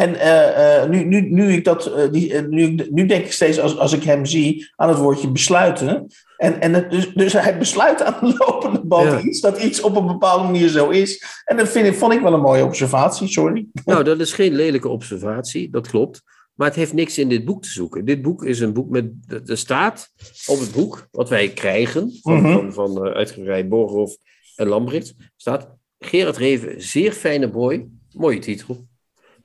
En 0.00 0.20
eh, 0.20 0.82
eh, 0.82 0.90
nu, 0.90 1.04
nu, 1.04 1.20
nu, 1.20 1.52
ik 1.52 1.64
dat, 1.64 1.86
eh, 1.86 2.10
die, 2.10 2.42
nu, 2.42 2.74
nu 2.90 3.06
denk 3.06 3.24
ik 3.24 3.32
steeds 3.32 3.60
als, 3.60 3.78
als 3.78 3.92
ik 3.92 4.02
hem 4.02 4.26
zie 4.26 4.70
aan 4.76 4.88
het 4.88 4.98
woordje 4.98 5.30
besluiten. 5.30 6.06
En, 6.36 6.60
en 6.60 6.74
het, 6.74 6.90
dus, 6.90 7.12
dus 7.14 7.32
hij 7.32 7.58
besluit 7.58 8.02
aan 8.02 8.16
de 8.20 8.34
lopende 8.46 8.84
band 8.84 9.10
Ja. 9.10 9.20
iets 9.20 9.40
dat 9.40 9.62
iets 9.62 9.80
op 9.80 9.96
een 9.96 10.06
bepaalde 10.06 10.44
manier 10.44 10.68
zo 10.68 10.88
is. 10.88 11.24
En 11.44 11.56
dat 11.56 11.68
vind 11.68 11.86
ik, 11.86 11.94
vond 11.94 12.12
ik 12.12 12.20
wel 12.20 12.32
een 12.32 12.40
mooie 12.40 12.64
observatie, 12.64 13.28
sorry. 13.28 13.66
Nou, 13.84 14.04
dat 14.04 14.20
is 14.20 14.32
geen 14.32 14.54
lelijke 14.54 14.88
observatie, 14.88 15.70
dat 15.70 15.88
klopt. 15.88 16.22
Maar 16.54 16.66
het 16.68 16.76
heeft 16.76 16.92
niks 16.92 17.18
in 17.18 17.28
dit 17.28 17.44
boek 17.44 17.62
te 17.62 17.68
zoeken. 17.70 18.04
Dit 18.04 18.22
boek 18.22 18.44
is 18.44 18.60
een 18.60 18.72
boek 18.72 18.90
met. 18.90 19.10
Er 19.46 19.58
staat 19.58 20.10
op 20.46 20.60
het 20.60 20.72
boek 20.72 21.06
wat 21.10 21.28
wij 21.28 21.48
krijgen 21.48 22.18
van, 22.22 22.40
Mhm. 22.40 22.52
van, 22.52 22.72
van 22.72 23.02
uitgeverij 23.02 23.68
Borgerhof 23.68 24.16
en 24.56 24.66
Lambrecht. 24.66 25.14
Staat 25.36 25.68
Gerard 25.98 26.36
Reven, 26.36 26.82
zeer 26.82 27.12
fijne 27.12 27.50
boy. 27.50 27.88
Mooie 28.12 28.38
titel. 28.38 28.88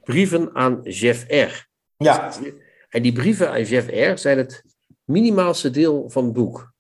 Brieven 0.06 0.50
aan 0.54 0.80
Jeff 0.84 1.26
R. 1.28 1.68
Ja, 1.98 2.34
En 2.90 3.02
die 3.02 3.14
brieven 3.14 3.50
aan 3.52 3.64
Jeff 3.64 3.88
R. 3.90 4.18
zijn 4.18 4.38
het 4.38 4.64
minimaalste 5.04 5.70
deel 5.70 6.10
van 6.10 6.24
het 6.24 6.34
boek. 6.34 6.74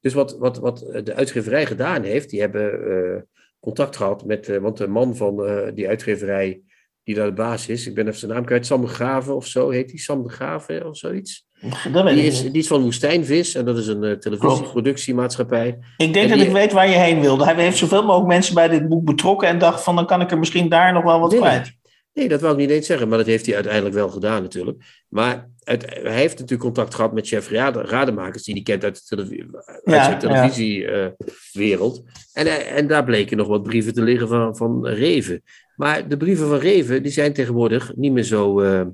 Dus 0.00 0.12
wat, 0.14 0.36
wat, 0.38 0.58
wat 0.58 0.78
de 1.04 1.14
uitgeverij 1.14 1.66
gedaan 1.66 2.02
heeft, 2.02 2.30
die 2.30 2.40
hebben 2.40 2.72
eh, 2.72 3.22
contact 3.60 3.96
gehad 3.96 4.24
met, 4.24 4.48
eh, 4.48 4.56
want 4.58 4.76
de 4.76 4.86
man 4.88 5.16
van 5.16 5.46
eh, 5.46 5.74
die 5.74 5.88
uitgeverij 5.88 6.60
die 7.02 7.14
daar 7.14 7.26
de 7.26 7.32
baas 7.32 7.68
is, 7.68 7.86
ik 7.86 7.94
ben 7.94 8.06
even 8.06 8.18
zijn 8.18 8.30
naam 8.32 8.44
kwijt, 8.44 8.66
Sam 8.66 8.80
de 8.80 8.86
Graven 8.86 9.36
of 9.36 9.46
zo, 9.46 9.70
heet 9.70 9.88
die 9.88 9.98
Sam 10.00 10.22
de 10.22 10.28
Graven 10.28 10.86
of 10.88 10.96
zoiets? 10.96 11.46
dat 11.92 12.06
Die 12.08 12.22
is, 12.24 12.42
die 12.42 12.52
is 12.62 12.66
van 12.66 12.82
Woestijnvis 12.82 13.54
en 13.54 13.64
dat 13.64 13.78
is 13.78 13.86
een 13.86 14.20
televisieproductiemaatschappij. 14.20 15.78
Ik 15.96 16.12
denk 16.12 16.16
en 16.16 16.28
dat 16.28 16.38
die- 16.38 16.46
ik 16.46 16.52
weet 16.52 16.72
waar 16.72 16.88
je 16.88 16.96
heen 16.96 17.20
wilde. 17.20 17.44
Hij 17.44 17.54
heeft 17.54 17.76
zoveel 17.76 18.02
mogelijk 18.02 18.28
mensen 18.28 18.54
bij 18.54 18.68
dit 18.68 18.88
boek 18.88 19.04
betrokken 19.04 19.48
en 19.48 19.58
dacht 19.58 19.82
van 19.82 19.94
dan 19.96 20.06
kan 20.06 20.20
ik 20.20 20.30
er 20.30 20.38
misschien 20.38 20.68
daar 20.68 20.92
nog 20.92 21.02
wel 21.04 21.20
wat 21.20 21.34
kwijt. 21.36 21.72
Nee, 22.14 22.28
dat 22.28 22.40
wou 22.40 22.52
ik 22.52 22.58
niet 22.58 22.70
eens 22.70 22.86
zeggen, 22.86 23.08
maar 23.08 23.18
dat 23.18 23.26
heeft 23.26 23.46
hij 23.46 23.54
uiteindelijk 23.54 23.94
wel 23.94 24.08
gedaan 24.08 24.42
natuurlijk. 24.42 24.84
Maar 25.08 25.48
hij 25.64 26.14
heeft 26.14 26.34
natuurlijk 26.34 26.60
contact 26.60 26.94
gehad 26.94 27.12
met 27.12 27.26
chef 27.26 27.50
Rade, 27.50 27.80
Rademakers, 27.82 28.42
die 28.42 28.54
hij 28.54 28.62
kent 28.62 28.84
uit, 28.84 28.94
de 28.94 29.16
televi- 29.16 29.46
uit 29.52 29.80
Ja, 29.84 30.04
zijn 30.04 30.18
televisiewereld. 30.18 32.02
en, 32.32 32.46
eh, 32.46 32.76
en 32.76 32.86
daar 32.86 33.04
bleken 33.04 33.36
nog 33.36 33.46
wat 33.46 33.62
brieven 33.62 33.94
te 33.94 34.02
liggen 34.02 34.28
van, 34.28 34.56
van 34.56 34.86
Reven. 34.86 35.42
Maar 35.76 36.08
de 36.08 36.16
brieven 36.16 36.48
van 36.48 36.58
Reven, 36.58 37.02
die 37.02 37.12
zijn 37.12 37.32
tegenwoordig 37.32 37.96
niet 37.96 38.12
meer 38.12 38.22
zo... 38.22 38.60
eh, 38.60 38.86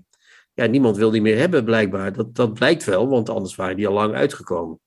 ja, 0.55 0.67
niemand 0.67 0.97
wil 0.97 1.11
die 1.11 1.23
meer 1.23 1.39
hebben 1.39 1.65
blijkbaar. 1.65 2.13
Dat, 2.13 2.35
dat 2.35 2.55
blijkt 2.55 2.85
wel, 2.85 3.09
want 3.09 3.29
anders 3.29 3.55
waren 3.55 3.77
die 3.77 3.87
al 3.87 3.95
lang 3.95 4.15
uitgekomen. 4.15 4.81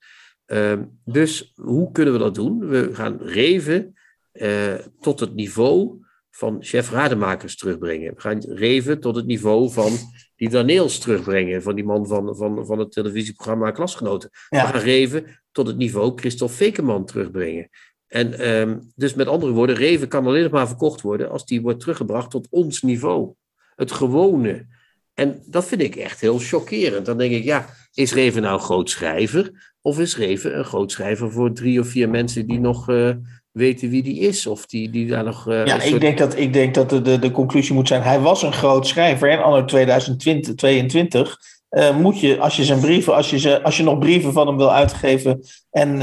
Ehm, 0.46 0.84
dus 1.06 1.54
hoe 1.56 1.92
kunnen 1.92 2.14
we 2.14 2.20
dat 2.20 2.36
doen? 2.36 2.68
We 2.68 2.90
gaan 2.94 3.18
Reven 3.22 3.94
eh, 4.32 4.74
tot 5.00 5.20
het 5.20 5.36
niveau 5.36 6.02
van 6.36 6.58
chef 6.60 6.92
Rademakers 6.92 7.58
terugbrengen. 7.58 8.14
We 8.14 8.22
gaan 8.22 8.40
Reven 8.48 9.00
tot 9.00 9.16
het 9.16 9.26
niveau 9.26 9.72
van 9.72 9.92
die 10.36 10.50
Daneels 10.50 11.00
terugbrengen. 11.00 11.62
Van 11.62 11.76
die 11.76 11.84
man 11.84 12.08
van, 12.08 12.36
van, 12.36 12.66
van 12.66 12.80
het 12.80 12.92
televisieprogramma 12.92 13.72
Klasgenoten. 13.72 14.30
We 14.50 14.56
Ja. 14.58 14.66
gaan 14.66 14.82
Reven 14.82 15.26
tot 15.52 15.68
het 15.68 15.78
niveau 15.78 16.12
Christophe 16.16 16.56
Vekeman 16.56 17.06
terugbrengen. 17.06 17.70
En 18.08 18.40
ehm, 18.40 18.80
dus 18.96 19.14
met 19.14 19.28
andere 19.28 19.52
woorden, 19.52 19.76
Reven 19.76 20.08
kan 20.08 20.26
alleen 20.26 20.44
nog 20.44 20.52
maar 20.52 20.68
verkocht 20.68 21.02
worden 21.02 21.30
als 21.30 21.46
die 21.46 21.62
wordt 21.62 21.80
teruggebracht 21.80 22.32
tot 22.32 22.48
ons 22.50 22.82
niveau. 22.82 23.34
Het 23.76 23.92
gewone. 23.92 24.66
En 25.14 25.44
dat 25.46 25.66
vind 25.66 25.82
ik 25.82 25.96
echt 25.96 26.22
heel 26.22 26.40
chockerend. 26.40 27.06
Dan 27.06 27.18
denk 27.18 27.34
ik, 27.34 27.44
ja, 27.44 27.70
is 27.94 28.14
Reven 28.14 28.42
nou 28.42 28.60
groot 28.60 28.90
schrijver? 28.90 29.72
Of 29.82 30.00
is 30.00 30.18
Reven 30.18 30.58
een 30.58 30.66
groot 30.66 30.92
schrijver 30.92 31.32
voor 31.32 31.54
drie 31.54 31.80
of 31.80 31.88
vier 31.88 32.10
mensen 32.10 32.48
die 32.48 32.60
nog 32.60 32.90
uh, 32.90 33.10
weten 33.54 33.90
wie 33.90 34.04
die 34.04 34.20
is? 34.20 34.48
Of 34.48 34.66
die, 34.66 34.90
die 34.90 35.08
daar 35.08 35.24
nog. 35.24 35.48
Uh, 35.48 35.66
ja, 35.66 35.82
ik 35.82 36.02
denk 36.02 36.18
dat, 36.18 36.38
ik 36.38 36.54
denk 36.54 36.74
dat 36.74 36.90
de, 36.90 37.02
de, 37.02 37.20
de 37.20 37.32
conclusie 37.32 37.74
moet 37.74 37.88
zijn: 37.88 38.02
hij 38.02 38.20
was 38.20 38.44
een 38.44 38.54
groot 38.54 38.88
schrijver. 38.88 39.30
En 39.30 39.44
anno 39.44 39.66
2022 39.66 41.40
uh, 41.70 41.98
moet 41.98 42.20
je, 42.20 42.40
als 42.40 42.56
je 42.56 42.64
zijn 42.64 42.80
brieven, 42.80 43.16
als 43.16 43.30
je, 43.30 43.40
ze, 43.40 43.64
als 43.64 43.78
je 43.78 43.84
nog 43.84 44.00
brieven 44.00 44.34
van 44.34 44.48
hem 44.48 44.58
wil 44.58 44.74
uitgeven. 44.74 45.44
en, 45.72 46.00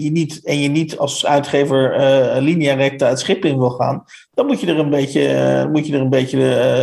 je, 0.00 0.10
niet, 0.12 0.44
en 0.44 0.60
je 0.60 0.68
niet 0.68 0.98
als 0.98 1.26
uitgever 1.26 1.94
linea 2.42 2.74
recta 2.74 3.08
het 3.08 3.18
schip 3.18 3.44
in 3.44 3.58
wil 3.58 3.70
gaan. 3.70 4.04
dan 4.34 4.46
moet 4.46 4.60
je 4.60 4.66
er 4.66 4.78
een 4.78 4.90
beetje, 4.90 5.68
moet 5.72 5.86
je 5.86 5.94
er 5.94 6.00
een 6.00 6.10
beetje 6.10 6.38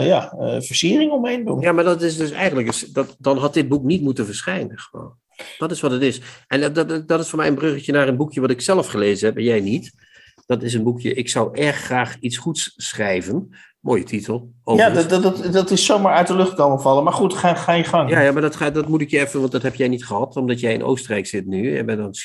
ja, 0.06 0.34
versiering 0.60 1.12
omheen 1.12 1.46
doen. 1.46 1.60
Ja, 1.60 1.72
maar 1.72 1.84
dat 1.84 2.02
is 2.02 2.18
dus 2.18 2.32
eigenlijk. 2.32 2.94
Dat, 2.94 3.16
dan 3.20 3.38
had 3.38 3.54
dit 3.54 3.68
boek 3.68 3.84
niet 3.84 4.02
moeten 4.02 4.26
verschijnen. 4.26 4.80
Gewoon. 4.80 5.14
Dat 5.58 5.72
is 5.72 5.82
wat 5.82 5.92
het 5.92 6.02
is. 6.02 6.22
En 6.48 6.74
dat, 6.74 7.08
dat, 7.08 7.20
is 7.20 7.30
voor 7.30 7.39
mij 7.39 7.48
een 7.48 7.56
bruggetje 7.56 7.92
naar 7.92 8.08
een 8.08 8.18
boekje 8.18 8.42
wat 8.42 8.50
ik 8.50 8.62
zelf 8.62 8.88
gelezen 8.88 9.28
heb 9.28 9.38
en 9.38 9.44
jij 9.44 9.60
niet. 9.60 9.94
Dat 10.46 10.64
is 10.64 10.74
een 10.74 10.84
boekje, 10.84 11.14
ik 11.14 11.30
zou 11.30 11.58
erg 11.58 11.76
graag 11.76 12.18
iets 12.20 12.38
goeds 12.38 12.74
schrijven. 12.76 13.50
Mooie 13.82 14.04
titel. 14.04 14.54
Ja, 14.64 14.89
dat, 14.89 15.10
dat, 15.10 15.54
dat, 15.54 15.72
is 15.72 15.86
zomaar 15.86 16.14
uit 16.14 16.28
de 16.28 16.36
lucht 16.36 16.54
komen 16.54 16.82
vallen. 16.82 17.04
Maar 17.04 17.14
goed, 17.14 17.34
ga, 17.34 17.56
ga 17.56 17.74
je 17.74 17.84
gang. 17.84 18.10
Ja, 18.10 18.22
ja 18.22 18.32
maar 18.32 18.42
dat, 18.42 18.56
ga, 18.56 18.70
dat 18.70 18.88
moet 18.88 19.02
ik 19.02 19.10
je 19.10 19.20
even, 19.20 19.39
want 19.39 19.52
dat 19.52 19.62
heb 19.62 19.76
jij 19.76 19.88
niet 19.88 20.06
gehad, 20.06 20.36
omdat 20.36 20.60
jij 20.60 20.74
in 20.74 20.84
Oostenrijk 20.84 21.28
zit 21.28 21.46
nu. 21.46 21.76
Je 21.76 21.84
bent 21.84 22.00
aan 22.00 22.06
het 22.06 22.18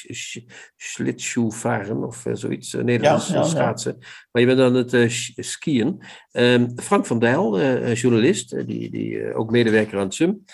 of 2.02 2.26
eh, 2.26 2.32
zoiets, 2.34 2.74
uh, 2.74 2.82
Nederlands 2.82 3.28
ja, 3.28 3.42
schaatsen. 3.42 3.96
Maar 4.32 4.42
je 4.42 4.48
bent 4.48 4.60
aan 4.60 4.74
het 4.74 4.92
uh, 4.92 5.10
skiën. 5.36 6.02
Um, 6.32 6.72
Frank 6.76 7.06
van 7.06 7.18
Dijl, 7.18 7.60
journalist, 7.92 8.66
die, 8.66 8.90
die 8.90 9.34
ook 9.34 9.50
medewerker 9.50 9.98
aan 9.98 10.04
het 10.04 10.14
SUM. 10.14 10.44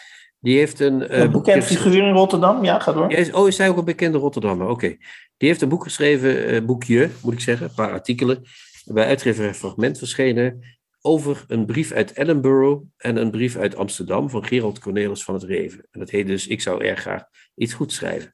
Die 0.42 0.58
heeft 0.58 0.80
een. 0.80 1.20
Een 1.20 1.30
bekend 1.30 1.64
figuur 1.64 2.06
in 2.06 2.14
Rotterdam, 2.14 2.64
ja, 2.64 2.78
ga 2.78 2.92
door. 2.92 3.12
Is, 3.12 3.32
oh, 3.32 3.48
is 3.48 3.58
hij 3.58 3.68
ook 3.68 3.76
een 3.76 3.84
bekende 3.84 4.18
Rotterdammer? 4.18 4.68
Oké. 4.68 4.96
Die 5.36 5.48
heeft 5.48 5.62
een 5.62 5.68
boek 5.68 5.82
geschreven, 5.82 6.54
uh, 6.54 6.60
boekje 6.60 7.10
moet 7.22 7.32
ik 7.32 7.40
zeggen, 7.40 7.66
een 7.66 7.74
paar 7.74 7.90
artikelen. 7.90 8.42
Bij 8.84 9.06
uitgever 9.06 9.54
Fragment 9.54 9.98
verschenen. 9.98 10.60
Over 11.00 11.44
een 11.48 11.66
brief 11.66 11.92
uit 11.92 12.16
Edinburgh 12.16 12.82
en 12.96 13.16
een 13.16 13.30
brief 13.30 13.56
uit 13.56 13.76
Amsterdam 13.76 14.30
van 14.30 14.44
Gerald 14.44 14.78
Cornelis 14.78 15.24
van 15.24 15.34
het 15.34 15.42
Reven. 15.42 15.86
En 15.90 16.00
dat 16.00 16.10
heet 16.10 16.26
dus 16.26 16.46
Ik 16.46 16.60
zou 16.60 16.84
erg 16.84 17.00
graag 17.00 17.24
iets 17.54 17.72
goed 17.72 17.92
schrijven. 17.92 18.32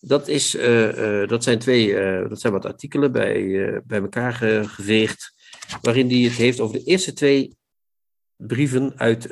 Dat, 0.00 0.28
is, 0.28 0.54
uh, 0.54 1.28
dat, 1.28 1.44
zijn, 1.44 1.58
twee, 1.58 1.94
dat 2.28 2.40
zijn 2.40 2.52
wat 2.52 2.66
artikelen 2.66 3.12
bij, 3.12 3.82
bij 3.86 4.00
elkaar 4.00 4.32
geveegd. 4.64 5.34
Waarin 5.82 6.08
hij 6.08 6.18
het 6.18 6.32
heeft 6.32 6.60
over 6.60 6.78
de 6.78 6.84
eerste 6.84 7.12
twee 7.12 7.56
brieven 8.36 8.92
uit 8.96 9.30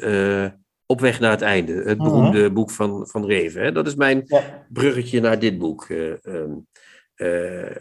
op 0.91 1.01
weg 1.01 1.21
naar 1.21 1.31
het 1.31 1.43
einde. 1.43 1.73
Het 1.73 1.99
mhm. 1.99 2.09
beroemde 2.09 2.53
boek 2.53 2.71
van, 2.71 3.09
van 3.09 3.27
Reven. 3.27 3.63
Hè? 3.63 3.73
Dat 3.73 3.87
is 3.87 3.95
mijn 3.95 4.27
bruggetje 4.69 5.21
naar 5.21 5.39
dit 5.39 5.59
boek. 5.59 5.89
Uh, 5.89 7.77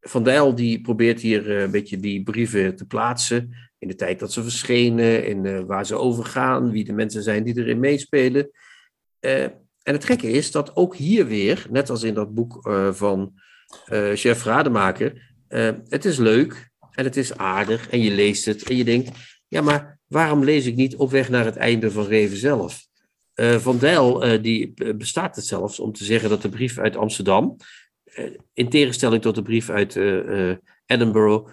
van 0.00 0.22
Dijl 0.22 0.54
die 0.54 0.80
probeert 0.80 1.20
hier 1.20 1.50
een 1.50 1.70
beetje 1.70 2.00
die 2.00 2.22
brieven 2.22 2.76
te 2.76 2.86
plaatsen. 2.86 3.54
In 3.78 3.88
de 3.88 3.94
tijd 3.94 4.18
dat 4.18 4.32
ze 4.32 4.42
verschenen, 4.42 5.26
in 5.26 5.66
waar 5.66 5.86
ze 5.86 5.96
over 5.96 6.24
gaan, 6.24 6.70
wie 6.70 6.84
de 6.84 6.92
mensen 6.92 7.22
zijn 7.22 7.44
die 7.44 7.58
erin 7.58 7.80
meespelen. 7.80 8.50
en 9.20 9.52
het 9.82 10.04
gekke 10.04 10.30
is 10.30 10.50
dat 10.50 10.76
ook 10.76 10.96
hier 10.96 11.26
weer, 11.26 11.66
net 11.70 11.90
als 11.90 12.02
in 12.02 12.14
dat 12.14 12.34
boek 12.34 12.68
van 12.90 13.32
Chef 14.14 14.44
Rademaker, 14.44 15.34
het 15.88 16.04
is 16.04 16.18
leuk 16.18 16.70
en 16.90 17.04
het 17.04 17.16
is 17.16 17.36
aardig 17.36 17.88
en 17.88 18.00
je 18.00 18.10
leest 18.10 18.44
het 18.44 18.62
en 18.62 18.76
je 18.76 18.84
denkt, 18.84 19.10
ja 19.48 19.60
maar 19.60 19.95
waarom 20.06 20.44
lees 20.44 20.66
ik 20.66 20.76
niet 20.76 20.96
op 20.96 21.10
weg 21.10 21.28
naar 21.28 21.44
het 21.44 21.56
einde 21.56 21.90
van 21.90 22.06
Reven 22.06 22.36
zelf? 22.36 22.86
Uh, 23.34 23.56
Van 23.56 23.78
Dijl 23.78 24.26
uh, 24.26 24.42
die 24.42 24.72
eh, 24.74 24.94
bestaat 24.94 25.36
het 25.36 25.46
zelfs 25.46 25.80
om 25.80 25.92
te 25.92 26.04
zeggen 26.04 26.30
dat 26.30 26.42
de 26.42 26.48
brief 26.48 26.78
uit 26.78 26.96
Amsterdam, 26.96 27.56
uh, 28.18 28.30
in 28.52 28.68
tegenstelling 28.68 29.22
tot 29.22 29.34
de 29.34 29.42
brief 29.42 29.70
uit 29.70 29.96
Edinburgh, 30.86 31.50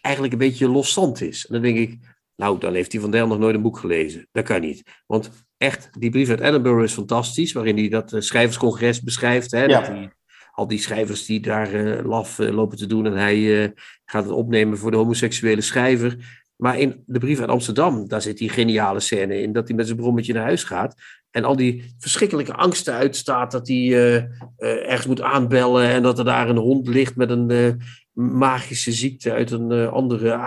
eigenlijk 0.00 0.34
een 0.34 0.38
beetje 0.48 0.68
loszand 0.68 1.20
is. 1.20 1.46
En 1.46 1.52
dan 1.52 1.62
denk 1.62 1.78
ik, 1.78 1.98
nou, 2.36 2.58
dan 2.58 2.74
heeft 2.74 2.90
die 2.90 3.00
Van 3.00 3.10
Dijl 3.10 3.26
nog 3.26 3.38
nooit 3.38 3.54
een 3.54 3.62
boek 3.62 3.78
gelezen. 3.78 4.28
Dat 4.32 4.44
kan 4.44 4.60
niet. 4.60 4.82
Want 5.06 5.30
echt, 5.56 5.90
die 5.98 6.10
brief 6.10 6.28
uit 6.28 6.40
Edinburgh 6.40 6.82
is 6.82 6.92
fantastisch, 6.92 7.52
waarin 7.52 7.76
hij 7.76 7.88
dat 7.88 8.14
schrijverscongres 8.18 9.02
beschrijft. 9.02 9.50
Hè, 9.50 9.64
ja. 9.64 9.80
dat 9.80 9.94
die, 9.96 10.08
al 10.52 10.66
die 10.66 10.78
schrijvers 10.78 11.26
die 11.26 11.40
daar 11.40 12.02
laf 12.02 12.38
lopen 12.38 12.78
te 12.78 12.86
doen 12.86 13.06
en 13.06 13.16
hij 13.16 13.72
gaat 14.04 14.24
het 14.24 14.32
opnemen 14.32 14.78
voor 14.78 14.90
de 14.90 14.96
homoseksuele 14.96 15.60
schrijver. 15.60 16.42
Maar 16.56 16.78
in 16.78 17.02
de 17.06 17.18
brief 17.18 17.40
uit 17.40 17.48
Amsterdam, 17.48 18.08
daar 18.08 18.22
zit 18.22 18.38
die 18.38 18.48
geniale 18.48 19.00
scène 19.00 19.40
in 19.40 19.52
dat 19.52 19.68
hij 19.68 19.76
met 19.76 19.86
zijn 19.86 19.98
brommetje 19.98 20.32
naar 20.32 20.42
huis 20.42 20.64
gaat. 20.64 20.94
En 21.30 21.44
al 21.44 21.56
die 21.56 21.94
verschrikkelijke 21.98 22.54
angsten 22.54 22.94
uitstaat 22.94 23.50
dat 23.50 23.68
hij 23.68 23.76
uh, 23.76 24.14
ergens 24.58 25.06
moet 25.06 25.20
aanbellen 25.20 25.88
en 25.88 26.02
dat 26.02 26.18
er 26.18 26.24
daar 26.24 26.48
een 26.48 26.56
hond 26.56 26.88
ligt 26.88 27.16
met 27.16 27.30
een 27.30 27.50
uh, 27.50 27.72
magische 28.12 28.92
ziekte 28.92 29.32
uit 29.32 29.50
een 29.50 29.88
andere, 29.88 30.38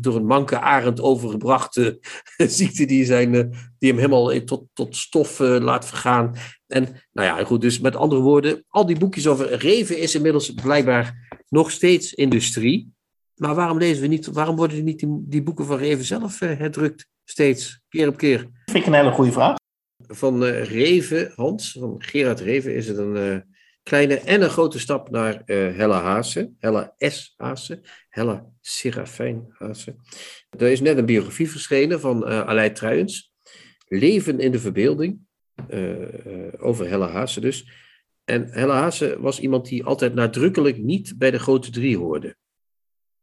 door 0.00 0.16
een 0.16 0.26
manke 0.26 0.60
arend 0.60 1.00
overgebrachte 1.00 1.98
ziekte 2.36 2.84
die, 2.84 3.04
zijn, 3.04 3.32
die 3.78 3.90
hem 3.90 3.96
helemaal 3.98 4.44
tot, 4.44 4.64
tot 4.72 4.96
stof 4.96 5.38
laat 5.38 5.86
vergaan. 5.86 6.34
En 6.66 6.88
nou 7.12 7.28
ja, 7.28 7.44
goed, 7.44 7.60
dus 7.60 7.80
met 7.80 7.96
andere 7.96 8.20
woorden, 8.20 8.64
al 8.68 8.86
die 8.86 8.98
boekjes 8.98 9.26
over 9.26 9.54
Reven 9.54 9.98
is 9.98 10.14
inmiddels 10.14 10.50
blijkbaar 10.50 11.38
nog 11.48 11.70
steeds 11.70 12.14
industrie. 12.14 12.92
Maar 13.40 13.54
waarom 13.54 13.78
lezen 13.78 14.02
we 14.02 14.08
niet, 14.08 14.26
waarom 14.26 14.56
worden 14.56 14.84
niet 14.84 14.98
die, 14.98 15.22
die 15.26 15.42
boeken 15.42 15.64
van 15.64 15.76
Reven 15.76 16.04
zelf 16.04 16.40
uh, 16.40 16.58
herdrukt? 16.58 17.08
Steeds, 17.24 17.80
keer 17.88 18.08
op 18.08 18.16
keer. 18.16 18.38
Vind 18.64 18.78
ik 18.78 18.86
een 18.86 18.92
hele 18.92 19.10
goede 19.10 19.32
vraag. 19.32 19.56
Van 20.06 20.42
uh, 20.42 20.64
Reven, 20.64 21.32
Hans, 21.34 21.72
van 21.72 22.02
Gerard 22.02 22.40
Reven, 22.40 22.74
is 22.74 22.88
het 22.88 22.98
een 22.98 23.16
uh, 23.16 23.36
kleine 23.82 24.14
en 24.14 24.42
een 24.42 24.50
grote 24.50 24.78
stap 24.78 25.10
naar 25.10 25.42
Hella 25.44 26.00
Haase. 26.00 26.52
Hella 26.58 26.94
S. 26.98 27.34
Haase. 27.36 27.80
Hella 28.08 28.46
Serafijn 28.60 29.46
Haase. 29.48 29.96
Er 30.58 30.70
is 30.70 30.80
net 30.80 30.98
een 30.98 31.06
biografie 31.06 31.50
verschenen 31.50 32.00
van 32.00 32.28
uh, 32.28 32.40
Aleid 32.40 32.76
Truijens. 32.76 33.32
Leven 33.88 34.40
in 34.40 34.52
de 34.52 34.60
verbeelding. 34.60 35.18
over 36.58 36.88
Hella 36.88 37.08
Haase 37.08 37.40
dus. 37.40 37.70
En 38.24 38.48
Hella 38.50 38.80
Haase 38.80 39.20
was 39.20 39.40
iemand 39.40 39.68
die 39.68 39.84
altijd 39.84 40.14
nadrukkelijk 40.14 40.78
niet 40.78 41.14
bij 41.18 41.30
de 41.30 41.38
grote 41.38 41.70
drie 41.70 41.98
hoorde. 41.98 42.38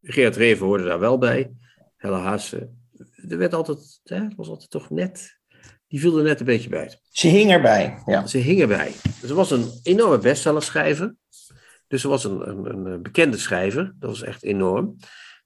Geert 0.09 0.35
Reven 0.35 0.65
hoorde 0.65 0.83
daar 0.83 0.99
wel 0.99 1.17
bij. 1.17 1.51
Helle 1.97 2.15
Haase. 2.15 2.69
Er 3.29 3.37
werd 3.37 3.53
altijd, 3.53 3.99
hè, 4.03 4.27
was 4.35 4.47
altijd 4.47 4.69
toch 4.69 4.89
net. 4.89 5.39
Die 5.87 5.99
viel 5.99 6.17
er 6.17 6.23
net 6.23 6.39
een 6.39 6.45
beetje 6.45 6.69
bij. 6.69 6.99
Ze 7.09 7.27
hing 7.27 7.51
erbij. 7.51 8.01
Ja. 8.05 8.27
Ze 8.27 8.37
hing 8.37 8.61
erbij. 8.61 8.91
Ze 9.25 9.33
was 9.33 9.51
een 9.51 9.65
enorme 9.83 10.17
bestsellerschrijver. 10.17 11.15
Dus 11.87 12.01
ze 12.01 12.07
was 12.07 12.23
een, 12.23 12.49
een, 12.49 12.85
een 12.85 13.01
bekende 13.01 13.37
schrijver. 13.37 13.93
Dat 13.99 14.09
was 14.09 14.21
echt 14.21 14.43
enorm. 14.43 14.95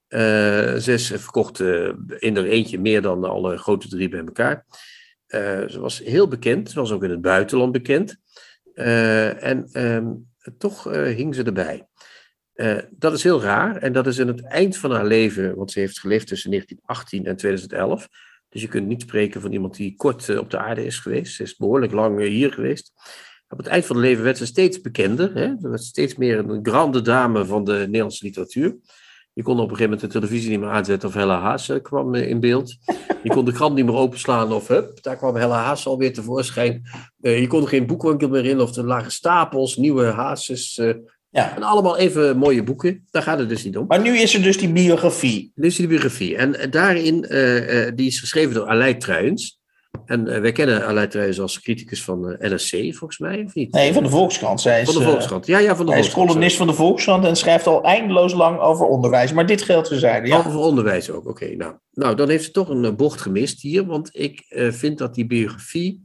Uh, 0.08 0.74
ze 0.74 1.18
verkocht 1.18 1.58
uh, 1.58 1.92
in 2.18 2.36
er 2.36 2.46
eentje 2.46 2.78
meer 2.78 3.02
dan 3.02 3.24
alle 3.24 3.56
grote 3.56 3.88
drie 3.88 4.08
bij 4.08 4.24
elkaar. 4.24 4.66
Uh, 5.28 5.68
ze 5.68 5.80
was 5.80 5.98
heel 5.98 6.28
bekend. 6.28 6.70
Ze 6.70 6.80
was 6.80 6.92
ook 6.92 7.04
in 7.04 7.10
het 7.10 7.20
buitenland 7.20 7.72
bekend. 7.72 8.16
en 8.74 9.68
um, 9.72 10.30
toch 10.58 10.84
hing 10.92 11.34
ze 11.34 11.42
erbij. 11.42 11.86
Uh, 12.62 12.78
dat 12.90 13.12
is 13.12 13.22
heel 13.22 13.42
raar 13.42 13.76
en 13.76 13.92
dat 13.92 14.06
is 14.06 14.18
in 14.18 14.26
het 14.26 14.42
eind 14.42 14.76
van 14.76 14.90
haar 14.90 15.06
leven, 15.06 15.56
want 15.56 15.70
ze 15.70 15.78
heeft 15.78 16.00
geleefd 16.00 16.26
tussen 16.26 16.50
1918 16.50 17.26
en 17.26 17.36
2011. 17.36 18.08
Dus 18.48 18.62
je 18.62 18.68
kunt 18.68 18.86
niet 18.86 19.02
spreken 19.02 19.40
van 19.40 19.52
iemand 19.52 19.76
die 19.76 19.96
kort 19.96 20.28
uh, 20.28 20.38
op 20.38 20.50
de 20.50 20.58
aarde 20.58 20.84
is 20.84 20.98
geweest. 20.98 21.34
Ze 21.34 21.42
is 21.42 21.56
behoorlijk 21.56 21.92
lang 21.92 22.20
uh, 22.20 22.28
hier 22.28 22.52
geweest. 22.52 22.92
Op 23.48 23.58
het 23.58 23.66
eind 23.66 23.86
van 23.86 23.96
haar 23.96 24.04
leven 24.04 24.24
werd 24.24 24.38
ze 24.38 24.46
steeds 24.46 24.80
bekender. 24.80 25.34
Hè? 25.34 25.54
Ze 25.60 25.68
werd 25.68 25.82
steeds 25.82 26.16
meer 26.16 26.38
een 26.38 26.58
grande 26.62 27.00
dame 27.00 27.44
van 27.44 27.64
de 27.64 27.72
Nederlandse 27.72 28.24
literatuur. 28.24 28.76
Je 29.32 29.42
kon 29.42 29.54
op 29.54 29.70
een 29.70 29.76
gegeven 29.76 29.90
moment 29.90 30.12
de 30.12 30.18
televisie 30.18 30.50
niet 30.50 30.60
meer 30.60 30.68
aanzetten 30.68 31.08
of 31.08 31.14
Hella 31.14 31.40
Haas 31.40 31.72
kwam 31.82 32.14
in 32.14 32.40
beeld. 32.40 32.76
Je 33.22 33.30
kon 33.30 33.44
de 33.44 33.52
krant 33.52 33.74
niet 33.74 33.84
meer 33.84 33.94
openslaan 33.94 34.52
of 34.52 34.68
hup, 34.68 35.02
daar 35.02 35.16
kwam 35.16 35.34
Hella 35.34 35.62
Haas 35.62 35.86
alweer 35.86 36.12
tevoorschijn. 36.12 36.82
je 37.16 37.46
kon 37.46 37.68
geen 37.68 37.86
boekwinkel 37.86 38.28
meer 38.28 38.44
in 38.44 38.60
of 38.60 38.76
er 38.76 38.84
lagen 38.84 39.10
stapels 39.10 39.76
nieuwe 39.76 40.04
Haases 40.04 40.80
ja. 41.32 41.56
En 41.56 41.62
allemaal 41.62 41.96
even 41.98 42.36
mooie 42.36 42.62
boeken. 42.62 43.06
Daar 43.10 43.22
gaat 43.22 43.38
het 43.38 43.48
dus 43.48 43.64
niet 43.64 43.76
om. 43.76 43.86
Maar 43.86 44.00
nu 44.00 44.18
is 44.18 44.34
er 44.34 44.42
dus 44.42 44.58
die 44.58 44.72
biografie. 44.72 45.52
Nu 45.54 45.66
is 45.66 45.76
die 45.76 45.86
biografie. 45.86 46.36
En 46.36 46.58
eh, 46.58 46.70
daarin, 46.70 47.26
uh, 47.28 47.90
die 47.94 48.06
is 48.06 48.20
geschreven 48.20 48.54
door 48.54 48.66
Aleid 48.66 49.00
Truijens. 49.00 49.60
En 50.04 50.26
uh, 50.26 50.40
wij 50.40 50.52
kennen 50.52 50.86
Aleid 50.86 51.10
Truijens 51.10 51.40
als 51.40 51.60
criticus 51.60 52.04
van 52.04 52.30
uh, 52.30 52.50
NRC, 52.50 52.94
volgens 52.94 53.18
mij, 53.18 53.42
of 53.46 53.54
niet? 53.54 53.72
Nee, 53.72 53.92
van 53.92 54.02
de 54.02 54.08
Volkskrant. 54.08 54.60
Zij 54.60 54.80
is, 54.80 54.92
van 54.92 55.02
de 55.02 55.08
Volkskrant, 55.08 55.46
ja, 55.46 55.58
ja, 55.58 55.76
van 55.76 55.86
de 55.86 55.92
Hij 55.92 56.00
is 56.00 56.10
columnist 56.10 56.56
van 56.56 56.66
de 56.66 56.72
Volkskrant 56.72 57.24
en 57.24 57.36
schrijft 57.36 57.66
al 57.66 57.82
eindeloos 57.82 58.32
lang 58.32 58.60
over 58.60 58.86
onderwijs. 58.86 59.32
Maar 59.32 59.46
dit 59.46 59.62
geldt 59.62 59.88
terzijde, 59.88 60.26
ja. 60.26 60.38
Over 60.38 60.56
onderwijs 60.56 61.10
ook, 61.10 61.28
oké. 61.28 61.56
nou. 61.56 61.74
nou, 61.92 62.16
dan 62.16 62.28
heeft 62.28 62.44
ze 62.44 62.50
toch 62.50 62.68
een 62.68 62.96
bocht 62.96 63.20
gemist 63.20 63.60
hier. 63.60 63.86
Want 63.86 64.08
ik 64.12 64.44
vind 64.70 64.98
dat 64.98 65.14
die 65.14 65.26
biografie 65.26 66.04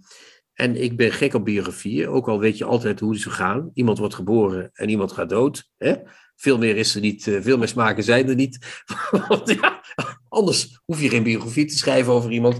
en 0.57 0.75
ik 0.75 0.97
ben 0.97 1.11
gek 1.11 1.33
op 1.33 1.45
biografieën, 1.45 2.07
ook 2.07 2.27
al 2.27 2.39
weet 2.39 2.57
je 2.57 2.65
altijd 2.65 2.99
hoe 2.99 3.17
ze 3.17 3.29
gaan. 3.29 3.71
Iemand 3.73 3.97
wordt 3.97 4.15
geboren 4.15 4.69
en 4.73 4.89
iemand 4.89 5.11
gaat 5.11 5.29
dood. 5.29 5.69
Hè? 5.77 5.95
Veel 6.35 6.57
meer 6.57 6.75
is 6.75 6.95
er 6.95 7.01
niet, 7.01 7.27
eh, 7.27 7.41
veel 7.41 7.57
meer 7.57 7.67
smaken 7.67 8.03
zijn 8.03 8.29
er 8.29 8.35
niet. 8.35 8.83
Want 9.27 9.49
ja, 9.49 9.83
anders 10.29 10.79
hoef 10.85 11.01
je 11.01 11.09
geen 11.09 11.23
biografie 11.23 11.65
te 11.65 11.77
schrijven 11.77 12.13
over 12.13 12.31
iemand. 12.31 12.59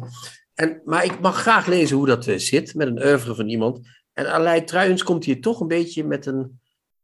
En, 0.53 0.81
maar 0.85 1.05
ik 1.05 1.19
mag 1.19 1.41
graag 1.41 1.67
lezen 1.67 1.97
hoe 1.97 2.05
dat 2.05 2.27
uh, 2.27 2.37
zit 2.37 2.75
met 2.75 2.87
een 2.87 3.05
oeuvre 3.05 3.35
van 3.35 3.49
iemand. 3.49 3.87
En 4.13 4.31
Aleid 4.31 4.67
Truijens 4.67 5.03
komt 5.03 5.25
hier 5.25 5.41
toch 5.41 5.59
een 5.59 5.67
beetje 5.67 6.03
met 6.03 6.25
een, 6.25 6.59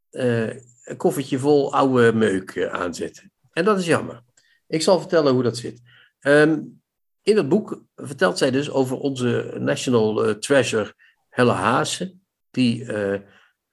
een 0.09 0.97
koffertje 0.97 1.39
vol 1.39 1.73
oude 1.73 2.13
meuk 2.13 2.67
aanzetten. 2.67 3.31
En 3.51 3.65
dat 3.65 3.79
is 3.79 3.85
jammer. 3.85 4.21
Ik 4.67 4.81
zal 4.81 4.99
vertellen 4.99 5.33
hoe 5.33 5.43
dat 5.43 5.57
zit. 5.57 5.81
Um, 6.19 6.81
in 7.23 7.37
het 7.37 7.49
boek 7.49 7.83
vertelt 7.95 8.37
zij 8.37 8.51
dus 8.51 8.69
over 8.69 8.97
onze 8.97 9.55
national 9.59 10.27
uh, 10.27 10.33
treasure 10.33 10.93
Helle 11.29 11.51
Haase, 11.51 12.15
die 12.51 12.85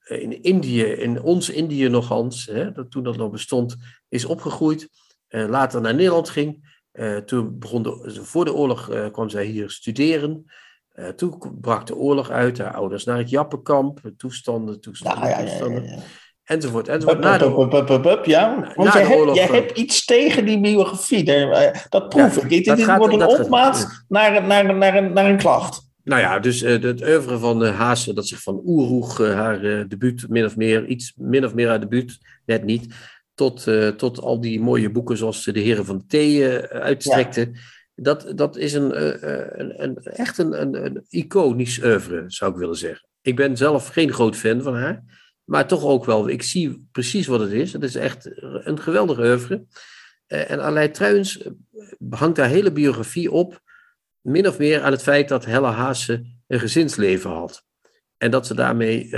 in 0.05 0.43
Indië, 0.43 0.83
in 0.83 1.23
ons 1.23 1.51
Indië 1.51 1.89
nogans, 1.89 2.47
hè, 2.47 2.73
dat, 2.73 2.91
toen 2.91 3.03
dat 3.03 3.17
nog 3.17 3.31
bestond, 3.31 3.77
is 4.09 4.25
opgegroeid. 4.25 4.89
later 5.29 5.81
naar 5.81 5.95
Nederland 5.95 6.29
ging. 6.29 6.79
toen 7.25 7.59
begon 7.59 7.83
de, 7.83 8.21
voor 8.23 8.45
de 8.45 8.55
oorlog 8.55 9.11
kwam 9.13 9.29
zij 9.29 9.45
hier 9.45 9.71
studeren. 9.71 10.45
Toen 11.17 11.59
brak 11.61 11.87
de 11.87 11.97
oorlog 11.97 12.31
uit, 12.31 12.59
haar 12.59 12.75
ouders 12.75 13.05
naar 13.05 13.19
het 13.19 13.31
Jappenkamp, 13.31 14.01
toestanden, 14.17 14.81
toestanden, 14.81 15.29
ja, 15.29 15.39
toestanden. 15.41 15.85
Ja, 15.85 15.91
ja, 15.91 16.03
enzovoort, 16.51 16.89
enzovoort. 16.89 17.21
Na 17.21 17.39
de, 17.39 18.21
ja. 18.25 18.73
Want 18.75 18.93
jij, 18.93 19.05
hebt, 19.05 19.35
jij 19.35 19.47
hebt 19.47 19.79
iets 19.79 20.05
tegen 20.05 20.45
die 20.45 20.61
biografie, 20.61 21.33
eh, 21.33 21.81
dat 21.89 22.09
proef 22.09 22.37
ik. 22.37 22.49
Dit, 22.49 22.77
dit 22.77 22.97
wordt 22.97 23.15
een 23.15 23.27
opmaat 23.27 24.05
naar, 24.09 24.47
naar, 24.47 24.75
naar, 24.77 25.11
naar 25.11 25.27
een 25.27 25.37
klacht. 25.37 25.89
Nou 26.05 26.21
ja, 26.21 26.39
dus 26.39 26.63
uh, 26.63 26.83
het 26.83 27.03
oeuvre 27.03 27.39
van 27.39 27.63
uh, 27.63 27.79
Haase, 27.79 28.15
dat 28.15 28.27
zich 28.27 28.43
van 28.43 28.61
Oeroeg, 28.65 29.21
uh, 29.21 29.35
haar 29.35 29.89
debuut, 29.89 30.29
min 30.29 30.45
of 30.45 30.57
meer, 30.57 30.87
iets 30.87 31.13
min 31.17 31.45
of 31.45 31.55
meer 31.55 31.69
haar 31.69 31.81
debuut, 31.81 32.19
net 32.47 32.65
niet, 32.65 32.95
tot, 33.35 33.67
tot 33.97 34.21
al 34.21 34.41
die 34.41 34.61
mooie 34.61 34.91
boeken 34.91 35.17
zoals 35.17 35.45
De 35.45 35.61
Heren 35.61 35.85
van 35.85 35.99
de 35.99 36.07
Thee 36.07 36.59
uitstrekte 36.69 37.51
dat, 38.03 38.33
dat 38.35 38.57
is 38.57 38.73
een, 38.73 38.93
eh, 38.93 39.23
eh, 39.23 39.47
een, 39.53 39.83
een 39.83 39.97
echt 40.03 40.39
een, 40.39 40.61
een, 40.61 40.85
een, 40.85 41.05
iconisch 41.09 41.83
oeuvre, 41.83 42.25
zou 42.27 42.53
ik 42.53 42.59
willen 42.59 42.77
zeggen. 42.77 43.09
Ik 43.23 43.37
ben 43.37 43.57
zelf 43.57 43.89
geen 43.89 44.13
groot 44.13 44.37
fan 44.37 44.63
van 44.63 44.75
haar, 44.75 45.03
maar 45.51 45.67
toch 45.67 45.85
ook 45.85 46.05
wel. 46.05 46.29
Ik 46.29 46.43
zie 46.43 46.89
precies 46.93 47.27
wat 47.27 47.41
het 47.41 47.51
is. 47.51 47.73
Het 47.73 47.83
is 47.83 47.95
echt 47.95 48.31
een 48.43 48.81
geweldig 48.81 49.19
oeuvre. 49.19 49.65
Uh, 50.29 50.51
en 50.51 50.63
Aleid 50.63 50.95
Truijens 50.95 51.49
hangt 52.11 52.37
haar 52.37 52.49
hele 52.49 52.73
biografie 52.73 53.31
op, 53.31 53.61
min 54.21 54.49
of 54.49 54.59
meer 54.59 54.83
aan 54.83 54.93
het 54.93 55.03
feit 55.03 55.29
dat 55.29 55.45
Helle 55.45 55.67
Haase 55.67 56.25
een 56.47 56.61
gezinsleven 56.61 57.31
had. 57.31 57.65
En 58.17 58.31
dat 58.31 58.47
ze 58.47 58.55
daarmee 58.55 59.15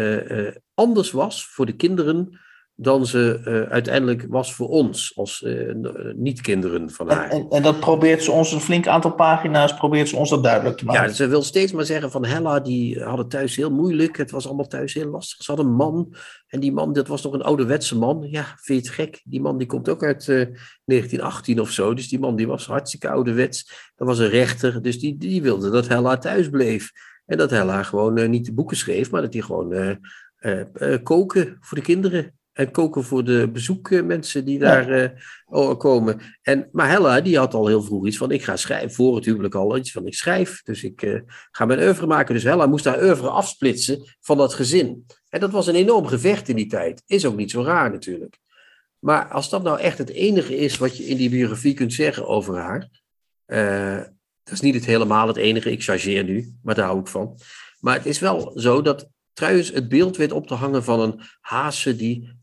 anders 0.74 1.10
was 1.10 1.46
voor 1.46 1.66
de 1.66 1.76
kinderen 1.76 2.40
dan 2.82 3.06
ze 3.06 3.40
uh, 3.44 3.72
uiteindelijk 3.72 4.26
was 4.28 4.54
voor 4.54 4.68
ons, 4.68 5.12
als 5.16 5.42
uh, 5.46 5.74
niet-kinderen 6.16 6.90
van 6.90 7.10
haar. 7.10 7.30
En, 7.30 7.46
en, 7.50 7.62
dat 7.62 7.80
probeert 7.80 8.22
ze 8.22 8.30
ons, 8.30 8.52
een 8.52 8.60
flink 8.60 8.86
aantal 8.86 9.12
pagina's, 9.12 9.74
probeert 9.74 10.08
ze 10.08 10.16
ons 10.16 10.30
dat 10.30 10.42
duidelijk 10.42 10.76
te 10.76 10.84
maken. 10.84 11.02
Ja, 11.02 11.14
ze 11.14 11.26
wil 11.26 11.42
steeds 11.42 11.72
maar 11.72 11.84
zeggen 11.84 12.10
van 12.10 12.24
Hella, 12.24 12.60
die 12.60 13.02
hadden 13.02 13.28
thuis 13.28 13.56
heel 13.56 13.70
moeilijk, 13.70 14.16
het 14.16 14.30
was 14.30 14.46
allemaal 14.46 14.66
thuis 14.66 14.94
heel 14.94 15.10
lastig. 15.10 15.44
Ze 15.44 15.50
had 15.50 15.60
een 15.60 15.74
man, 15.74 16.14
en 16.46 16.60
die 16.60 16.72
man, 16.72 16.92
dat 16.92 17.08
was 17.08 17.22
nog 17.22 17.32
een 17.32 17.42
ouderwetse 17.42 17.98
man. 17.98 18.26
Ja, 18.30 18.44
vind 18.44 18.84
je 18.84 18.88
het 18.88 18.88
gek? 18.88 19.20
Die 19.24 19.40
man 19.40 19.58
die 19.58 19.66
komt 19.66 19.88
ook 19.88 20.04
uit 20.04 20.26
uh, 20.26 20.46
1918 20.84 21.60
of 21.60 21.70
zo, 21.70 21.94
dus 21.94 22.08
die 22.08 22.18
man 22.18 22.36
die 22.36 22.46
was 22.46 22.66
hartstikke 22.66 23.08
ouderwets. 23.08 23.90
Dat 23.94 24.08
was 24.08 24.18
een 24.18 24.28
rechter, 24.28 24.82
dus 24.82 24.98
die, 24.98 25.16
die 25.16 25.42
wilde 25.42 25.70
dat 25.70 25.88
Hella 25.88 26.18
thuis 26.18 26.48
bleef. 26.48 26.90
En 27.26 27.38
dat 27.38 27.50
Hella 27.50 27.82
gewoon 27.82 28.30
niet 28.30 28.46
de 28.46 28.52
boeken 28.54 28.76
schreef, 28.76 29.10
maar 29.10 29.22
dat 29.22 29.32
hij 29.32 29.42
gewoon 29.42 29.98
koken 31.02 31.56
voor 31.60 31.78
de 31.78 31.84
kinderen 31.84 32.34
en 32.52 32.70
koken 32.70 33.04
voor 33.04 33.24
de 33.24 33.50
bezoekmensen 33.52 34.44
die 34.44 34.58
daar 34.58 35.14
uh, 35.50 35.76
komen. 35.76 36.20
En, 36.42 36.68
maar 36.72 36.88
Hella, 36.88 37.20
die 37.20 37.38
had 37.38 37.54
al 37.54 37.66
heel 37.66 37.82
vroeg 37.82 38.06
iets 38.06 38.16
van, 38.16 38.30
ik 38.30 38.42
ga 38.44 38.56
schrijven, 38.56 38.92
voor 38.92 39.16
het 39.16 39.24
huwelijk 39.24 39.54
al 39.54 39.76
iets 39.76 39.92
van, 39.92 40.06
ik 40.06 40.14
schrijf, 40.14 40.62
dus 40.62 40.84
ik 40.84 41.02
uh, 41.02 41.20
ga 41.50 41.64
mijn 41.64 41.80
oeuvre 41.80 42.06
maken. 42.06 42.34
Dus 42.34 42.42
Hella 42.42 42.66
moest 42.66 42.84
haar 42.84 43.02
oeuvre 43.02 43.28
afsplitsen 43.28 44.16
van 44.20 44.36
dat 44.36 44.54
gezin. 44.54 45.06
En 45.28 45.40
dat 45.40 45.50
was 45.50 45.66
een 45.66 45.74
enorm 45.74 46.06
gevecht 46.06 46.48
in 46.48 46.56
die 46.56 46.66
tijd. 46.66 47.02
Is 47.06 47.26
ook 47.26 47.36
niet 47.36 47.50
zo 47.50 47.62
raar 47.62 47.90
natuurlijk. 47.90 48.38
Maar 48.98 49.28
als 49.28 49.50
dat 49.50 49.62
nou 49.62 49.80
echt 49.80 49.98
het 49.98 50.10
enige 50.10 50.56
is 50.56 50.78
wat 50.78 50.96
je 50.96 51.04
in 51.04 51.16
die 51.16 51.30
biografie 51.30 51.74
kunt 51.74 51.92
zeggen 51.92 52.26
over 52.26 52.56
haar, 52.56 52.88
uh, 53.46 53.96
dat 54.42 54.54
is 54.54 54.60
niet 54.60 54.74
het 54.74 54.84
helemaal 54.84 55.26
het 55.26 55.36
enige, 55.36 55.70
ik 55.70 55.82
chargeer 55.82 56.24
nu, 56.24 56.54
maar 56.62 56.74
daar 56.74 56.86
hou 56.86 57.00
ik 57.00 57.06
van. 57.06 57.38
Maar 57.80 57.94
het 57.94 58.06
is 58.06 58.18
wel 58.18 58.52
zo 58.54 58.82
dat 58.82 59.08
trouwens 59.32 59.72
het 59.72 59.88
beeld 59.88 60.16
weet 60.16 60.32
op 60.32 60.46
te 60.46 60.54
hangen 60.54 60.84
van 60.84 61.00
een 61.00 61.20
haase 61.40 61.96
die 61.96 62.40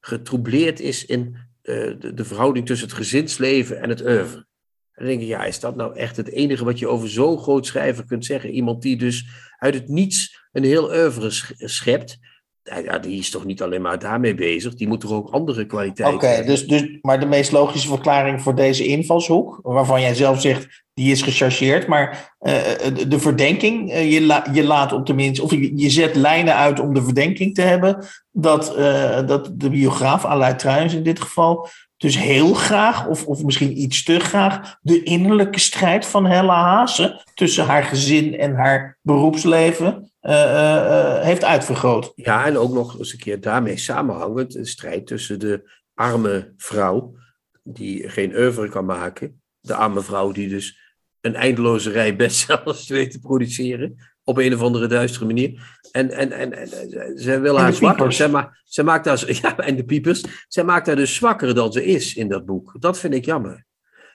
getroubleerd 0.00 0.80
is 0.80 1.04
in 1.04 1.36
de, 1.62 2.12
de, 2.14 2.24
verhouding 2.24 2.66
tussen 2.66 2.88
het 2.88 2.96
gezinsleven 2.96 3.80
en 3.80 3.88
het 3.88 4.00
oeuvre. 4.00 4.46
En 4.92 5.04
dan 5.04 5.06
denk 5.06 5.20
ik, 5.20 5.26
ja, 5.26 5.44
is 5.44 5.60
dat 5.60 5.76
nou 5.76 5.96
echt 5.96 6.16
het 6.16 6.28
enige 6.28 6.64
wat 6.64 6.78
je 6.78 6.88
over 6.88 7.10
zo'n 7.10 7.38
groot 7.38 7.66
schrijver 7.66 8.04
kunt 8.04 8.24
zeggen? 8.24 8.50
Iemand 8.50 8.82
die 8.82 8.96
dus 8.96 9.26
uit 9.58 9.74
het 9.74 9.88
niets 9.88 10.40
een 10.52 10.64
heel 10.64 10.90
oeuvre 10.90 11.30
schept. 11.56 12.18
Ja, 12.62 12.98
die 12.98 13.18
is 13.18 13.30
toch 13.30 13.44
niet 13.44 13.62
alleen 13.62 13.82
maar 13.82 13.98
daarmee 13.98 14.34
bezig, 14.34 14.74
die 14.74 14.88
moet 14.88 15.00
toch 15.00 15.10
ook 15.10 15.30
andere 15.30 15.66
kwaliteiten 15.66 16.30
Oké, 16.30 16.44
dus, 16.46 16.66
dus, 16.66 16.98
maar 17.00 17.20
de 17.20 17.26
meest 17.26 17.52
logische 17.52 17.88
verklaring 17.88 18.42
voor 18.42 18.54
deze 18.54 18.86
invalshoek, 18.86 19.58
waarvan 19.62 20.00
jij 20.00 20.14
zelf 20.14 20.40
zegt, 20.40 20.84
die 20.94 21.10
is 21.10 21.22
gechargeerd, 21.22 21.86
maar 21.86 22.34
uh, 22.40 22.54
de 23.08 23.18
verdenking, 23.18 23.90
uh, 23.90 24.12
je, 24.12 24.22
la, 24.22 24.46
je 24.52 24.64
laat 24.64 24.92
op 24.92 25.06
tenminste, 25.06 25.42
of 25.42 25.50
je, 25.50 25.78
je, 25.78 25.90
zet 25.90 26.14
lijnen 26.14 26.56
uit 26.56 26.80
om 26.80 26.94
de 26.94 27.02
verdenking 27.02 27.54
te 27.54 27.62
hebben, 27.62 28.04
dat, 28.30 28.78
uh, 28.78 29.26
dat 29.26 29.50
de 29.54 29.70
biograaf, 29.70 30.24
Aleid 30.24 30.58
Truijens 30.58 30.94
in 30.94 31.02
dit 31.02 31.20
geval, 31.20 31.68
dus 32.02 32.18
heel 32.18 32.54
graag, 32.54 33.06
of, 33.06 33.26
of 33.26 33.44
misschien 33.44 33.80
iets 33.80 34.02
te 34.02 34.20
graag, 34.20 34.78
de 34.80 35.02
innerlijke 35.02 35.58
strijd 35.58 36.06
van 36.06 36.26
Hella 36.26 36.62
Haase 36.62 37.24
tussen 37.34 37.64
haar 37.64 37.84
gezin 37.84 38.38
en 38.38 38.54
haar 38.54 38.98
beroepsleven 39.02 40.12
heeft 41.22 41.44
uitvergroot. 41.44 42.12
Ja, 42.14 42.46
en 42.46 42.56
ook 42.56 42.72
nog 42.72 42.98
eens 42.98 43.12
een 43.12 43.18
keer 43.18 43.40
daarmee 43.40 43.76
samenhangend 43.76 44.54
een 44.54 44.66
strijd 44.66 45.06
tussen 45.06 45.40
de 45.40 45.70
arme 45.94 46.52
vrouw, 46.56 47.14
die 47.62 48.08
geen 48.08 48.36
oeuvre 48.36 48.68
kan 48.68 48.84
maken, 48.84 49.42
de 49.60 49.74
arme 49.74 50.00
vrouw 50.00 50.32
die 50.32 50.48
dus 50.48 50.78
een 51.20 51.34
eindeloze 51.34 51.90
rij 51.90 52.16
bestsellers 52.16 52.88
weet 52.96 53.10
te 53.10 53.20
produceren. 53.20 53.96
Op 54.24 54.38
een 54.38 54.54
of 54.54 54.60
andere 54.60 54.86
duistere 54.86 55.24
manier. 55.24 55.78
En, 55.90 56.10
en, 56.10 56.32
en, 56.32 56.52
en 56.52 56.68
ze 57.18 57.40
wil 57.40 57.58
haar 57.58 57.72
zwakker. 57.72 58.12
Ze, 58.12 58.28
ma 58.28 58.56
ze 58.64 58.82
maakt 58.82 59.06
haar, 59.06 59.32
ja, 59.42 59.56
en 59.56 59.76
de 59.76 59.84
piepers. 59.84 60.24
Zij 60.48 60.64
maakt 60.64 60.86
haar 60.86 60.96
dus 60.96 61.14
zwakker 61.14 61.54
dan 61.54 61.72
ze 61.72 61.84
is 61.84 62.14
in 62.14 62.28
dat 62.28 62.44
boek. 62.44 62.76
Dat 62.78 62.98
vind 62.98 63.14
ik 63.14 63.24
jammer. 63.24 63.64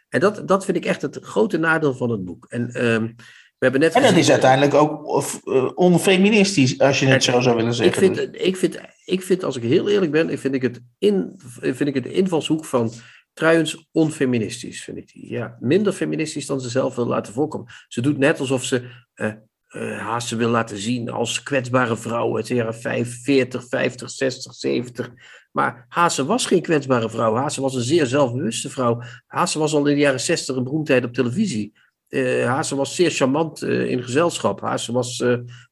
En 0.10 0.20
dat, 0.20 0.48
dat 0.48 0.66
vind 0.66 0.78
ik 0.78 0.86
echt 0.86 1.02
het 1.02 1.20
grote 1.22 1.58
nadeel 1.58 1.94
van 1.94 2.10
het 2.10 2.26
boek. 2.26 2.46
En, 2.50 2.86
um, 2.86 3.16
we 3.58 3.66
hebben 3.66 3.82
net 3.82 3.94
en 3.94 4.02
dat 4.02 4.16
is 4.16 4.32
uiteindelijk 4.32 4.74
ook 4.74 5.24
uh, 5.46 5.72
onfeministisch, 5.76 6.80
als 6.80 7.00
je 7.00 7.06
het 7.06 7.24
zo 7.24 7.40
zou 7.40 7.56
willen 7.56 7.74
zeggen. 7.74 8.04
Ik 8.04 8.16
vind, 8.16 8.36
ik, 8.36 8.58
vind, 8.58 8.80
ik 9.06 9.22
vind, 9.22 9.44
als 9.44 9.56
ik 9.56 9.64
heel 9.64 9.90
eerlijk 9.90 10.12
ben, 10.12 10.40
vind 10.40 10.54
ik 10.54 10.62
het, 10.62 10.82
in, 10.98 11.34
vind 11.60 11.88
ik 11.88 11.94
het 11.94 12.06
invalshoek 12.06 12.66
van 12.66 12.92
Trouwens, 13.38 13.88
onfeministisch, 13.92 14.84
vind 14.84 14.98
ik 14.98 15.08
die. 15.14 15.32
Ja, 15.32 15.58
minder 15.60 15.94
feministisch 15.94 16.46
dan 16.46 16.62
ze 16.62 16.70
zelf 16.70 16.96
wil 16.96 17.08
laten 17.08 17.34
voorkomen. 17.34 17.68
Ze 17.88 18.02
doet 18.02 18.18
net 18.18 18.40
alsof 18.40 18.64
ze 18.64 18.90
uh, 19.16 19.34
uh, 19.76 20.00
haast 20.00 20.28
ze 20.28 20.36
wil 20.36 20.50
laten 20.50 20.78
zien 20.78 21.10
als 21.10 21.44
kwetsbare 21.44 21.98
vrouw 21.98 22.36
uit 22.36 22.48
de 22.48 22.54
jaren 22.54 23.06
40, 23.06 23.68
50, 23.68 24.10
60, 24.10 24.54
70. 24.54 25.12
Maar 25.52 25.86
Haase 25.90 26.26
was 26.26 26.46
geen 26.46 26.62
kwetsbare 26.62 27.10
vrouw. 27.10 27.36
Haase 27.36 27.62
was 27.62 27.76
een 27.76 27.82
zeer 27.82 28.06
zelfbewuste 28.06 28.70
vrouw. 28.70 29.02
Haase 29.28 29.60
was 29.60 29.74
al 29.74 29.86
in 29.86 29.96
de 29.96 30.02
jaren 30.02 30.20
60 30.20 30.56
een 30.56 30.64
beroemdheid 30.64 31.04
op 31.04 31.14
televisie. 31.14 31.74
Uh, 32.10 32.46
Haase 32.46 32.76
was 32.76 32.96
zeer 32.96 33.12
charmant 33.12 33.62
in 33.62 34.04
gezelschap. 34.04 34.62
Haase 34.62 34.92
was 34.92 35.24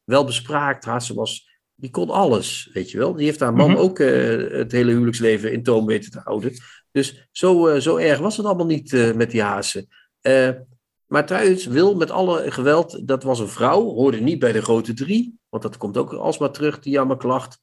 welbespraakt. 0.04 0.86
Haase 0.86 1.14
was 1.14 1.54
die 1.76 1.90
kon 1.90 2.10
alles, 2.10 2.70
weet 2.74 2.92
je 2.92 2.98
wel. 2.98 3.14
Die 3.14 3.26
heeft 3.26 3.40
haar 3.40 3.54
man 3.54 3.70
mm 3.70 3.76
-hmm. 3.76 3.84
ook 3.84 3.98
het 3.98 4.72
hele 4.72 4.92
huwelijksleven 4.92 5.52
in 5.52 5.64
toom 5.64 5.86
weten 5.86 6.12
te 6.12 6.22
houden. 6.24 6.52
Dus 6.92 7.28
zo, 7.32 7.80
zo 7.80 7.98
erg 7.98 8.20
was 8.20 8.38
het 8.38 8.46
allemaal 8.46 8.66
niet 8.66 9.14
met 9.16 9.32
die 9.32 9.42
hazen. 9.42 9.88
Maar 11.16 11.26
trouwens, 11.26 11.66
Wil 11.66 11.96
met 11.96 12.12
alle 12.12 12.52
geweld, 12.52 13.08
dat 13.08 13.24
was 13.24 13.40
een 13.40 13.48
vrouw, 13.48 13.84
hoorde 13.84 14.20
niet 14.20 14.40
bij 14.40 14.52
de 14.52 14.62
grote 14.62 14.94
drie, 14.94 15.40
want 15.50 15.64
dat 15.64 15.78
komt 15.78 15.98
ook 15.98 16.14
alsmaar 16.14 16.52
terug, 16.52 16.80
die 16.80 16.92
jammerklacht. 16.92 17.62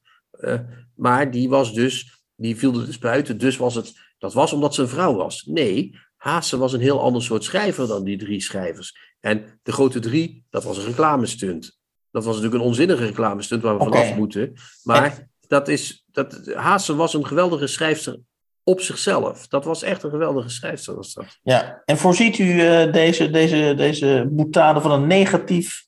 maar 0.95 1.31
die 1.31 1.49
was 1.49 1.73
dus, 1.73 2.23
die 2.35 2.57
viel 2.57 2.79
er 2.79 2.85
dus 2.85 2.97
buiten, 2.97 3.37
dus 3.37 3.57
was 3.57 3.75
het, 3.75 3.93
dat 4.17 4.33
was 4.33 4.53
omdat 4.53 4.73
ze 4.73 4.81
een 4.81 4.87
vrouw 4.87 5.15
was. 5.15 5.43
Nee, 5.45 5.99
Haase 6.15 6.57
was 6.57 6.73
een 6.73 6.79
heel 6.79 7.01
ander 7.01 7.23
soort 7.23 7.43
schrijver 7.43 7.87
dan 7.87 8.03
die 8.03 8.17
drie 8.17 8.41
schrijvers. 8.41 9.15
En 9.19 9.59
de 9.63 9.71
grote 9.71 9.99
drie, 9.99 10.45
dat 10.49 10.63
was 10.63 10.77
een 10.77 10.85
reclamestunt. 10.85 11.79
Dat 12.11 12.23
was 12.23 12.35
natuurlijk 12.35 12.61
een 12.61 12.69
onzinnige 12.69 13.05
reclamestunt 13.05 13.61
waar 13.61 13.77
we 13.77 13.85
okay. 13.85 14.01
vanaf 14.01 14.17
moeten. 14.17 14.53
Maar 14.83 15.29
dat 15.47 15.67
is, 15.67 16.05
dat, 16.11 16.51
Haase 16.53 16.95
was 16.95 17.13
een 17.13 17.27
geweldige 17.27 17.67
schrijfster 17.67 18.19
op 18.63 18.81
zichzelf. 18.81 19.47
Dat 19.47 19.65
was 19.65 19.83
echt 19.83 20.03
een 20.03 20.09
geweldige 20.09 20.49
schrijfster. 20.49 20.95
Was 20.95 21.13
dat. 21.13 21.25
Ja, 21.43 21.81
en 21.85 21.97
voorziet 21.97 22.37
u 22.37 22.43
uh, 22.43 22.91
deze, 22.91 23.29
deze, 23.29 23.73
deze 23.77 24.27
boetade 24.29 24.81
van 24.81 24.91
een 24.91 25.07
negatief 25.07 25.85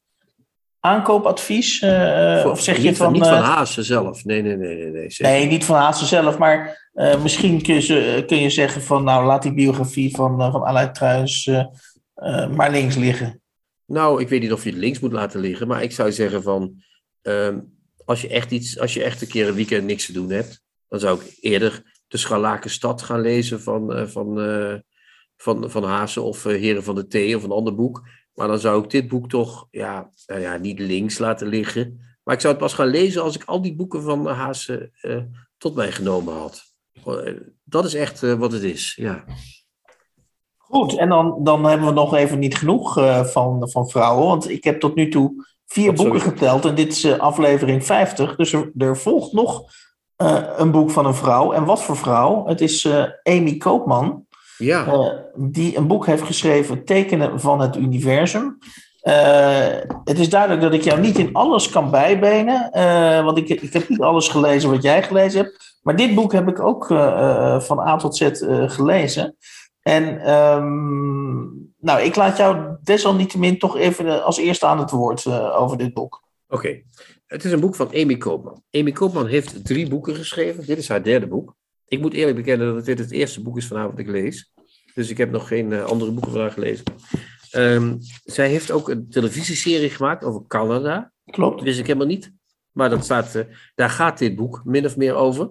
aankoopadvies? 0.80 1.82
Uh, 1.82 2.42
Voor, 2.42 2.52
of 2.52 2.62
zeg 2.62 2.78
niet, 2.78 2.86
je 2.86 2.96
van... 2.96 3.12
Niet 3.12 3.28
van 3.28 3.38
Haase 3.38 3.84
zelf, 3.84 4.26
nee, 4.26 4.42
nee, 4.42 4.56
nee. 4.56 4.76
Nee, 4.76 4.92
nee, 4.92 5.08
nee 5.18 5.46
niet 5.46 5.66
van 5.66 5.76
Haase 5.76 6.06
zelf, 6.06 6.38
maar 6.38 6.90
uh, 6.94 7.22
misschien 7.22 7.62
kun 7.62 7.76
je, 7.76 8.24
kun 8.28 8.38
je 8.38 8.50
zeggen 8.50 8.82
van... 8.82 9.04
nou, 9.04 9.26
laat 9.26 9.42
die 9.44 9.54
biografie 9.54 10.16
van, 10.16 10.52
van 10.52 10.64
Aleid 10.64 10.96
Truijens 10.96 11.50
maar 12.56 12.72
links 12.72 12.96
liggen. 12.96 13.42
Nou, 13.86 14.22
ik 14.22 14.30
weet 14.30 14.42
niet 14.42 14.54
of 14.54 14.64
je 14.64 14.70
het 14.70 14.80
links 14.80 15.00
moet 15.00 15.12
laten 15.12 15.40
liggen, 15.40 15.68
maar 15.68 15.84
ik 15.84 15.92
zou 15.92 16.12
zeggen 16.12 16.44
van. 16.44 16.84
ehm, 17.22 17.60
als 18.06 18.22
je 18.22 18.28
echt 18.28 18.52
iets, 18.52 18.80
als 18.80 18.94
je 18.94 19.04
echt 19.04 19.22
een 19.22 19.28
keer 19.28 19.48
een 19.48 19.56
weekend 19.56 19.86
niks 19.86 20.06
te 20.06 20.14
doen 20.14 20.30
hebt, 20.30 20.62
dan 20.88 21.00
zou 21.00 21.20
ik 21.22 21.38
eerder 21.40 21.95
de 22.08 22.18
Scharlakenstad 22.18 23.02
gaan 23.02 23.22
lezen 23.22 23.62
van, 23.62 23.94
eh, 23.94 24.06
van, 24.06 24.42
eh, 24.42 24.76
van, 25.38 25.70
van 25.70 25.84
Haase 25.84 26.22
of 26.22 26.46
eh, 26.46 26.60
Heren 26.60 26.84
van 26.84 26.96
de 26.96 27.08
Thee 27.08 27.36
of 27.36 27.44
een 27.44 27.52
ander 27.52 27.76
boek. 27.76 28.08
Maar 28.34 28.48
dan 28.48 28.60
zou 28.60 28.84
ik 28.84 28.90
dit 28.90 29.08
boek 29.08 29.30
toch 29.30 29.68
ja, 29.72 30.10
nou 30.26 30.42
ja, 30.42 30.58
niet 30.58 30.80
links 30.80 31.18
laten 31.18 31.48
liggen. 31.48 32.00
Maar 32.24 32.36
ik 32.36 32.42
zou 32.42 32.54
het 32.54 32.62
pas 32.62 32.74
gaan 32.74 32.88
lezen 32.88 33.24
als 33.24 33.36
ik 33.36 33.44
al 33.44 33.62
die 33.62 33.76
boeken 33.76 34.02
van 34.02 34.28
Haase 34.28 34.92
tot 35.58 35.76
mij 35.76 35.92
genomen 35.92 36.34
had. 36.34 36.64
Dat 37.64 37.86
is 37.86 37.94
echt 37.94 38.20
wat 38.38 38.52
het 38.52 38.64
is, 38.64 38.96
ja. 38.96 39.24
Goed, 40.58 40.98
en 40.98 41.10
dan, 41.10 41.44
dan 41.44 41.66
hebben 41.66 41.88
we 41.88 41.94
nog 41.94 42.16
even 42.16 42.40
niet 42.40 42.58
genoeg 42.58 42.94
van, 43.32 43.70
van 43.70 43.90
vrouwen. 43.90 44.28
Want 44.28 44.50
ik 44.50 44.64
heb 44.64 44.80
tot 44.80 44.96
nu 44.96 45.10
toe 45.10 45.46
vier 45.66 45.94
boeken 45.94 46.22
geteld 46.22 46.66
en 46.66 46.76
dit 46.76 46.92
is 46.92 47.18
aflevering 47.20 47.86
50. 47.86 48.36
Dus 48.36 48.54
er, 48.54 48.72
er 48.78 48.98
volgt 48.98 49.34
nog 49.34 49.64
uh, 50.18 50.44
een 50.58 50.72
boek 50.72 50.92
van 50.92 51.06
een 51.06 51.16
vrouw. 51.16 51.52
En 51.52 51.66
wat 51.66 51.84
voor 51.84 51.98
vrouw? 51.98 52.46
Het 52.48 52.62
is 52.62 52.84
uh, 52.84 53.04
Amy 53.24 53.58
Koopman. 53.58 54.26
Ja. 54.58 54.86
Uh, 54.86 55.10
die 55.36 55.78
een 55.78 55.88
boek 55.88 56.06
heeft 56.06 56.24
geschreven, 56.24 56.86
Tekenen 56.86 57.40
van 57.40 57.60
het 57.60 57.76
Universum. 57.76 58.58
het 60.04 60.20
is 60.20 60.30
duidelijk 60.30 60.62
dat 60.62 60.74
ik 60.74 60.82
jou 60.82 61.00
niet 61.00 61.18
in 61.18 61.34
alles 61.34 61.70
kan 61.70 61.92
bijbenen. 61.92 62.70
want 63.24 63.38
ik, 63.38 63.50
ik 63.50 63.74
heb 63.74 63.90
niet 63.90 64.02
alles 64.02 64.28
gelezen 64.28 64.70
wat 64.70 64.84
jij 64.84 65.04
gelezen 65.04 65.42
hebt. 65.42 65.80
Maar 65.82 65.96
dit 65.96 66.16
boek 66.16 66.32
heb 66.32 66.48
ik 66.48 66.60
ook 66.60 66.86
van 67.64 67.80
A 67.80 67.96
tot 67.96 68.18
Z 68.18 68.30
gelezen. 68.66 69.38
En 69.82 70.34
um, 70.34 71.74
nou, 71.80 72.02
ik 72.02 72.16
laat 72.16 72.38
jou 72.38 72.78
desalniettemin 72.84 73.60
toch 73.60 73.78
even 73.78 74.24
als 74.24 74.38
eerste 74.38 74.66
aan 74.66 74.80
het 74.80 74.92
woord 74.92 75.28
over 75.52 75.78
dit 75.78 75.94
boek. 75.94 76.24
Oké. 76.50 76.82
Het 77.26 77.46
is 77.46 77.52
een 77.52 77.60
boek 77.60 77.76
van 77.76 77.88
Amy 77.94 78.18
Koopman. 78.18 78.64
Amy 78.72 78.92
Koopman 78.92 79.28
heeft 79.28 79.66
drie 79.66 79.90
boeken 79.90 80.16
geschreven. 80.16 80.66
Dit 80.66 80.78
is 80.78 80.88
haar 80.88 81.04
derde 81.04 81.28
boek. 81.28 81.56
Ik 81.88 82.00
moet 82.00 82.14
eerlijk 82.14 82.36
bekennen 82.36 82.74
dat 82.74 82.86
dit 82.86 83.00
het 83.00 83.12
eerste 83.12 83.42
boek 83.42 83.58
is 83.58 83.68
van 83.68 83.78
haar 83.78 83.90
wat 83.90 84.00
ik 84.00 84.08
lees. 84.08 84.54
Dus 84.94 85.10
ik 85.10 85.18
heb 85.18 85.32
nog 85.32 85.48
geen 85.48 85.72
uh, 85.72 85.84
andere 85.84 86.12
boeken 86.12 86.32
van 86.32 86.42
haar 86.42 86.52
gelezen. 86.52 86.86
Um, 87.56 87.98
zij 88.24 88.50
heeft 88.50 88.72
ook 88.72 88.90
een 88.90 89.10
televisieserie 89.10 89.90
gemaakt 89.90 90.24
over 90.24 90.42
Canada. 90.48 91.12
Klopt. 91.26 91.56
Dat 91.56 91.66
wist 91.66 91.80
ik 91.80 91.88
helemaal 91.88 92.08
niet. 92.08 92.32
Maar 92.72 92.90
dat 92.90 93.04
staat, 93.04 93.36
uh, 93.36 93.44
daar 93.76 93.90
gaat 93.90 94.18
dit 94.18 94.36
boek 94.36 94.62
min 94.66 94.86
of 94.86 94.98
meer 94.98 95.16
over. 95.16 95.50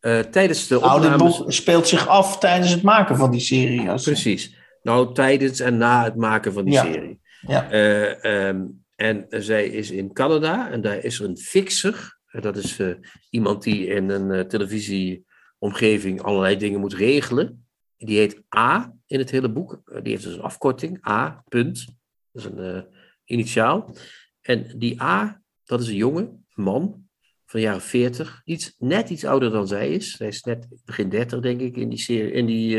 Uh, 0.00 0.18
tijdens 0.18 0.66
de 0.66 0.78
nou, 0.78 0.96
opnames... 0.96 1.36
dit 1.36 1.38
boek 1.38 1.52
speelt 1.52 1.88
zich 1.88 2.08
af 2.08 2.38
tijdens 2.38 2.70
het 2.70 2.82
maken 2.82 3.16
van 3.16 3.30
die 3.30 3.40
serie. 3.40 3.84
Precies. 3.84 4.56
Nou, 4.82 5.14
tijdens 5.14 5.60
en 5.60 5.76
na 5.76 6.04
het 6.04 6.16
maken 6.16 6.52
van 6.52 6.64
die 6.64 6.74
ja. 6.74 6.82
serie. 6.82 7.20
Ja. 7.40 8.48
Um, 8.48 8.84
en 9.00 9.26
zij 9.28 9.66
is 9.66 9.90
in 9.90 10.12
Canada 10.12 10.70
en 10.70 10.80
daar 10.80 11.04
is 11.04 11.18
er 11.18 11.28
een 11.28 11.38
fixer. 11.38 12.18
Dat 12.30 12.56
is 12.56 12.78
uh, 12.78 12.94
iemand 13.30 13.62
die 13.62 13.86
in 13.86 14.08
een 14.08 14.30
uh, 14.30 14.40
televisieomgeving 14.40 16.22
allerlei 16.22 16.56
dingen 16.56 16.80
moet 16.80 16.94
regelen. 16.94 17.66
Die 17.96 18.18
heet 18.18 18.42
A 18.56 18.94
in 19.06 19.18
het 19.18 19.30
hele 19.30 19.50
boek. 19.50 19.80
Die 20.02 20.12
heeft 20.12 20.24
dus 20.24 20.34
een 20.34 20.40
afkorting. 20.40 21.08
A, 21.08 21.42
punt. 21.48 21.86
Dat 22.32 22.44
is 22.44 22.50
een 22.50 22.86
initiaal. 23.24 23.96
En 24.40 24.78
die 24.78 25.02
A, 25.02 25.42
dat 25.64 25.80
is 25.80 25.88
een 25.88 25.94
jongen, 25.94 26.46
man, 26.54 27.08
van 27.46 27.60
de 27.60 27.66
jaren 27.66 27.80
40. 27.80 28.40
Iets, 28.44 28.74
net 28.78 29.10
iets 29.10 29.24
ouder 29.24 29.50
dan 29.50 29.66
zij 29.66 29.90
is. 29.90 30.16
Zij 30.16 30.28
is 30.28 30.42
net 30.42 30.66
begin 30.84 31.08
30, 31.08 31.40
denk 31.40 31.60
ik, 31.60 31.76
in, 31.76 31.88
die 31.88 31.98
serie, 31.98 32.32
in, 32.32 32.46
die, 32.46 32.76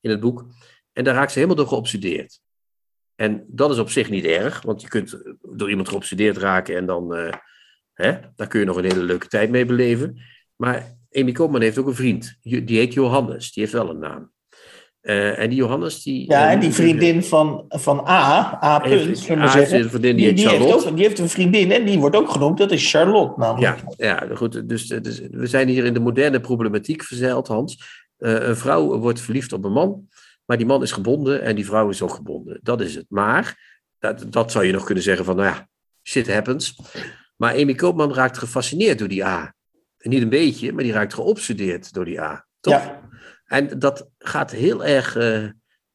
in 0.00 0.10
het 0.10 0.20
boek. 0.20 0.46
En 0.92 1.04
daar 1.04 1.14
raakt 1.14 1.32
ze 1.32 1.38
helemaal 1.38 1.58
door 1.58 1.68
geobsedeerd. 1.68 2.40
En 3.20 3.44
dat 3.46 3.70
is 3.70 3.78
op 3.78 3.90
zich 3.90 4.10
niet 4.10 4.24
erg, 4.24 4.62
want 4.62 4.82
je 4.82 4.88
kunt 4.88 5.22
door 5.42 5.68
iemand 5.68 5.88
geobsedeerd 5.88 6.36
raken 6.36 6.76
en 6.76 6.86
dan 6.86 7.16
uh, 7.16 7.32
hè, 7.92 8.12
daar 8.36 8.46
kun 8.46 8.60
je 8.60 8.66
nog 8.66 8.76
een 8.76 8.84
hele 8.84 9.02
leuke 9.02 9.26
tijd 9.26 9.50
mee 9.50 9.64
beleven. 9.64 10.20
Maar 10.56 10.96
Amy 11.12 11.32
Koopman 11.32 11.60
heeft 11.60 11.78
ook 11.78 11.86
een 11.86 11.94
vriend, 11.94 12.38
die 12.42 12.78
heet 12.78 12.94
Johannes, 12.94 13.52
die 13.52 13.62
heeft 13.62 13.74
wel 13.74 13.90
een 13.90 13.98
naam. 13.98 14.30
Uh, 15.02 15.38
en 15.38 15.48
die 15.48 15.58
Johannes, 15.58 16.02
die... 16.02 16.30
Ja, 16.30 16.50
en 16.50 16.60
die 16.60 16.72
vriendin 16.72 17.24
van, 17.24 17.64
van 17.68 17.98
A, 18.08 18.58
A. 18.64 18.78
Punt, 18.78 19.18
zullen 19.18 19.42
we 19.42 19.50
zeggen. 19.50 19.90
Vriendin, 19.90 20.16
die, 20.16 20.26
die, 20.26 20.34
die, 20.34 20.48
heeft 20.48 20.86
ook, 20.86 20.96
die 20.96 21.04
heeft 21.04 21.18
een 21.18 21.28
vriendin 21.28 21.72
en 21.72 21.84
die 21.84 21.98
wordt 21.98 22.16
ook 22.16 22.30
genoemd, 22.30 22.58
dat 22.58 22.70
is 22.70 22.90
Charlotte 22.90 23.40
namelijk. 23.40 23.82
Ja, 23.96 24.26
ja 24.28 24.34
goed, 24.34 24.68
dus, 24.68 24.86
dus 24.86 25.20
we 25.30 25.46
zijn 25.46 25.68
hier 25.68 25.84
in 25.84 25.94
de 25.94 26.00
moderne 26.00 26.40
problematiek 26.40 27.02
verzeild, 27.02 27.48
Hans. 27.48 28.02
Uh, 28.18 28.48
een 28.48 28.56
vrouw 28.56 28.98
wordt 28.98 29.20
verliefd 29.20 29.52
op 29.52 29.64
een 29.64 29.72
man. 29.72 30.08
Maar 30.50 30.58
die 30.58 30.68
man 30.68 30.82
is 30.82 30.92
gebonden 30.92 31.42
en 31.42 31.54
die 31.54 31.64
vrouw 31.64 31.88
is 31.88 32.02
ook 32.02 32.14
gebonden. 32.14 32.58
Dat 32.62 32.80
is 32.80 32.94
het. 32.94 33.04
Maar, 33.08 33.78
dat, 33.98 34.32
dat 34.32 34.52
zou 34.52 34.64
je 34.64 34.72
nog 34.72 34.84
kunnen 34.84 35.04
zeggen 35.04 35.24
van, 35.24 35.36
nou 35.36 35.48
ja, 35.48 35.68
shit 36.02 36.32
happens. 36.32 36.80
Maar 37.36 37.54
Amy 37.54 37.74
Koopman 37.74 38.14
raakt 38.14 38.38
gefascineerd 38.38 38.98
door 38.98 39.08
die 39.08 39.24
A. 39.24 39.54
En 39.98 40.10
niet 40.10 40.22
een 40.22 40.28
beetje, 40.28 40.72
maar 40.72 40.82
die 40.82 40.92
raakt 40.92 41.14
geobsedeerd 41.14 41.92
door 41.92 42.04
die 42.04 42.20
A. 42.20 42.46
Toch? 42.60 42.74
Ja. 42.74 43.08
En 43.44 43.78
dat 43.78 44.08
gaat 44.18 44.50
heel 44.50 44.84
erg... 44.84 45.16
Uh, 45.16 45.50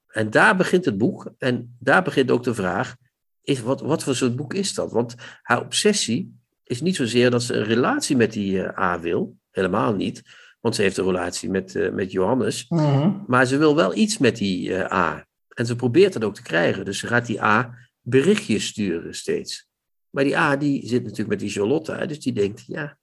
en 0.07 0.29
daar 0.29 0.55
begint 0.55 0.85
het 0.85 0.97
boek. 0.97 1.33
En 1.37 1.75
daar 1.79 2.03
begint 2.03 2.31
ook 2.31 2.43
de 2.43 2.53
vraag, 2.53 2.95
is, 3.41 3.61
wat, 3.61 3.81
wat 3.81 4.03
voor 4.03 4.15
soort 4.15 4.35
boek 4.35 4.53
is 4.53 4.73
dat? 4.73 4.91
Want 4.91 5.15
haar 5.41 5.61
obsessie 5.61 6.39
is 6.63 6.81
niet 6.81 6.95
zozeer 6.95 7.31
dat 7.31 7.43
ze 7.43 7.53
een 7.53 7.63
relatie 7.63 8.15
met 8.15 8.31
die 8.31 8.53
uh, 8.53 8.79
A 8.79 8.99
wil. 8.99 9.37
Helemaal 9.51 9.93
niet. 9.93 10.21
Want 10.65 10.77
ze 10.77 10.83
heeft 10.83 10.97
een 10.97 11.05
relatie 11.05 11.49
met, 11.49 11.75
uh, 11.75 11.91
met 11.91 12.11
Johannes. 12.11 12.65
Mm 12.69 12.77
-hmm. 12.77 13.23
Maar 13.27 13.45
ze 13.45 13.57
wil 13.57 13.75
wel 13.75 13.95
iets 13.95 14.17
met 14.17 14.37
die 14.37 14.69
uh, 14.69 14.91
A. 14.91 15.27
En 15.49 15.65
ze 15.65 15.75
probeert 15.75 16.13
dat 16.13 16.23
ook 16.23 16.35
te 16.35 16.41
krijgen. 16.41 16.85
Dus 16.85 16.99
ze 16.99 17.07
gaat 17.07 17.25
die 17.25 17.41
A 17.41 17.75
berichtjes 18.01 18.65
sturen 18.65 19.15
steeds. 19.15 19.69
Maar 20.09 20.23
die 20.23 20.37
A 20.37 20.55
die 20.55 20.87
zit 20.87 21.01
natuurlijk 21.01 21.29
met 21.29 21.39
die 21.39 21.49
Charlotte. 21.49 22.05
Dus 22.07 22.19
die 22.19 22.33
denkt, 22.33 22.63
ja, 22.67 22.97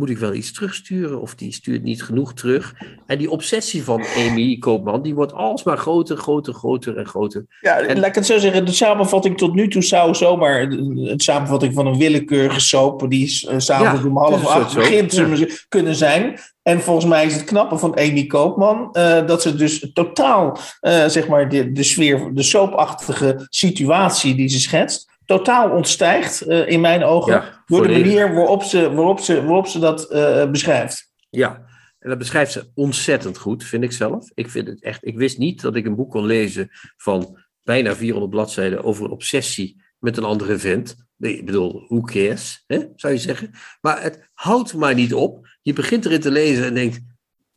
moet 0.00 0.10
ik 0.10 0.18
wel 0.18 0.34
iets 0.34 0.52
terugsturen? 0.52 1.20
Of 1.20 1.34
die 1.34 1.52
stuurt 1.52 1.82
niet 1.82 2.02
genoeg 2.02 2.34
terug. 2.34 2.74
En 3.06 3.18
die 3.18 3.30
obsessie 3.30 3.84
van 3.84 4.04
Amy 4.16 4.58
Koopman, 4.58 5.02
die 5.02 5.14
wordt 5.14 5.32
alsmaar 5.32 5.78
groter, 5.78 6.16
groter, 6.16 6.54
groter 6.54 6.96
en 6.96 7.06
groter. 7.06 7.46
Ja, 7.60 7.78
en, 7.78 7.98
laat 7.98 8.08
ik 8.08 8.14
het 8.14 8.26
zo 8.26 8.38
zeggen. 8.38 8.64
De 8.64 8.72
samenvatting 8.72 9.38
tot 9.38 9.54
nu 9.54 9.68
toe 9.68 9.82
zou 9.82 10.14
zomaar 10.14 10.62
een 10.62 11.12
samenvatting 11.16 11.74
van 11.74 11.86
een 11.86 11.98
willekeurige 11.98 12.60
soap, 12.60 13.10
die 13.10 13.48
uh, 13.48 13.54
s'avonds 13.56 14.02
Ja, 14.02 14.08
om 14.08 14.16
half 14.16 14.46
acht 14.46 14.74
begint, 14.74 15.24
kunnen 15.68 15.94
zijn. 15.94 16.38
En 16.62 16.80
volgens 16.80 17.06
mij 17.06 17.26
is 17.26 17.34
het 17.34 17.44
knappe 17.44 17.78
van 17.78 17.96
Amy 17.96 18.26
Koopman 18.26 18.88
eh, 18.92 19.26
dat 19.26 19.42
ze 19.42 19.54
dus 19.56 19.90
totaal, 19.92 20.58
eh, 20.80 21.06
zeg 21.06 21.28
maar, 21.28 21.48
de, 21.48 21.72
de 21.72 21.82
sfeer, 21.82 22.34
de 22.34 22.42
soapachtige 22.42 23.46
situatie 23.48 24.34
die 24.34 24.48
ze 24.48 24.60
schetst, 24.60 25.09
totaal 25.36 25.70
ontstijgt 25.70 26.40
eh, 26.40 26.68
in 26.68 26.80
mijn 26.80 27.04
ogen 27.04 27.32
Ja, 27.32 27.62
door 27.66 27.86
de 27.86 27.92
manier 27.92 28.34
waarop 28.34 28.62
ze, 28.62 28.94
waarop 28.94 29.20
ze, 29.20 29.44
waarop 29.44 29.66
ze 29.66 29.78
dat 29.78 30.10
eh, 30.10 30.50
beschrijft. 30.50 31.12
Ja, 31.28 31.66
en 31.98 32.08
dat 32.08 32.18
beschrijft 32.18 32.52
ze 32.52 32.70
ontzettend 32.74 33.38
goed, 33.38 33.64
vind 33.64 33.82
ik 33.82 33.92
zelf. 33.92 34.30
Ik, 34.34 34.50
vind 34.50 34.66
het 34.66 34.82
echt, 34.82 35.06
ik 35.06 35.16
wist 35.16 35.38
niet 35.38 35.60
dat 35.60 35.76
ik 35.76 35.86
een 35.86 35.94
boek 35.94 36.10
kon 36.10 36.26
lezen 36.26 36.68
van 36.96 37.38
bijna 37.62 37.96
400 37.96 38.30
bladzijden 38.30 38.84
over 38.84 39.04
een 39.04 39.10
obsessie 39.10 39.82
met 39.98 40.16
een 40.16 40.24
andere 40.24 40.58
vent. 40.58 40.96
Nee, 41.16 41.38
ik 41.38 41.46
bedoel, 41.46 41.84
who 41.88 42.00
cares, 42.00 42.64
hè, 42.66 42.84
zou 42.96 43.12
je 43.12 43.18
zeggen. 43.18 43.50
Maar 43.80 44.02
het 44.02 44.30
houdt 44.34 44.74
maar 44.74 44.94
niet 44.94 45.14
op. 45.14 45.46
Je 45.62 45.72
begint 45.72 46.04
erin 46.04 46.20
te 46.20 46.30
lezen 46.30 46.64
en 46.64 46.74
denkt... 46.74 47.00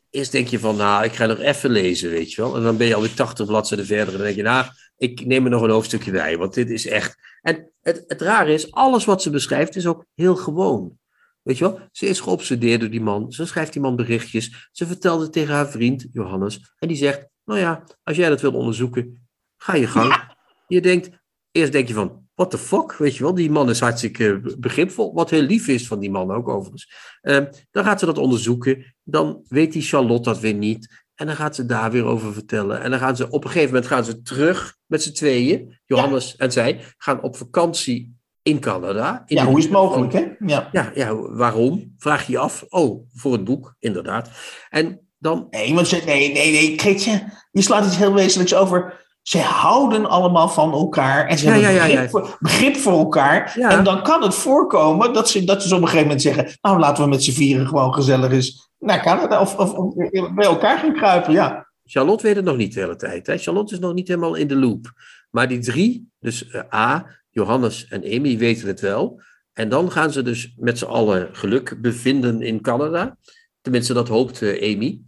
Eerst 0.10 0.32
denk 0.32 0.48
je 0.48 0.60
van, 0.60 0.76
nou, 0.76 1.04
ik 1.04 1.14
ga 1.14 1.26
nog 1.26 1.40
even 1.40 1.70
lezen, 1.70 2.10
weet 2.10 2.34
je 2.34 2.42
wel. 2.42 2.56
En 2.56 2.64
dan 2.64 2.78
ben 2.78 2.88
je 2.88 2.96
alweer 2.96 3.14
80 3.14 3.46
bladzijden 3.46 3.86
verder. 3.86 4.08
En 4.08 4.14
dan 4.14 4.22
denk 4.22 4.36
je, 4.36 4.44
nou, 4.44 4.66
ik 4.98 5.26
neem 5.26 5.44
er 5.44 5.50
nog 5.50 5.62
een 5.62 5.70
hoofdstukje 5.70 6.12
bij. 6.12 6.38
Want 6.38 6.54
dit 6.54 6.70
is 6.70 6.88
echt... 6.88 7.16
En 7.42 7.72
het, 7.82 8.04
het 8.08 8.22
rare 8.22 8.54
is, 8.54 8.72
alles 8.72 9.06
wat 9.06 9.22
ze 9.22 9.30
beschrijft 9.30 9.76
is 9.76 9.88
ook 9.88 10.06
heel 10.14 10.36
gewoon. 10.36 10.98
Weet 11.42 11.58
je 11.58 11.64
wel, 11.64 11.80
ze 11.92 12.06
is 12.06 12.20
geobsedeerd 12.20 12.80
door 12.80 12.90
die 12.90 13.02
man. 13.02 13.32
Ze 13.32 13.46
schrijft 13.46 13.74
die 13.74 13.82
man 13.82 13.96
berichtjes. 13.96 14.70
Ze 14.72 14.88
vertelt 14.88 15.22
het 15.22 15.32
tegen 15.32 15.54
haar 15.54 15.70
vriend, 15.70 16.08
Johannes. 16.12 16.74
En 16.80 16.88
die 16.88 16.98
zegt, 16.98 17.28
nou 17.46 17.60
ja, 17.60 17.84
als 18.04 18.18
jij 18.18 18.30
dat 18.30 18.42
wil 18.42 18.54
onderzoeken, 18.54 19.28
ga 19.58 19.76
je 19.76 19.88
gang. 19.88 20.36
Je 20.68 20.82
denkt, 20.82 21.10
eerst 21.52 21.72
denk 21.72 21.88
je 21.88 21.94
van, 21.94 22.28
what 22.36 22.52
the 22.52 22.58
fuck, 22.58 22.94
weet 22.94 23.16
je 23.16 23.24
wel. 23.24 23.34
Die 23.34 23.52
man 23.52 23.70
is 23.70 23.80
hartstikke 23.80 24.56
begripvol. 24.58 25.14
Wat 25.14 25.30
heel 25.30 25.42
lief 25.42 25.68
is 25.68 25.88
van 25.88 26.00
die 26.00 26.12
man 26.12 26.32
ook 26.32 26.48
overigens. 26.48 26.94
Ehm, 27.22 27.46
dan 27.72 27.84
gaat 27.84 28.00
ze 28.00 28.06
dat 28.06 28.18
onderzoeken. 28.18 28.96
Dan 29.04 29.44
weet 29.48 29.74
die 29.74 29.82
Charlotte 29.82 30.30
dat 30.30 30.40
weer 30.40 30.54
niet. 30.54 31.04
En 31.16 31.26
dan 31.26 31.36
gaat 31.36 31.56
ze 31.56 31.66
daar 31.66 31.92
weer 31.92 32.06
over 32.06 32.34
vertellen. 32.34 32.82
En 32.82 32.90
dan 32.90 33.00
gaan 33.00 33.16
ze 33.16 33.30
op 33.30 33.44
een 33.44 33.50
gegeven 33.50 33.74
moment 33.74 33.92
gaan 33.92 34.06
ze 34.06 34.22
terug 34.22 34.76
met 34.94 35.04
z'n 35.04 35.12
tweeën. 35.12 35.80
Johannes 35.86 36.36
en 36.36 36.52
zij 36.52 36.80
gaan 36.98 37.22
op 37.22 37.38
vakantie 37.38 38.16
in 38.42 38.60
Canada. 38.60 39.24
In 39.26 39.36
Ja, 39.36 39.46
hoe 39.46 39.58
is 39.58 39.64
het 39.64 39.74
mogelijk, 39.74 40.14
hè? 40.14 40.26
Ja. 40.46 40.70
ja, 40.72 40.92
ja, 40.94 41.16
waarom? 41.16 41.94
Vraag 41.98 42.26
je 42.26 42.32
je 42.32 42.38
af. 42.38 42.66
Oh, 42.70 43.08
voor 43.14 43.32
het 43.32 43.44
boek, 43.44 43.76
inderdaad. 43.80 44.30
En 44.70 45.00
dan, 45.18 45.48
Nee, 45.50 45.74
want 45.74 45.88
ze, 45.88 46.02
nee, 46.06 46.32
nee, 46.32 46.52
nee, 46.52 46.76
Kreetje, 46.76 47.24
je 47.52 47.62
slaat 47.62 47.86
iets 47.86 47.98
heel 47.98 48.14
wezenlijks 48.14 48.56
over. 48.56 49.02
Ze 49.22 49.40
houden 49.40 50.06
allemaal 50.06 50.50
van 50.50 50.72
elkaar 50.72 51.28
en 51.28 51.38
ze 51.38 51.46
Ja, 51.46 51.52
hebben 51.52 51.74
ja, 51.74 51.86
begrip. 51.86 52.10
Voor, 52.10 52.38
begrip 52.40 52.76
voor 52.76 52.98
elkaar. 53.00 53.56
En 53.58 53.84
dan 53.84 54.04
kan 54.04 54.24
het 54.24 54.36
voorkomen 54.36 55.14
dat 55.14 55.30
ze, 55.30 55.44
dat 55.44 55.64
ze 55.64 55.76
op 55.76 55.82
een 55.82 55.88
gegeven 55.88 56.08
moment 56.08 56.22
zeggen: 56.22 56.58
Nou, 56.62 56.80
laten 56.80 57.04
we 57.04 57.10
met 57.10 57.24
z'n 57.24 57.32
vieren 57.32 57.68
gewoon 57.68 57.94
gezellig 57.94 58.32
eens 58.32 58.72
naar 58.80 59.02
Canada 59.04 59.42
of, 59.42 59.58
of, 59.58 59.74
of 59.74 59.94
bij 60.36 60.46
elkaar 60.46 60.80
gaan 60.80 60.94
kruipen. 60.94 61.34
Ja, 61.34 61.63
Charlotte 61.86 62.24
weet 62.24 62.36
het 62.36 62.46
nog 62.46 62.58
niet 62.58 62.74
de 62.74 62.80
hele 62.80 62.96
tijd. 62.96 63.28
Hè? 63.28 63.38
Charlotte 63.38 63.74
is 63.74 63.80
nog 63.80 63.94
niet 63.94 64.08
helemaal 64.08 64.36
in 64.36 64.48
de 64.48 64.56
loop. 64.56 64.92
Maar 65.30 65.48
die 65.48 65.60
drie, 65.60 66.10
dus 66.20 66.50
eh, 66.50 66.74
A, 66.74 67.20
Johannes 67.30 67.88
en 67.88 68.04
Amy, 68.04 68.38
weten 68.38 68.68
het 68.68 68.80
wel. 68.80 69.22
En 69.54 69.70
dan 69.70 69.92
gaan 69.92 70.12
ze 70.12 70.22
dus 70.22 70.54
met 70.58 70.78
z'n 70.78 70.86
allen 70.86 71.30
geluk 71.32 71.82
bevinden 71.82 72.42
in 72.42 72.62
Canada. 72.62 73.18
Tenminste, 73.62 73.94
dat 73.94 74.08
hoopt 74.08 74.42
uh, 74.42 74.74
Amy. 74.74 75.02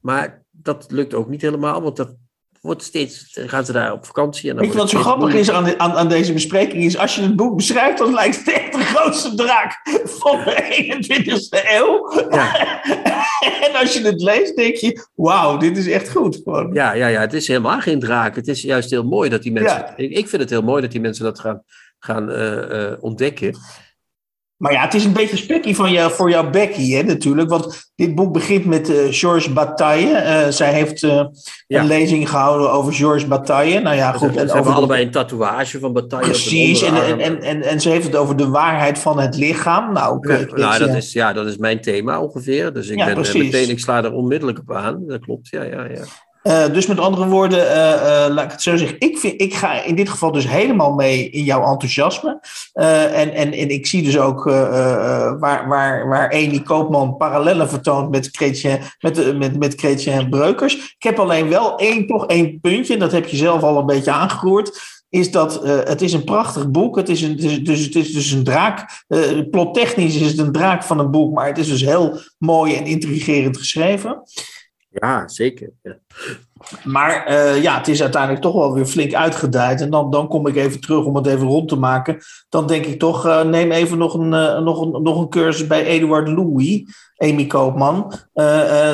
Maar 0.00 0.42
dat 0.50 0.86
lukt 0.90 1.14
ook 1.14 1.28
niet 1.28 1.42
helemaal, 1.42 1.82
want 1.82 1.96
dat 1.96 2.14
wordt 2.60 2.82
steeds, 2.82 3.38
gaan 3.46 3.64
ze 3.64 3.72
daar 3.72 3.92
op 3.92 4.06
vakantie. 4.06 4.50
En 4.50 4.56
dan 4.56 4.64
Weet 4.64 4.74
je 4.74 4.80
wat 4.80 4.90
zo 4.90 4.98
grappig 4.98 5.34
is 5.34 5.50
aan, 5.50 5.78
aan, 5.80 5.92
aan, 5.92 6.08
deze 6.08 6.32
bespreking? 6.32 6.84
Is 6.84 6.98
als 6.98 7.14
je 7.14 7.22
het 7.22 7.36
boek 7.36 7.56
beschrijft, 7.56 7.98
dan 7.98 8.14
lijkt 8.14 8.36
het 8.36 8.54
echt 8.54 8.72
de 8.72 8.80
grootste 8.80 9.34
draak 9.34 9.80
van 10.04 10.44
de 10.44 10.56
21ste 10.86 11.66
eeuw. 11.68 12.26
Ja. 12.30 12.80
en 13.66 13.74
als 13.74 13.92
je 13.94 14.02
het 14.04 14.22
leest, 14.22 14.56
denk 14.56 14.74
je, 14.74 15.06
wauw, 15.14 15.56
dit 15.56 15.76
is 15.76 15.88
echt 15.88 16.10
goed. 16.10 16.40
Gewoon. 16.44 16.72
Ja, 16.72 16.92
ja, 16.92 17.06
ja, 17.06 17.20
het 17.20 17.32
is 17.32 17.48
helemaal 17.48 17.80
geen 17.80 18.00
draak. 18.00 18.36
Het 18.36 18.48
is 18.48 18.62
juist 18.62 18.90
heel 18.90 19.04
mooi 19.04 19.30
dat 19.30 19.42
die 19.42 19.52
mensen, 19.52 19.78
ja. 19.78 19.96
ik, 19.96 20.10
ik, 20.10 20.28
vind 20.28 20.42
het 20.42 20.50
heel 20.50 20.62
mooi 20.62 20.82
dat 20.82 20.90
die 20.90 21.00
mensen 21.00 21.24
dat 21.24 21.40
gaan, 21.40 21.62
gaan 21.98 22.30
uh, 22.30 22.52
uh, 22.70 22.92
ontdekken. 23.00 23.56
Maar 24.62 24.72
ja, 24.72 24.80
het 24.80 24.94
is 24.94 25.04
een 25.04 25.12
beetje 25.12 25.36
spekkie 25.36 25.76
van 25.76 25.92
jou, 25.92 26.12
voor 26.12 26.30
jou, 26.30 26.50
Becky, 26.50 26.90
hè, 26.90 27.02
natuurlijk. 27.02 27.50
Want 27.50 27.90
dit 27.94 28.14
boek 28.14 28.32
begint 28.32 28.64
met 28.64 28.90
uh, 28.90 28.96
Georges 29.10 29.52
Bataille. 29.52 30.08
Uh, 30.08 30.52
zij 30.52 30.72
heeft 30.72 31.02
uh, 31.02 31.24
ja. 31.66 31.80
een 31.80 31.86
lezing 31.86 32.28
gehouden 32.28 32.72
over 32.72 32.92
Georges 32.92 33.26
Bataille. 33.26 33.80
Nou 33.80 33.96
ja, 33.96 34.12
goed. 34.12 34.36
En 34.36 34.50
over 34.50 34.72
allebei 34.72 35.04
een 35.04 35.10
tatoeage 35.10 35.78
van 35.78 35.92
Bataille. 35.92 36.26
Precies, 36.26 36.82
en, 36.82 36.94
en, 36.94 37.20
en, 37.20 37.42
en, 37.42 37.62
en 37.62 37.80
ze 37.80 37.88
heeft 37.88 38.06
het 38.06 38.16
over 38.16 38.36
de 38.36 38.48
waarheid 38.48 38.98
van 38.98 39.18
het 39.18 39.36
lichaam. 39.36 39.92
Nou, 39.92 40.16
okay, 40.16 40.40
ja, 40.40 40.54
nou 40.54 40.78
dat, 40.78 40.94
is, 40.94 41.12
ja, 41.12 41.32
dat 41.32 41.46
is 41.46 41.56
mijn 41.56 41.80
thema 41.80 42.20
ongeveer. 42.20 42.72
Dus 42.72 42.88
ik 42.88 42.96
ben 42.96 43.18
meteen, 43.18 43.68
ik 43.68 43.80
sla 43.80 44.04
er 44.04 44.12
onmiddellijk 44.12 44.58
op 44.58 44.72
aan. 44.72 45.06
Dat 45.06 45.20
klopt, 45.20 45.48
ja, 45.48 45.62
ja, 45.62 45.84
ja. 45.84 46.04
Uh, 46.42 46.66
dus 46.72 46.86
met 46.86 46.98
andere 46.98 47.26
woorden, 47.26 47.58
uh, 47.58 47.66
uh, 47.66 48.34
laat 48.34 48.44
ik 48.44 48.50
het 48.50 48.62
zo 48.62 48.76
zeggen. 48.76 48.96
Ik, 48.98 49.18
vind, 49.18 49.40
ik 49.40 49.54
ga 49.54 49.82
in 49.82 49.94
dit 49.94 50.08
geval 50.08 50.32
dus 50.32 50.48
helemaal 50.48 50.92
mee 50.92 51.30
in 51.30 51.44
jouw 51.44 51.64
enthousiasme. 51.72 52.40
en, 52.72 53.34
en, 53.34 53.52
en 53.52 53.68
ik 53.68 53.86
zie 53.86 54.02
dus 54.02 54.18
ook 54.18 54.44
waar, 54.44 55.68
waar, 55.68 56.08
waar 56.08 56.32
Amy 56.32 56.60
Koopman 56.60 57.16
parallellen 57.16 57.68
vertoont 57.68 58.10
met 58.10 58.28
Chrétien, 58.32 58.78
met, 59.00 59.38
met, 59.38 59.58
met 59.58 59.74
Chrétien 59.74 60.28
Breukers. 60.28 60.74
Ik 60.74 61.02
heb 61.02 61.18
alleen 61.18 61.48
wel 61.48 61.78
één, 61.78 62.06
toch 62.06 62.26
één 62.26 62.60
puntje, 62.60 62.94
en 62.94 63.00
dat 63.00 63.12
heb 63.12 63.26
je 63.26 63.36
zelf 63.36 63.62
al 63.62 63.78
een 63.78 63.86
beetje 63.86 64.12
aangeroerd 64.12 65.00
is 65.12 65.30
dat 65.30 65.62
het 65.64 66.02
is 66.02 66.12
een 66.12 66.24
prachtig 66.24 66.70
boek. 66.70 66.96
Het 66.96 67.08
is, 67.08 67.22
een, 67.22 67.36
dus, 67.64 67.80
het 67.84 67.94
is 67.94 68.12
dus 68.12 68.30
een 68.30 68.44
draak. 68.44 69.04
Uh, 69.08 69.20
plottechnisch 69.50 70.16
is 70.16 70.26
het 70.26 70.38
een 70.38 70.52
draak 70.52 70.82
van 70.82 70.98
een 70.98 71.10
boek, 71.10 71.34
maar 71.34 71.46
het 71.46 71.58
is 71.58 71.68
dus 71.68 71.80
heel 71.80 72.18
mooi 72.38 72.74
en 72.74 72.86
intrigerend 72.86 73.56
geschreven. 73.56 74.22
Ja, 74.92 75.28
zeker. 75.28 75.70
Ja. 75.82 75.98
Maar 76.84 77.30
uh, 77.30 77.62
ja, 77.62 77.78
het 77.78 77.88
is 77.88 78.02
uiteindelijk 78.02 78.42
toch 78.42 78.54
wel 78.54 78.74
weer 78.74 78.86
flink 78.86 79.14
uitgedijd. 79.14 79.80
En 79.80 79.90
dan, 79.90 80.10
dan 80.10 80.28
kom 80.28 80.46
ik 80.46 80.56
even 80.56 80.80
terug 80.80 81.04
om 81.04 81.16
het 81.16 81.26
even 81.26 81.46
rond 81.46 81.68
te 81.68 81.76
maken. 81.76 82.18
Dan 82.48 82.66
denk 82.66 82.84
ik 82.84 82.98
toch, 82.98 83.26
uh, 83.26 83.42
neem 83.42 83.72
even 83.72 83.98
nog 83.98 84.14
een, 84.14 84.32
uh, 84.32 84.60
nog, 84.60 84.80
een, 84.80 85.02
nog 85.02 85.20
een 85.20 85.28
cursus 85.28 85.66
bij 85.66 85.84
Eduard 85.84 86.28
Louis, 86.28 86.84
Amy 87.16 87.46
Koopman. 87.46 88.12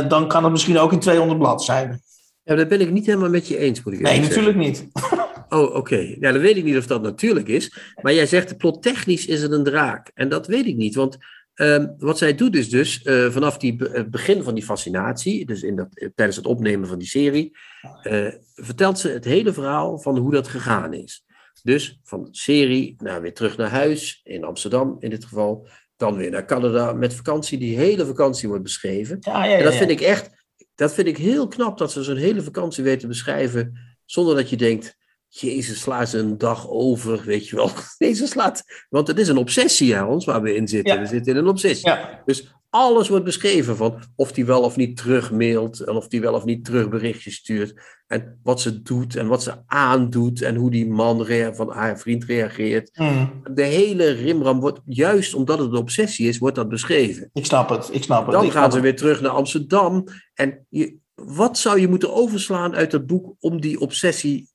dan 0.09 0.29
kan 0.29 0.43
het 0.43 0.53
misschien 0.53 0.79
ook 0.79 0.93
in 0.93 1.01
200 1.01 1.39
bladzijden. 1.39 2.03
Ja, 2.43 2.55
dat 2.55 2.69
ben 2.69 2.81
ik 2.81 2.91
niet 2.91 3.07
helemaal 3.07 3.31
met 3.31 3.49
je 3.49 3.59
eens, 3.59 3.83
moet 3.83 3.95
ik 3.95 4.01
Nee, 4.01 4.21
natuurlijk 4.21 4.57
niet. 4.57 4.87
Oh, 5.49 5.63
oké. 5.63 5.77
Okay. 5.77 6.17
Ja, 6.21 6.33
dan 6.33 6.41
weet 6.41 6.57
ik 6.57 6.65
niet 6.65 6.77
of 6.77 6.87
dat 6.87 7.03
natuurlijk 7.03 7.49
is. 7.49 7.79
Maar 8.03 8.15
jij 8.15 8.27
zegt, 8.27 8.57
plottechnisch 8.57 9.27
is 9.27 9.43
het 9.43 9.53
een 9.53 9.65
draak. 9.65 10.11
En 10.15 10.29
dat 10.29 10.47
weet 10.47 10.67
ik 10.67 10.77
niet, 10.77 10.95
want 10.95 11.19
Um, 11.61 11.95
wat 11.99 12.19
zij 12.19 12.35
doet 12.35 12.57
is 12.57 12.71
dus 12.71 13.05
uh, 13.05 13.31
vanaf 13.31 13.59
die, 13.59 13.77
het 13.93 14.11
begin 14.11 14.43
van 14.43 14.55
die 14.55 14.65
fascinatie, 14.65 15.47
dus 15.47 15.63
in 15.63 15.77
dat, 15.77 15.89
tijdens 16.15 16.37
het 16.37 16.47
opnemen 16.47 16.89
van 16.89 16.99
die 16.99 17.09
serie, 17.09 17.57
uh, 18.03 18.33
vertelt 18.55 18.99
ze 18.99 19.09
het 19.09 19.25
hele 19.25 19.53
verhaal 19.53 19.99
van 19.99 20.19
hoe 20.19 20.31
dat 20.31 20.49
gegaan 20.49 20.93
is. 20.93 21.25
Dus 21.63 22.01
van 22.05 22.29
serie 22.31 22.95
naar 22.99 23.23
weer 23.23 23.35
terug 23.35 23.57
naar 23.57 23.71
huis, 23.71 24.21
in 24.25 24.45
Amsterdam 24.45 24.97
in 25.01 25.11
dit 25.11 25.25
geval, 25.25 25.69
dan 25.97 26.17
weer 26.17 26.31
naar 26.31 26.45
Canada 26.45 26.93
met 26.93 27.15
vakantie. 27.15 27.59
Die 27.59 27.77
hele 27.77 28.07
vakantie 28.07 28.49
wordt 28.49 28.63
beschreven. 28.63 29.17
Ja, 29.21 29.45
ja, 29.45 29.51
ja, 29.51 29.57
en 29.57 29.65
dat 29.65 29.75
vind 29.75 29.91
ik 29.91 30.01
echt, 30.01 30.45
dat 30.75 30.95
vind 30.95 31.07
ik 31.07 31.17
heel 31.17 31.49
knap 31.49 31.79
dat 31.79 31.93
ze 31.93 32.03
zo'n 32.03 32.17
hele 32.17 32.43
vakantie 32.43 32.85
weten 32.85 33.01
te 33.01 33.07
beschrijven, 33.07 33.79
zonder 34.05 34.35
dat 34.35 34.51
je 34.51 34.57
denkt, 34.57 34.97
Jezus, 35.29 35.81
slaat 35.81 36.09
ze 36.09 36.19
een 36.19 36.39
dag 36.39 36.69
over, 36.69 37.23
weet 37.25 37.49
je 37.49 37.57
wel. 37.57 37.71
Jezus 37.99 38.31
slaat, 38.31 38.63
want 38.89 39.09
het 39.09 39.19
is 39.19 39.29
een 39.29 39.37
obsessie 39.37 39.97
aan 39.97 40.09
ons 40.09 40.25
waar 40.25 40.43
we 40.43 40.55
in 40.55 40.69
zitten. 40.69 40.95
Ja. 40.95 41.01
We 41.01 41.07
zitten 41.07 41.33
in 41.33 41.39
een 41.39 41.49
obsessie. 41.49 41.89
Ja. 41.89 42.23
Dus 42.25 42.53
alles 42.71 43.09
wordt 43.09 43.25
beschreven 43.25 43.77
van 43.77 44.03
of 44.17 44.33
die 44.33 44.45
wel 44.45 44.63
of 44.63 44.77
niet 44.77 44.97
terugmailt 44.97 45.81
en 45.81 45.95
of 45.95 46.09
die 46.09 46.21
wel 46.21 46.35
of 46.35 46.45
niet 46.45 46.65
terugberichtjes 46.65 47.35
stuurt. 47.35 47.97
En 48.07 48.41
wat 48.43 48.61
ze 48.61 48.83
doet 48.83 49.17
en 49.17 49.27
wat 49.27 49.43
ze 49.43 49.55
aandoet 49.67 50.43
en 50.43 50.55
hoe 50.55 50.71
die 50.71 50.89
man 50.89 51.27
van 51.55 51.71
haar 51.71 51.99
vriend 51.99 52.25
reageert. 52.25 52.91
Mm. 52.99 53.43
De 53.55 53.63
hele 53.63 54.11
rimram 54.11 54.61
wordt, 54.61 54.81
juist 54.85 55.35
omdat 55.35 55.59
het 55.59 55.69
een 55.73 55.79
obsessie 55.79 56.29
is, 56.29 56.39
wordt 56.39 56.57
dat 56.57 56.69
beschreven. 56.69 57.31
Ik 57.33 57.45
snap 57.45 57.69
het, 57.69 57.89
ik 57.93 58.03
snap 58.03 58.27
het. 58.27 58.33
Dan 58.33 58.51
gaan 58.51 58.73
ze 58.73 58.81
weer 58.81 58.97
terug 58.97 59.21
naar 59.21 59.31
Amsterdam. 59.31 60.05
En 60.35 60.67
je, 60.69 60.97
wat 61.15 61.59
zou 61.59 61.81
je 61.81 61.89
moeten 61.89 62.15
overslaan 62.15 62.75
uit 62.75 62.91
dat 62.91 63.07
boek 63.07 63.35
om 63.41 63.61
die 63.61 63.81
obsessie 63.81 64.49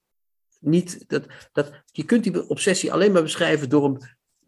niet, 0.63 1.03
dat, 1.07 1.25
dat, 1.51 1.71
je 1.85 2.03
kunt 2.03 2.23
die 2.23 2.49
obsessie 2.49 2.93
alleen 2.93 3.11
maar 3.11 3.21
beschrijven 3.21 3.69
door 3.69 3.83
hem 3.83 3.97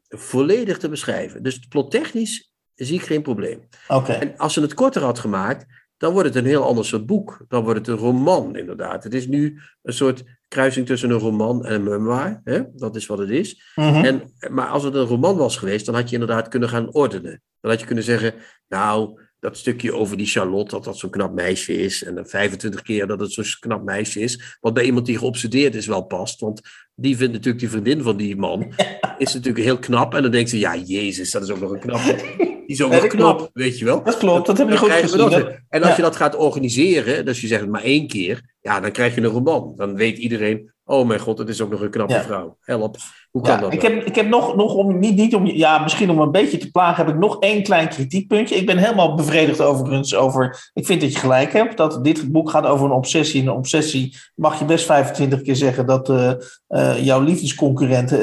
volledig 0.08 0.78
te 0.78 0.90
beschrijven. 0.90 1.44
Dus 1.44 1.60
plottechnisch 1.60 2.54
zie 2.76 2.96
ik 2.96 3.06
geen 3.06 3.22
probleem. 3.22 3.68
Okay. 3.88 4.20
En 4.20 4.38
als 4.38 4.54
ze 4.54 4.62
het 4.62 4.74
korter 4.74 5.02
had 5.02 5.20
gemaakt, 5.20 5.66
dan 5.98 6.14
wordt 6.14 6.28
het 6.28 6.38
een 6.38 6.46
heel 6.50 6.64
ander 6.64 6.86
soort 6.86 7.06
boek. 7.06 7.46
Dan 7.48 7.64
wordt 7.64 7.80
het 7.80 7.88
een 7.88 8.04
roman, 8.04 8.56
inderdaad. 8.56 9.04
Het 9.04 9.14
is 9.14 9.28
nu 9.28 9.60
een 9.82 9.94
soort 9.94 10.24
kruising 10.48 10.86
tussen 10.86 11.10
een 11.10 11.20
roman 11.20 11.66
en 11.66 11.74
een 11.74 11.84
memoir. 11.84 12.42
Hè? 12.44 12.62
Dat 12.74 12.96
is 12.96 13.06
wat 13.06 13.18
het 13.18 13.30
is. 13.30 13.74
Mm 13.76 13.94
-hmm. 13.94 14.04
en, 14.04 14.34
maar 14.50 14.68
als 14.68 14.84
het 14.84 14.96
een 14.96 15.06
roman 15.06 15.38
was 15.38 15.58
geweest, 15.58 15.86
dan 15.86 15.96
had 15.96 16.10
je 16.10 16.14
inderdaad 16.14 16.48
kunnen 16.48 16.70
gaan 16.70 16.94
ordenen. 16.94 17.42
Dan 17.62 17.72
had 17.72 17.80
je 17.80 17.86
kunnen 17.86 18.04
zeggen, 18.04 18.34
nou, 18.68 19.20
dat 19.46 19.58
stukje 19.58 19.94
over 19.94 20.18
die 20.18 20.26
Charlotte, 20.26 20.76
dat 20.76 20.84
dat 20.84 20.98
zo'n 20.98 21.10
knap 21.10 21.34
meisje 21.34 21.74
is. 21.74 22.04
En 22.04 22.16
dan 22.16 22.26
25 22.26 22.82
keer 22.82 23.08
dat 23.08 23.20
het 23.20 23.32
zo'n 23.32 23.46
knap 23.60 23.84
meisje 23.84 24.20
is. 24.20 24.58
Wat 24.60 24.74
bij 24.74 24.84
iemand 24.84 25.06
die 25.06 25.18
geobsedeerd 25.18 25.76
is 25.76 25.88
wel 25.88 26.02
past. 26.02 26.40
Want 26.40 26.62
die 26.96 27.18
vindt 27.18 27.34
natuurlijk 27.34 27.60
die 27.60 27.70
vriendin 27.70 28.02
van 28.02 28.18
die 28.18 28.36
man. 28.36 28.74
Is 29.18 29.34
natuurlijk 29.34 29.66
heel 29.66 29.78
knap. 29.78 30.14
En 30.14 30.22
dan 30.22 30.32
denkt 30.32 30.50
ze, 30.50 30.60
ja, 30.60 30.76
Jezus, 30.76 31.32
dat 31.32 31.44
is 31.44 31.50
ook 31.50 31.60
nog 31.60 31.72
een 31.72 31.80
knap. 31.80 32.02
Die 32.38 32.64
is 32.66 32.82
ook 32.82 32.92
nog 33.02 33.08
knap, 33.08 33.38
klopt. 33.38 33.50
weet 33.54 33.80
je 33.80 33.86
wel. 33.86 34.04
Dat 34.04 34.18
klopt, 34.18 34.48
dat 34.48 34.58
heb 34.58 34.70
je 34.70 34.78
goed 34.78 34.92
gezien. 34.92 35.22
En 35.70 35.82
als 35.82 35.90
ja. 35.90 35.96
je 35.96 36.02
dat 36.02 36.16
gaat 36.16 36.36
organiseren, 36.36 37.26
dus 37.26 37.42
je 37.42 37.48
zegt 37.48 37.62
het 37.62 37.70
maar 37.70 37.84
één 37.84 38.08
keer. 38.08 38.42
Ja, 38.62 38.80
dan 38.80 38.92
krijg 38.92 39.16
je 39.16 39.22
een 39.22 39.28
roman. 39.28 39.74
Dan 39.76 39.96
weet 39.96 40.18
iedereen, 40.18 40.74
oh 40.86 41.08
mijn 41.08 41.20
god, 41.20 41.38
het 41.38 41.50
is 41.50 41.62
ook 41.62 41.70
nog 41.70 41.82
een 41.82 41.90
knappe 41.90 42.14
ja. 42.14 42.22
vrouw. 42.22 42.58
Help. 42.62 42.98
Hoe 43.32 43.42
kan 43.42 43.56
ja, 43.56 43.62
dat? 43.62 43.74
Ik 43.74 43.82
heb, 43.82 44.04
ik 44.04 44.16
heb 44.16 44.28
nog, 44.28 44.56
nog 44.56 44.74
om, 44.74 45.00
niet, 45.00 45.16
niet 45.16 45.36
om, 45.36 45.46
ja, 45.46 45.80
misschien 45.80 46.10
om 46.10 46.20
een 46.20 46.32
beetje 46.32 46.58
te 46.58 46.72
plagen, 46.72 47.06
heb 47.06 47.14
ik 47.14 47.20
nog 47.20 47.40
één 47.40 47.64
klein 47.64 47.90
kritiekpuntje. 47.90 48.56
Ik 48.56 48.66
ben 48.66 48.78
helemaal 48.78 49.16
bevredigd 49.16 49.62
overigens 49.62 50.16
over, 50.16 50.70
ik 50.74 50.86
vind 50.86 51.02
dat 51.02 51.14
je 51.14 51.20
gelijk 51.20 51.54
hebt, 51.54 51.78
dat 51.78 52.04
dit 52.04 52.32
boek 52.32 52.50
gaat 52.50 52.66
over 52.66 52.86
een 52.86 52.92
obsessie. 52.92 53.42
Een 53.42 53.50
obsessie 53.50 54.18
mag 54.36 54.60
je 54.60 54.66
best 54.66 54.86
25 54.86 55.42
keer 55.42 55.56
zeggen 55.56 55.86
dat 55.86 56.10
uh, 56.10 56.32
uh, 56.70 57.06
jouw 57.06 57.22
liefdesconcurrent 57.22 58.12
uh, 58.12 58.20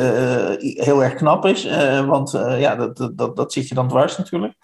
heel 0.59 1.03
erg 1.03 1.15
knap 1.15 1.47
is. 1.47 1.69
want 2.07 2.31
ja, 2.59 2.77
dat, 2.77 3.11
dat, 3.15 3.37
dat 3.37 3.53
zit 3.53 3.69
je 3.69 3.75
dan 3.75 3.89
dwars 3.89 4.19
natuurlijk. 4.19 4.55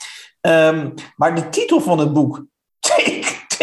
Um, 0.40 0.94
maar 1.16 1.34
de 1.34 1.48
titel 1.48 1.80
van 1.80 1.98
het 1.98 2.12
boek, 2.12 2.44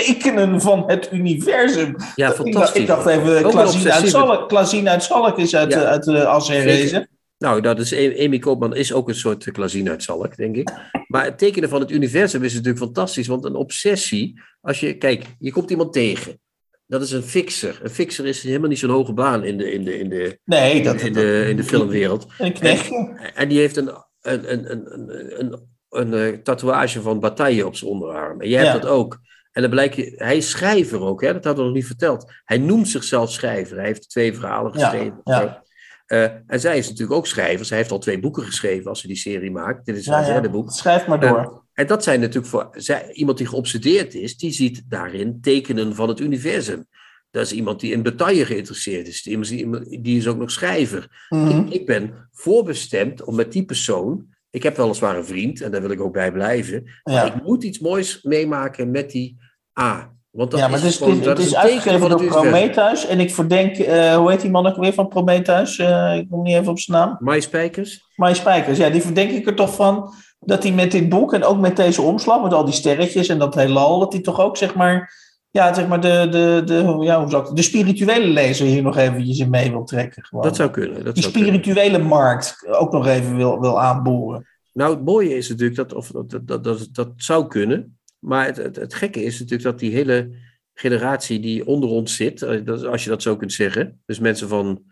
tekenen 0.05 0.61
van 0.61 0.83
het 0.87 1.09
universum. 1.11 1.95
Ja, 2.15 2.31
fantastisch. 2.31 2.81
Ik 2.81 2.87
dacht 2.87 3.05
even, 3.05 3.49
Klazien 3.49 3.91
uit, 3.91 4.09
Zalk, 4.09 4.53
uit 4.53 5.03
Zalk 5.03 5.37
is 5.37 5.55
uit, 5.55 5.73
ja. 5.73 5.83
uit 5.83 6.03
de 6.03 6.25
as 6.25 6.47
herrezen. 6.47 7.09
Nou, 7.37 7.61
dat 7.61 7.79
is, 7.79 8.19
Amy 8.19 8.39
Koopman 8.39 8.75
is 8.75 8.93
ook 8.93 9.09
een 9.09 9.15
soort 9.15 9.51
Klazien 9.51 9.89
uit 9.89 10.03
Zalk, 10.03 10.35
denk 10.35 10.55
ik. 10.55 10.71
Maar 11.07 11.23
het 11.23 11.37
tekenen 11.37 11.69
van 11.69 11.79
het 11.79 11.91
universum 11.91 12.43
is 12.43 12.53
natuurlijk 12.53 12.83
fantastisch. 12.83 13.27
Want 13.27 13.45
een 13.45 13.55
obsessie, 13.55 14.41
als 14.61 14.79
je, 14.79 14.97
kijk, 14.97 15.25
je 15.39 15.51
komt 15.51 15.69
iemand 15.69 15.93
tegen. 15.93 16.39
Dat 16.87 17.01
is 17.01 17.11
een 17.11 17.23
fixer. 17.23 17.79
Een 17.83 17.89
fixer 17.89 18.25
is 18.25 18.43
helemaal 18.43 18.69
niet 18.69 18.79
zo'n 18.79 18.89
hoge 18.89 19.13
baan 19.13 19.43
in 19.43 19.57
de, 19.57 19.71
in 19.71 19.83
de, 19.83 19.99
in 19.99 20.09
de, 20.09 20.39
nee, 20.45 20.83
dat, 20.83 21.01
in, 21.01 21.13
de, 21.13 21.45
in 21.49 21.55
de 21.55 21.63
filmwereld. 21.63 22.27
Een 22.37 22.53
knechtje. 22.53 22.95
En, 22.95 23.35
en 23.35 23.49
die 23.49 23.59
heeft 23.59 23.77
een, 23.77 23.89
een, 24.21 24.51
een, 24.51 24.71
een, 24.71 25.59
een, 25.89 26.13
een, 26.13 26.43
tatoeage 26.43 27.01
van 27.01 27.19
bataille 27.19 27.65
op 27.65 27.75
zijn 27.75 27.91
onderarm. 27.91 28.41
En 28.41 28.49
jij 28.49 28.65
hebt 28.65 28.81
dat 28.81 28.91
ook. 28.91 29.19
En 29.55 29.61
dan 29.61 29.69
blijkt 29.69 29.95
hij 30.15 30.37
is 30.37 30.49
schrijver 30.49 31.01
ook, 31.01 31.21
hè? 31.21 31.33
dat 31.33 31.43
hadden 31.43 31.63
we 31.63 31.69
nog 31.69 31.79
niet 31.79 31.87
verteld. 31.87 32.31
Hij 32.45 32.57
noemt 32.57 32.87
zichzelf 32.87 33.31
schrijver. 33.31 33.77
Hij 33.77 33.85
heeft 33.85 34.09
twee 34.09 34.33
verhalen 34.33 34.73
geschreven. 34.73 35.21
Ja, 35.23 35.41
ja. 35.41 35.63
Uh, 36.07 36.23
en 36.47 36.59
zij 36.59 36.77
is 36.77 36.89
natuurlijk 36.89 37.17
ook 37.17 37.27
schrijver. 37.27 37.65
Zij 37.65 37.77
heeft 37.77 37.91
al 37.91 37.99
twee 37.99 38.19
boeken 38.19 38.43
geschreven 38.43 38.89
als 38.89 39.01
ze 39.01 39.07
die 39.07 39.15
serie 39.15 39.51
maakt. 39.51 39.85
Dit 39.85 39.97
is 39.97 40.07
haar 40.07 40.21
ja, 40.21 40.27
derde 40.27 40.49
boek. 40.49 40.71
Schrijf 40.71 41.07
maar 41.07 41.19
door. 41.19 41.39
Uh, 41.39 41.57
en 41.73 41.87
dat 41.87 42.03
zijn 42.03 42.19
natuurlijk 42.19 42.47
voor 42.47 42.69
zij, 42.71 43.11
iemand 43.11 43.37
die 43.37 43.47
geobsedeerd 43.47 44.13
is, 44.13 44.37
die 44.37 44.51
ziet 44.51 44.83
daarin 44.89 45.41
tekenen 45.41 45.95
van 45.95 46.09
het 46.09 46.19
universum. 46.19 46.85
Dat 47.31 47.45
is 47.45 47.51
iemand 47.51 47.79
die 47.79 47.91
in 47.91 48.03
detail 48.03 48.45
geïnteresseerd 48.45 49.07
is. 49.07 49.21
Die, 49.21 50.01
die 50.01 50.17
is 50.17 50.27
ook 50.27 50.37
nog 50.37 50.51
schrijver. 50.51 51.27
Mhm. 51.29 51.41
Mm 51.41 51.47
-hmm. 51.47 51.65
ik, 51.65 51.73
ik 51.73 51.85
ben 51.85 52.29
voorbestemd 52.31 53.23
om 53.23 53.35
met 53.35 53.51
die 53.51 53.65
persoon 53.65 54.33
ik 54.55 54.63
heb 54.63 54.77
weliswaar 54.77 55.17
een 55.17 55.25
vriend 55.25 55.61
en 55.61 55.71
daar 55.71 55.81
wil 55.81 55.89
ik 55.89 56.01
ook 56.01 56.13
bij 56.13 56.31
blijven. 56.31 56.83
Maar 57.03 57.25
ik 57.25 57.43
moet 57.43 57.63
iets 57.63 57.79
moois 57.79 58.21
meemaken 58.21 58.91
met 58.91 59.11
die 59.11 59.37
A. 59.79 60.13
Want 60.31 60.51
dat 60.51 60.59
ja, 60.59 60.67
maar 60.67 60.79
het 60.79 60.87
is, 60.87 60.97
gewoon- 60.97 61.09
het 61.11 61.19
is, 61.19 61.25
dat 61.25 61.37
het 61.37 61.45
is 61.45 61.53
een 61.53 61.61
teken 61.61 61.73
uitgegeven 61.73 62.09
door. 62.09 62.41
Prometheus. 62.41 63.07
En 63.07 63.19
ik 63.19 63.33
verdenk, 63.33 63.75
eh, 63.77 64.15
hoe 64.15 64.31
heet 64.31 64.41
die 64.41 64.51
man 64.51 64.67
ook 64.67 64.75
weer 64.75 64.93
van 64.93 65.07
Prometheus? 65.07 65.77
Eh, 65.77 66.15
ik 66.15 66.29
kom 66.29 66.41
niet 66.43 66.55
even 66.55 66.71
op 66.71 66.79
zijn 66.79 66.97
naam. 66.97 67.17
Mai 67.19 67.41
Spijkers? 67.41 68.03
Maar 68.15 68.35
Spijkers, 68.35 68.77
ja, 68.77 68.89
die 68.89 69.01
verdenk 69.01 69.31
ik 69.31 69.47
er 69.47 69.55
toch 69.55 69.75
van 69.75 70.13
dat 70.39 70.63
hij 70.63 70.71
met 70.71 70.91
dit 70.91 71.09
boek 71.09 71.33
en 71.33 71.43
ook 71.43 71.59
met 71.59 71.75
deze 71.75 72.01
omslag, 72.01 72.43
met 72.43 72.53
al 72.53 72.65
die 72.65 72.73
sterretjes 72.73 73.27
en 73.27 73.39
dat 73.39 73.55
heelal, 73.55 73.99
dat 73.99 74.13
hij 74.13 74.21
toch 74.21 74.39
ook 74.39 74.57
zeg 74.57 74.75
maar, 74.75 75.13
ja, 75.51 75.73
zeg 75.73 75.87
maar 75.87 76.01
de, 76.01 76.27
de, 76.31 76.61
de, 76.65 76.97
ja, 76.99 77.19
hoe 77.21 77.29
zou 77.29 77.49
ik, 77.49 77.55
de 77.55 77.61
spirituele 77.61 78.27
lezer 78.27 78.65
hier 78.65 78.81
nog 78.83 78.97
eventjes 78.97 79.39
in 79.39 79.49
mee 79.49 79.71
wil 79.71 79.83
trekken. 79.83 80.25
Gewoon. 80.25 80.43
Dat 80.43 80.55
zou 80.55 80.69
kunnen. 80.69 81.03
Dat 81.03 81.13
die 81.13 81.23
zou 81.23 81.35
kunnen. 81.35 81.53
spirituele 81.53 82.03
markt 82.03 82.67
ook 82.69 82.91
nog 82.91 83.07
even 83.07 83.35
wil, 83.35 83.59
wil 83.59 83.81
aanboren. 83.81 84.47
Nou, 84.73 84.93
het 84.93 85.05
mooie 85.05 85.37
is 85.37 85.49
natuurlijk 85.49 85.75
dat, 85.75 85.93
of, 85.93 86.07
dat, 86.07 86.47
dat, 86.47 86.63
dat, 86.63 86.87
dat 86.91 87.09
zou 87.15 87.47
kunnen. 87.47 87.97
Maar 88.25 88.45
het, 88.45 88.57
het, 88.57 88.75
het 88.75 88.93
gekke 88.93 89.23
is 89.23 89.33
natuurlijk 89.39 89.63
dat 89.63 89.79
die 89.79 89.91
hele 89.91 90.29
generatie 90.73 91.39
die 91.39 91.65
onder 91.65 91.89
ons 91.89 92.15
zit, 92.15 92.41
eh, 92.41 92.83
als 92.83 93.03
je 93.03 93.09
dat 93.09 93.21
zo 93.21 93.35
kunt 93.35 93.53
zeggen, 93.53 94.01
dus 94.05 94.19
mensen 94.19 94.47
van 94.47 94.83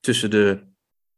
tussen 0.00 0.30
de 0.30 0.62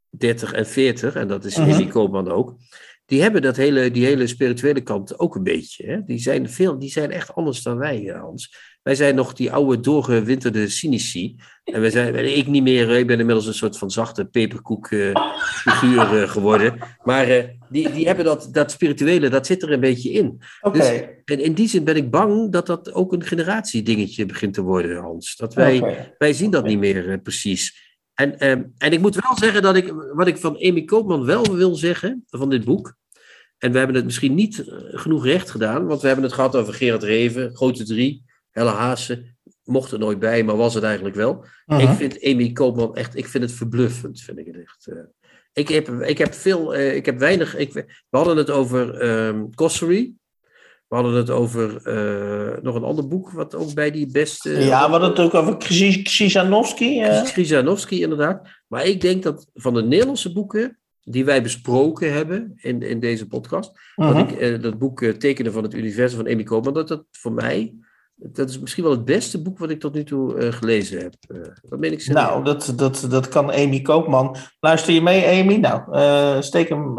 30 0.09 0.53
en 0.53 0.67
40, 0.67 1.15
en 1.15 1.29
dat 1.29 1.45
is 1.45 1.57
Mhm. 1.57 1.71
Amy 1.71 1.87
Koopman 1.87 2.31
ook, 2.31 2.57
die 3.05 3.23
hebben 3.23 3.43
dat 3.43 3.57
hele, 3.57 3.91
die 3.91 4.05
hele 4.05 4.27
spirituele 4.27 4.81
kant 4.81 5.19
ook 5.19 5.35
een 5.35 5.43
beetje. 5.43 5.87
Hè? 5.87 6.05
Die, 6.05 6.19
zijn 6.19 6.51
veel, 6.51 6.79
die 6.79 6.91
zijn 6.91 7.11
echt 7.11 7.35
anders 7.35 7.63
dan 7.63 7.79
wij, 7.79 8.09
eh, 8.09 8.21
Hans. 8.21 8.76
Wij 8.87 8.95
zijn 8.95 9.15
nog 9.15 9.33
die 9.33 9.53
oude, 9.53 9.81
doorgewinterde 9.81 10.69
cynici. 10.69 11.37
En 11.65 11.81
wij 11.81 11.91
zijn, 11.91 12.37
ik 12.37 12.47
niet 12.47 12.63
meer, 12.63 12.91
eh, 12.91 12.99
ik 12.99 13.07
ben 13.07 13.19
inmiddels 13.19 13.47
een 13.47 13.55
soort 13.55 13.79
van 13.79 13.91
zachte 13.91 14.25
peperkoek 14.25 14.87
eh, 14.87 15.31
figuur 15.41 16.23
eh, 16.23 16.29
geworden. 16.29 16.79
Maar 17.03 17.27
die, 17.69 17.91
die 17.91 18.07
hebben 18.07 18.25
dat, 18.25 18.49
dat 18.53 18.71
spirituele, 18.71 19.29
dat 19.29 19.47
zit 19.47 19.63
er 19.63 19.73
een 19.73 19.81
beetje 19.81 20.11
in. 20.11 20.41
Oké, 20.61 20.79
Dus- 20.79 21.03
En 21.25 21.41
in 21.41 21.53
die 21.53 21.69
zin 21.69 21.85
ben 21.85 21.97
ik 21.97 22.11
bang 22.11 22.53
dat 22.53 22.67
dat 22.67 22.93
ook 22.93 23.13
een 23.13 23.25
generatiedingetje 23.25 24.27
begint 24.27 24.55
te 24.55 24.63
worden, 24.63 24.97
Hans. 24.97 25.37
Dat 25.37 25.55
wij, 25.55 26.15
wij 26.19 26.33
zien 26.33 26.51
dat 26.51 26.65
niet 26.65 26.79
meer 26.79 27.21
precies. 27.21 27.95
En, 28.15 28.39
ehm, 28.39 28.63
en 28.79 28.93
ik 28.93 29.01
moet 29.01 29.15
wel 29.15 29.37
zeggen 29.39 29.63
dat 29.63 29.77
ik, 29.77 29.93
wat 30.13 30.27
ik 30.27 30.37
van 30.37 30.57
Amy 30.63 30.85
Koopman 30.85 31.25
wel 31.25 31.57
wil 31.57 31.75
zeggen, 31.75 32.25
van 32.27 32.51
dit 32.51 32.65
boek. 32.65 32.97
En 33.59 33.73
we 33.73 33.79
hebben 33.79 33.97
het 33.97 34.05
misschien 34.05 34.35
niet 34.35 34.65
genoeg 34.91 35.25
recht 35.25 35.51
gedaan, 35.51 35.87
want 35.87 36.01
we 36.01 36.07
hebben 36.07 36.25
het 36.25 36.35
gehad 36.35 36.57
over 36.57 36.75
Gerard 36.75 37.03
Reven, 37.03 37.57
Grote 37.57 37.85
Drie, 37.85 38.26
Helle 38.57 38.71
Haase. 38.71 39.35
Mocht 39.65 39.93
er 39.93 39.99
nooit 39.99 40.19
bij, 40.19 40.45
maar 40.45 40.57
was 40.57 40.75
het 40.75 40.85
eigenlijk 40.85 41.15
wel. 41.15 41.45
Mhm. 41.67 41.81
Ik 41.81 41.89
vind 41.89 42.25
Amy 42.25 42.53
Koopman 42.53 42.95
echt, 42.97 43.17
ik 43.17 43.27
vind 43.27 43.45
het 43.45 43.53
verbluffend, 43.53 44.21
vind 44.21 44.39
ik 44.39 44.47
het 44.47 44.57
echt. 44.61 44.87
eh. 44.87 44.97
ik, 45.53 45.69
heb, 45.69 45.89
ik 45.89 46.19
heb 46.19 46.35
veel, 46.35 46.75
eh, 46.75 46.95
ik 46.95 47.07
heb 47.07 47.19
weinig, 47.19 47.57
ik, 47.57 47.73
we 47.73 48.17
hadden 48.17 48.37
het 48.37 48.51
over 48.51 48.95
ehm 49.01 49.45
Cossery. 49.55 50.13
We 50.89 50.95
hadden 50.95 51.15
het 51.15 51.31
over 51.31 51.77
eh, 51.87 52.63
nog 52.63 52.75
een 52.75 52.83
ander 52.85 53.09
boek, 53.09 53.31
wat 53.31 53.55
ook 53.55 53.75
bij 53.75 53.91
die 53.91 54.11
beste... 54.13 54.51
ja, 54.51 54.85
we 54.85 54.91
hadden 54.91 55.09
het 55.09 55.19
ook 55.19 55.35
over 55.35 55.57
Krzyz- 55.57 56.03
Krzyzanowski. 56.03 57.03
Krzyzanowski 57.25 58.03
inderdaad. 58.03 58.49
Maar 58.67 58.85
ik 58.87 59.01
denk 59.01 59.23
dat 59.23 59.51
van 59.55 59.75
de 59.75 59.83
Nederlandse 59.83 60.33
boeken 60.33 60.79
die 61.03 61.25
wij 61.25 61.43
besproken 61.43 62.13
hebben 62.13 62.53
in, 62.57 62.83
in 62.83 63.01
deze 63.01 63.27
podcast, 63.27 63.73
Mhm. 63.97 64.13
dat, 64.15 64.31
ik, 64.31 64.39
eh, 64.39 64.63
dat 64.63 64.79
boek 64.79 65.05
Tekenen 65.05 65.53
van 65.53 65.63
het 65.63 65.75
Universum 65.75 66.19
van 66.19 66.29
Amy 66.33 66.43
Koopman, 66.43 66.75
dat 66.75 66.89
dat 66.89 67.05
voor 67.11 67.33
mij, 67.33 67.75
dat 68.17 68.49
is 68.49 68.59
misschien 68.59 68.83
wel 68.83 68.93
het 68.93 69.05
beste 69.05 69.43
boek 69.43 69.59
wat 69.59 69.71
ik 69.71 69.81
tot 69.81 69.95
nu 69.95 70.05
toe 70.05 70.39
eh, 70.39 70.53
gelezen 70.53 71.01
heb. 71.01 71.15
Eh, 71.29 71.41
dat 71.63 71.79
meen 71.79 71.93
ik 71.93 72.01
serieus. 72.01 72.23
Nou, 72.23 72.45
dat, 72.45 72.73
dat, 72.77 73.07
dat 73.11 73.29
kan 73.29 73.53
Amy 73.53 73.81
Koopman. 73.81 74.37
Luister 74.61 74.95
je 74.95 75.03
mee, 75.03 75.43
Amy? 75.43 75.57
Nou, 75.57 75.93
eh, 75.93 76.41
steek 76.41 76.69
hem. 76.69 76.99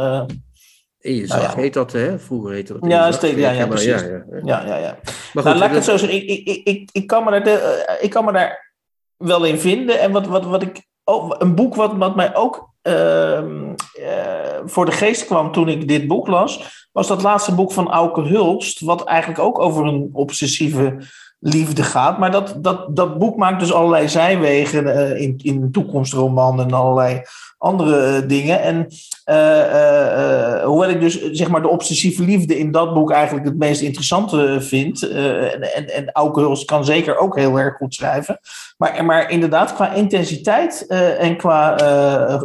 In 0.99 1.15
je 1.15 1.27
nou 1.27 1.41
ja. 1.41 1.55
heet 1.55 1.73
dat, 1.73 1.91
hè? 1.91 2.19
Vroeger 2.19 2.51
heette 2.51 2.73
dat. 2.73 2.91
Ja, 2.91 3.03
zak. 3.03 3.13
steek- 3.13 3.37
ja, 3.37 3.51
ja, 3.51 3.57
maar 3.57 3.67
precies. 3.67 4.01
Ja, 4.01 4.07
ja. 4.07 4.23
ja, 4.43 4.65
ja, 4.65 4.77
ja. 4.77 4.99
Maar 5.33 5.43
nou, 5.43 5.47
goed, 5.47 5.55
laat 5.55 5.69
ik 5.69 5.75
het 5.75 5.83
zo 5.83 5.97
zeggen. 5.97 6.29
Ik, 6.29 6.47
ik, 6.47 6.67
ik, 6.67 6.89
ik, 6.91 7.07
kan 7.07 7.23
me 7.23 7.31
daar 7.31 7.43
de, 7.43 7.97
ik 8.01 8.09
kan 8.09 8.25
me 8.25 8.31
daar 8.31 8.73
wel 9.17 9.45
in 9.45 9.59
vinden. 9.59 9.99
En 9.99 10.11
wat, 10.11 10.27
wat, 10.27 10.45
wat 10.45 10.61
ik. 10.61 10.85
Oh, 11.03 11.31
een 11.37 11.55
boek 11.55 11.75
wat, 11.75 11.97
wat 11.97 12.15
mij 12.15 12.35
ook 12.35 12.73
ehm, 12.87 13.73
eh, 13.93 14.59
voor 14.65 14.85
de 14.85 14.91
geest 14.91 15.25
kwam 15.25 15.51
toen 15.51 15.67
ik 15.67 15.87
dit 15.87 16.07
boek 16.07 16.27
las. 16.27 16.85
Was 16.91 17.07
dat 17.07 17.21
laatste 17.21 17.55
boek 17.55 17.71
van 17.71 17.91
Auke 17.91 18.21
Hulst. 18.21 18.79
Wat 18.79 19.03
eigenlijk 19.03 19.39
ook 19.39 19.59
over 19.59 19.85
een 19.85 20.09
obsessieve 20.13 20.97
liefde 21.39 21.83
gaat. 21.83 22.17
Maar 22.17 22.31
dat, 22.31 22.55
dat, 22.57 22.95
dat 22.95 23.17
boek 23.17 23.37
maakt 23.37 23.59
dus 23.59 23.73
allerlei 23.73 24.09
zijwegen 24.09 24.95
eh, 24.95 25.21
in, 25.21 25.39
in 25.43 25.71
toekomstroman 25.71 26.59
en 26.59 26.71
allerlei 26.71 27.21
andere 27.57 28.15
eh, 28.15 28.27
dingen. 28.27 28.61
En 28.61 28.87
eh, 29.23 30.63
hoewel 30.63 30.89
ik 30.89 30.99
dus 30.99 31.31
zeg 31.31 31.49
maar 31.49 31.61
de 31.61 31.67
obsessieve 31.67 32.23
liefde 32.23 32.57
in 32.57 32.71
dat 32.71 32.93
boek 32.93 33.11
eigenlijk 33.11 33.45
het 33.45 33.57
meest 33.57 33.81
interessante 33.81 34.61
vind. 34.61 35.09
en, 35.09 35.75
en, 35.75 35.93
en 35.93 36.11
Auke 36.11 36.65
kan 36.65 36.85
zeker 36.85 37.17
ook 37.17 37.35
heel 37.35 37.59
erg 37.59 37.77
goed 37.77 37.93
schrijven. 37.93 38.39
Maar, 38.77 39.05
maar 39.05 39.29
inderdaad, 39.29 39.73
qua 39.73 39.93
intensiteit 39.93 40.85
en 41.19 41.37
qua 41.37 41.75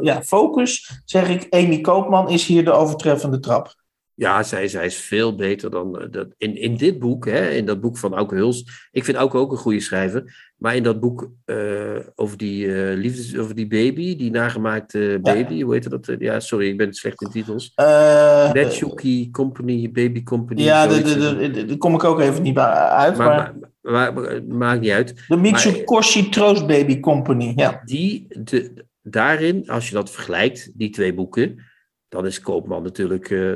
ja, 0.01 0.23
focus, 0.23 1.01
zeg 1.05 1.29
ik, 1.29 1.47
Amy 1.51 1.81
Koopman 1.81 2.31
is 2.31 2.47
hier 2.47 2.65
de 2.65 2.73
overtreffende 2.73 3.39
trap. 3.39 3.75
Ja, 4.15 4.43
zij, 4.43 4.69
zij 4.69 4.87
is 4.87 4.97
veel 4.97 5.35
beter 5.35 5.71
dan 5.71 5.99
eh, 6.01 6.07
dat. 6.11 6.29
In, 6.39 6.57
in 6.57 6.77
dit 6.77 6.99
boek, 6.99 7.25
hè, 7.27 7.51
in 7.51 7.67
dat 7.67 7.81
boek 7.81 7.99
van 7.99 8.15
Auke 8.15 8.35
Huls. 8.35 8.89
Ik 8.91 9.05
vind 9.05 9.17
Auke 9.17 9.37
ook 9.37 9.53
een 9.53 9.59
goede 9.59 9.81
schrijver. 9.81 10.51
Maar 10.57 10.77
in 10.77 10.83
dat 10.83 11.01
boek 11.01 11.31
eh, 11.45 11.99
over, 12.15 12.37
die, 12.37 12.75
eh, 12.75 12.97
liefdes, 12.97 13.37
over 13.39 13.55
die 13.55 13.67
baby, 13.67 14.17
die 14.17 14.31
nagemaakte 14.31 15.19
baby, 15.23 15.63
hoe 15.63 15.75
heet 15.75 15.91
dat? 15.91 16.15
Ja, 16.19 16.41
sorry, 16.41 16.69
ik 16.69 16.77
ben 16.77 16.95
slecht 16.95 17.23
in 17.23 17.31
titels. 17.31 17.73
Netsuki 18.53 19.31
Company, 19.31 19.91
Baby 19.91 20.23
Company. 20.23 20.63
ja, 20.63 20.87
daar 20.87 21.77
kom 21.79 21.95
ik 21.95 22.05
ook 22.05 22.21
even 22.21 22.43
niet 22.43 22.59
uit. 22.59 23.17
Maar, 23.17 23.29
maar, 23.29 23.55
maar, 23.81 24.13
maar- 24.13 24.13
maar- 24.13 24.45
maakt 24.45 24.81
niet 24.81 24.91
uit. 24.91 25.25
de 25.29 25.37
Mitsukoshi 25.37 26.29
Troost 26.29 26.67
Baby 26.67 27.01
Company, 27.01 27.53
ja. 27.57 27.83
Die, 27.85 28.27
de, 28.29 28.85
daarin, 29.03 29.69
als 29.69 29.89
je 29.89 29.95
dat 29.95 30.11
vergelijkt, 30.11 30.71
die 30.75 30.91
twee 30.91 31.15
boeken, 31.15 31.59
dan 32.13 32.27
is 32.27 32.41
Koopman 32.41 32.83
natuurlijk 32.83 33.31
eh, 33.31 33.55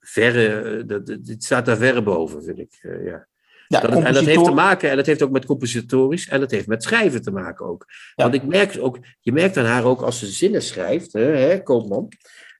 verre, 0.00 0.48
eh, 0.48 0.82
dat, 0.86 1.06
dat- 1.06 1.24
dit 1.24 1.44
staat 1.44 1.66
daar 1.66 1.76
verre 1.76 2.02
boven, 2.02 2.42
vind 2.44 2.58
ik. 2.58 2.78
eh, 2.80 3.04
ja. 3.04 3.26
ja 3.66 3.80
Dat, 3.80 3.90
en 4.02 4.12
dat 4.12 4.24
heeft 4.24 4.44
te 4.44 4.50
maken, 4.50 4.90
en 4.90 4.96
dat 4.96 5.06
heeft 5.06 5.22
ook 5.22 5.30
met 5.30 5.44
compositorisch, 5.44 6.28
en 6.28 6.40
dat 6.40 6.50
heeft 6.50 6.66
met 6.66 6.82
schrijven 6.82 7.22
te 7.22 7.30
maken 7.30 7.66
ook. 7.66 7.84
Ja. 8.14 8.22
Want 8.22 8.34
ik 8.34 8.42
merk 8.46 8.76
ook, 8.80 8.98
je 9.20 9.32
merkt 9.32 9.56
aan 9.56 9.64
haar 9.64 9.84
ook 9.84 10.00
als 10.02 10.18
ze 10.18 10.26
zinnen 10.26 10.62
schrijft, 10.62 11.12
hè, 11.12 11.20
hè, 11.22 11.62
Koopman, 11.62 12.08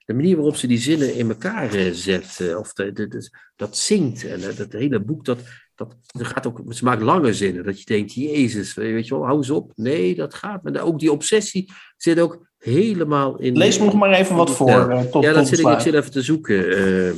de 0.05 0.13
manier 0.13 0.35
waarop 0.35 0.55
ze 0.55 0.67
die 0.67 0.77
zinnen 0.77 1.13
in 1.15 1.29
elkaar 1.29 1.73
eh, 1.73 1.91
zet, 1.91 2.39
eh, 2.39 2.57
of 2.57 2.73
de, 2.73 2.91
de- 2.91 3.07
de- 3.07 3.29
dat 3.55 3.77
zingt, 3.77 4.25
en 4.25 4.49
eh, 4.49 4.55
dat 4.57 4.71
hele 4.71 4.99
boek, 5.01 5.25
dat, 5.25 5.39
dat, 5.75 5.95
dat 6.05 6.27
gaat 6.27 6.47
ook, 6.47 6.61
ze 6.69 6.83
maakt 6.83 7.01
lange 7.01 7.33
zinnen, 7.33 7.63
dat 7.63 7.79
je 7.79 7.85
denkt, 7.85 8.13
jezus, 8.13 8.73
weet 8.73 9.07
je 9.07 9.13
wel, 9.15 9.25
hou 9.25 9.37
eens 9.37 9.49
op. 9.49 9.71
Nee, 9.75 10.15
dat 10.15 10.33
gaat, 10.33 10.63
maar 10.63 10.81
ook 10.81 10.99
die 10.99 11.11
obsessie 11.11 11.71
zit 11.97 12.19
ook 12.19 12.47
helemaal 12.59 13.39
in... 13.39 13.57
Lees 13.57 13.79
me 13.79 13.85
nog 13.85 13.93
maar 13.93 14.11
even 14.11 14.35
wat 14.35 14.51
voor. 14.51 14.69
Ja. 14.69 14.89
eh, 14.89 15.01
tot, 15.01 15.23
Ja, 15.23 15.33
dat 15.33 15.47
zit 15.47 15.59
ik, 15.59 15.67
ik 15.67 15.79
zit 15.79 15.93
even 15.93 16.11
te 16.11 16.21
zoeken. 16.21 16.69
Eh, 16.69 17.09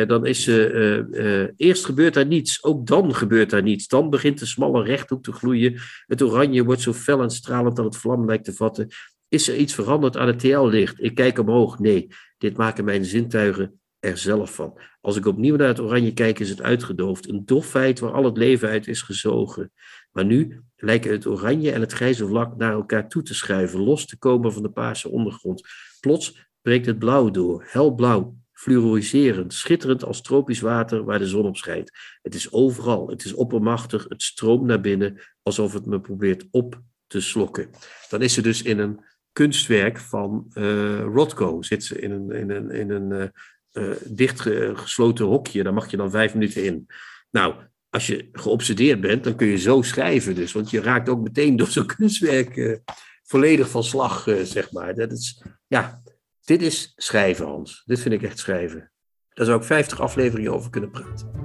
eh, 0.00 0.08
dan 0.08 0.26
is 0.26 0.42
ze. 0.42 1.52
eerst 1.56 1.84
gebeurt 1.84 2.14
daar 2.14 2.26
niets, 2.26 2.64
ook 2.64 2.86
dan 2.86 3.14
gebeurt 3.14 3.50
daar 3.50 3.62
niets. 3.62 3.88
Dan 3.88 4.10
begint 4.10 4.38
de 4.38 4.46
smalle 4.46 4.82
rechthoek 4.82 5.22
te 5.22 5.32
gloeien. 5.32 5.80
Het 6.06 6.22
oranje 6.22 6.64
wordt 6.64 6.80
zo 6.80 6.92
fel 6.92 7.22
en 7.22 7.30
stralend 7.30 7.76
dat 7.76 7.84
het 7.84 7.96
vlam 7.96 8.26
lijkt 8.26 8.44
te 8.44 8.52
vatten. 8.52 8.88
Is 9.28 9.48
er 9.48 9.56
iets 9.56 9.74
veranderd 9.74 10.16
aan 10.16 10.26
het 10.26 10.38
TL-licht? 10.38 11.02
Ik 11.02 11.14
kijk 11.14 11.38
omhoog. 11.38 11.78
Nee, 11.78 12.08
dit 12.38 12.56
maken 12.56 12.84
mijn 12.84 13.04
zintuigen 13.04 13.80
er 14.00 14.18
zelf 14.18 14.54
van. 14.54 14.80
Als 15.00 15.16
ik 15.16 15.26
opnieuw 15.26 15.56
naar 15.56 15.68
het 15.68 15.80
oranje 15.80 16.12
kijk, 16.12 16.38
is 16.38 16.48
het 16.48 16.62
uitgedoofd. 16.62 17.28
Een 17.28 17.42
dof 17.44 17.66
feit 17.66 17.98
waar 17.98 18.12
al 18.12 18.24
het 18.24 18.36
leven 18.36 18.68
uit 18.68 18.88
is 18.88 19.02
gezogen. 19.02 19.72
Maar 20.20 20.28
nu 20.28 20.60
lijken 20.76 21.10
het 21.10 21.26
oranje 21.26 21.72
en 21.72 21.80
het 21.80 21.92
grijze 21.92 22.26
vlak 22.26 22.56
naar 22.56 22.72
elkaar 22.72 23.08
toe 23.08 23.22
te 23.22 23.34
schuiven, 23.34 23.80
los 23.80 24.06
te 24.06 24.18
komen 24.18 24.52
van 24.52 24.62
de 24.62 24.70
paarse 24.70 25.08
ondergrond. 25.08 25.68
Plots 26.00 26.50
breekt 26.62 26.86
het 26.86 26.98
blauw 26.98 27.30
door, 27.30 27.64
helblauw, 27.66 28.36
fluoriserend, 28.52 29.54
schitterend 29.54 30.04
als 30.04 30.22
tropisch 30.22 30.60
water 30.60 31.04
waar 31.04 31.18
de 31.18 31.26
zon 31.26 31.46
op 31.46 31.56
schijnt. 31.56 31.90
Het 32.22 32.34
is 32.34 32.52
overal, 32.52 33.08
het 33.08 33.24
is 33.24 33.32
oppermachtig, 33.32 34.06
het 34.08 34.22
stroomt 34.22 34.66
naar 34.66 34.80
binnen 34.80 35.20
alsof 35.42 35.72
het 35.72 35.86
me 35.86 36.00
probeert 36.00 36.46
op 36.50 36.80
te 37.06 37.20
slokken. 37.20 37.70
Dan 38.08 38.22
is 38.22 38.34
ze 38.34 38.42
dus 38.42 38.62
in 38.62 38.78
een 38.78 39.00
kunstwerk 39.32 39.98
van 39.98 40.46
eh 40.52 41.00
Rothko, 41.00 41.62
zit 41.62 41.84
ze 41.84 42.00
in 42.00 42.10
een, 42.10 42.30
in 42.30 42.50
een, 42.50 42.70
in 42.70 42.90
een 42.90 43.12
eh, 43.12 43.90
eh, 43.90 43.96
dichtgesloten 44.04 45.24
hokje, 45.24 45.62
daar 45.62 45.74
mag 45.74 45.90
je 45.90 45.96
dan 45.96 46.10
vijf 46.10 46.34
minuten 46.34 46.64
in. 46.64 46.86
Nou, 47.30 47.54
als 47.90 48.06
je 48.06 48.28
geobsedeerd 48.32 49.00
bent, 49.00 49.24
dan 49.24 49.36
kun 49.36 49.46
je 49.46 49.56
zo 49.56 49.82
schrijven 49.82 50.34
dus, 50.34 50.52
want 50.52 50.70
je 50.70 50.80
raakt 50.80 51.08
ook 51.08 51.20
meteen 51.20 51.56
door 51.56 51.66
zo'n 51.66 51.86
kunstwerk 51.96 52.56
eh, 52.56 52.76
volledig 53.22 53.70
van 53.70 53.84
slag, 53.84 54.26
eh, 54.26 54.42
zeg 54.42 54.72
maar. 54.72 54.94
Dat 54.94 55.12
is, 55.12 55.44
ja, 55.66 56.02
dit 56.44 56.62
is 56.62 56.92
schrijven, 56.96 57.46
Hans. 57.46 57.82
Dit 57.84 58.00
vind 58.00 58.14
ik 58.14 58.22
echt 58.22 58.38
schrijven. 58.38 58.92
Daar 59.28 59.46
zou 59.46 59.58
ik 59.58 59.64
50 59.66 60.00
afleveringen 60.00 60.52
over 60.52 60.70
kunnen 60.70 60.90
praten. 60.90 61.38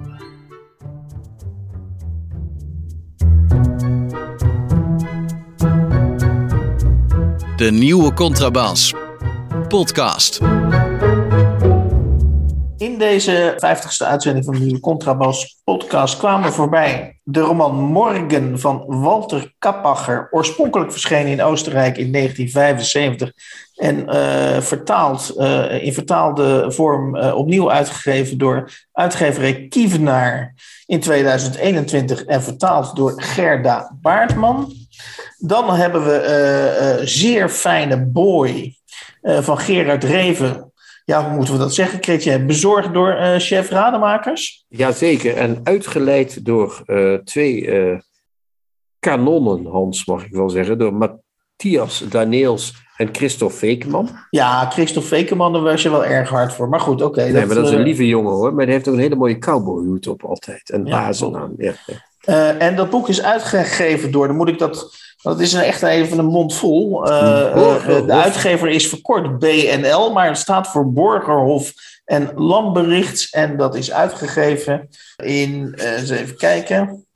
De 7.56 7.70
nieuwe 7.70 8.12
Contrabas. 8.12 8.94
Podcast. 9.68 10.55
In 12.78 12.98
deze 12.98 13.54
50ste 13.56 14.06
uitzending 14.06 14.44
van 14.44 14.54
de 14.54 14.80
Contrabas 14.80 15.60
podcast 15.64 16.16
kwamen 16.16 16.52
voorbij 16.52 17.20
de 17.22 17.40
roman 17.40 17.74
Morgen 17.74 18.58
van 18.58 18.84
Walter 18.86 19.54
Kappacher, 19.58 20.28
oorspronkelijk 20.30 20.92
verschenen 20.92 21.32
in 21.32 21.42
Oostenrijk 21.42 21.96
in 21.96 22.12
1975 22.12 23.32
en 23.74 23.96
uh, 24.08 24.60
vertaald, 24.60 25.34
uh, 25.36 25.84
in 25.84 25.92
vertaalde 25.92 26.72
vorm 26.72 27.16
uh, 27.16 27.34
opnieuw 27.34 27.70
uitgegeven 27.70 28.38
door 28.38 28.70
uitgeverij 28.92 29.66
Kievenaar 29.68 30.54
in 30.86 31.00
2021 31.00 32.24
en 32.24 32.42
vertaald 32.42 32.96
door 32.96 33.22
Gerda 33.22 33.96
Baartman. 34.00 34.72
Dan 35.38 35.74
hebben 35.74 36.04
we 36.04 37.00
Zeer 37.04 37.48
Fijne 37.48 38.06
Boy 38.06 38.76
van 39.22 39.58
Gerard 39.58 40.04
Reven 40.04 40.72
ja, 41.06 41.24
hoe 41.24 41.36
moeten 41.36 41.54
we 41.54 41.60
dat 41.60 41.74
zeggen, 41.74 42.00
Kretje? 42.00 42.44
Bezorgd 42.44 42.92
door 42.92 43.12
uh, 43.12 43.34
chef 43.36 43.70
Rademakers? 43.70 44.64
Jazeker, 44.68 45.36
en 45.36 45.60
uitgeleid 45.62 46.44
door 46.44 46.82
uh, 46.86 47.14
twee 47.14 47.60
uh, 47.60 47.98
kanonnen, 48.98 49.66
Hans, 49.66 50.04
mag 50.04 50.24
ik 50.24 50.32
wel 50.32 50.50
zeggen. 50.50 50.78
Door 50.78 50.94
Matthias 50.94 52.04
Daniels 52.08 52.74
en 52.96 53.08
Christophe 53.12 53.56
Fekeman. 53.56 54.08
Ja, 54.30 54.70
Christophe 54.70 55.08
Fekeman, 55.08 55.52
daar 55.52 55.62
was 55.62 55.82
je 55.82 55.90
wel 55.90 56.04
erg 56.04 56.28
hard 56.28 56.52
voor. 56.52 56.68
Maar 56.68 56.80
goed, 56.80 57.02
oké. 57.02 57.04
Okay, 57.04 57.24
nee, 57.24 57.32
dat, 57.32 57.46
maar 57.46 57.56
dat 57.56 57.66
is 57.66 57.70
een 57.70 57.82
lieve 57.82 58.06
jongen 58.06 58.32
hoor. 58.32 58.54
Maar 58.54 58.64
hij 58.64 58.74
heeft 58.74 58.88
ook 58.88 58.94
een 58.94 59.00
hele 59.00 59.16
mooie 59.16 59.38
cowboyhoed 59.38 60.06
op 60.06 60.24
altijd. 60.24 60.70
En 60.70 60.86
ja, 60.86 61.12
aan. 61.20 61.54
Ja, 61.56 61.72
ja. 61.86 62.58
en 62.58 62.76
dat 62.76 62.90
boek 62.90 63.08
is 63.08 63.22
uitgegeven 63.22 64.10
door, 64.10 64.26
dan 64.26 64.36
moet 64.36 64.48
ik 64.48 64.58
dat 64.58 64.96
dat 65.22 65.40
is 65.40 65.52
een 65.52 65.62
echt 65.62 65.82
even 65.82 66.18
een 66.18 66.24
mond 66.24 66.54
vol. 66.54 67.06
Uh, 67.06 67.86
de 68.06 68.12
uitgever 68.12 68.68
is 68.68 68.88
verkort 68.88 69.38
BNL, 69.38 70.12
maar 70.12 70.26
het 70.26 70.38
staat 70.38 70.68
voor 70.68 70.92
Borgerhof 70.92 71.72
en 72.04 72.30
Landberichts. 72.34 73.30
En 73.30 73.56
dat 73.56 73.74
is 73.74 73.92
uitgegeven 73.92 74.88
in, 75.16 75.74
uh, 75.78 76.00
eens 76.00 76.10
even 76.10 76.36
kijken. 76.36 77.06